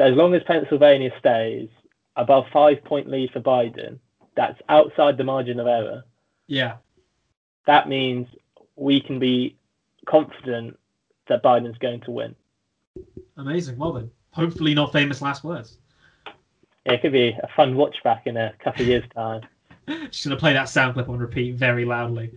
So 0.00 0.06
as 0.06 0.16
long 0.16 0.34
as 0.34 0.42
Pennsylvania 0.44 1.10
stays 1.18 1.68
above 2.16 2.46
five 2.50 2.82
point 2.84 3.10
lead 3.10 3.32
for 3.32 3.40
Biden, 3.40 3.98
that's 4.34 4.58
outside 4.70 5.18
the 5.18 5.24
margin 5.24 5.60
of 5.60 5.66
error. 5.66 6.04
Yeah. 6.46 6.76
That 7.66 7.86
means 7.86 8.26
we 8.76 9.02
can 9.02 9.18
be 9.18 9.58
confident 10.06 10.78
that 11.28 11.42
Biden's 11.42 11.76
going 11.76 12.00
to 12.00 12.12
win. 12.12 12.34
Amazing. 13.36 13.76
Well 13.76 13.92
then, 13.92 14.10
hopefully 14.30 14.72
not 14.72 14.90
famous 14.90 15.20
last 15.20 15.44
words. 15.44 15.76
Yeah, 16.86 16.94
it 16.94 17.02
could 17.02 17.12
be 17.12 17.36
a 17.42 17.48
fun 17.54 17.76
watch 17.76 18.02
back 18.02 18.26
in 18.26 18.38
a 18.38 18.54
couple 18.64 18.80
of 18.80 18.88
years' 18.88 19.04
time. 19.14 19.42
Just 19.86 20.24
gonna 20.24 20.36
play 20.36 20.54
that 20.54 20.70
sound 20.70 20.94
clip 20.94 21.10
on 21.10 21.18
repeat 21.18 21.56
very 21.56 21.84
loudly. 21.84 22.32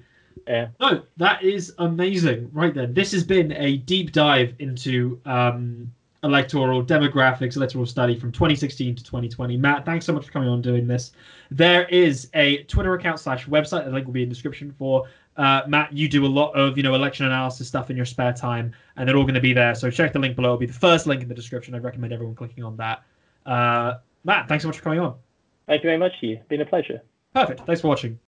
Yeah. 0.46 0.68
No, 0.82 1.04
that 1.16 1.42
is 1.42 1.74
amazing. 1.78 2.50
Right 2.52 2.74
then, 2.74 2.94
this 2.94 3.14
has 3.14 3.24
been 3.24 3.54
a 3.54 3.78
deep 3.78 4.12
dive 4.12 4.54
into 4.60 5.22
um, 5.26 5.94
electoral 6.24 6.84
demographics, 6.84 7.58
electoral 7.58 7.86
study 7.86 8.18
from 8.18 8.32
2016 8.32 8.96
to 8.96 9.04
2020. 9.04 9.58
Matt, 9.58 9.86
thanks 9.86 10.06
so 10.06 10.14
much 10.14 10.26
for 10.26 10.32
coming 10.32 10.50
on 10.50 10.62
doing 10.62 10.88
this. 10.88 11.12
There 11.52 11.86
is 11.86 12.30
a 12.34 12.64
Twitter 12.64 12.94
account 12.94 13.20
slash 13.20 13.46
website. 13.46 13.86
The 13.86 13.92
link 13.92 14.06
will 14.06 14.14
be 14.14 14.24
in 14.24 14.30
the 14.30 14.34
description 14.34 14.74
for. 14.78 15.06
Uh, 15.36 15.64
Matt, 15.68 15.92
you 15.92 16.08
do 16.08 16.26
a 16.26 16.28
lot 16.28 16.52
of 16.52 16.78
you 16.78 16.84
know 16.84 16.94
election 16.94 17.26
analysis 17.26 17.68
stuff 17.68 17.90
in 17.90 17.98
your 17.98 18.06
spare 18.06 18.34
time, 18.34 18.74
and 18.96 19.08
they're 19.08 19.18
all 19.18 19.24
going 19.24 19.34
to 19.34 19.42
be 19.42 19.54
there. 19.54 19.76
So 19.76 19.90
check 19.90 20.14
the 20.14 20.20
link 20.20 20.36
below. 20.36 20.50
It'll 20.50 20.58
be 20.58 20.66
the 20.66 20.74
first 20.74 21.08
link 21.08 21.22
in 21.22 21.28
the 21.28 21.36
description. 21.36 21.76
I'd 21.76 21.84
recommend 21.84 22.14
everyone 22.14 22.36
clicking 22.36 22.64
on 22.64 22.78
that. 22.78 23.04
Uh, 23.46 23.96
Matt, 24.24 24.48
thanks 24.48 24.62
so 24.62 24.70
much 24.70 24.78
for 24.78 24.84
coming 24.84 25.00
on. 25.00 25.16
Thank 25.68 25.84
you 25.84 25.90
very 25.90 25.98
much 25.98 26.20
to 26.22 26.28
you. 26.28 26.40
Been 26.50 26.62
a 26.62 26.66
pleasure. 26.66 27.02
Perfect. 27.34 27.62
Thanks 27.66 27.82
for 27.82 27.88
watching. 27.88 28.20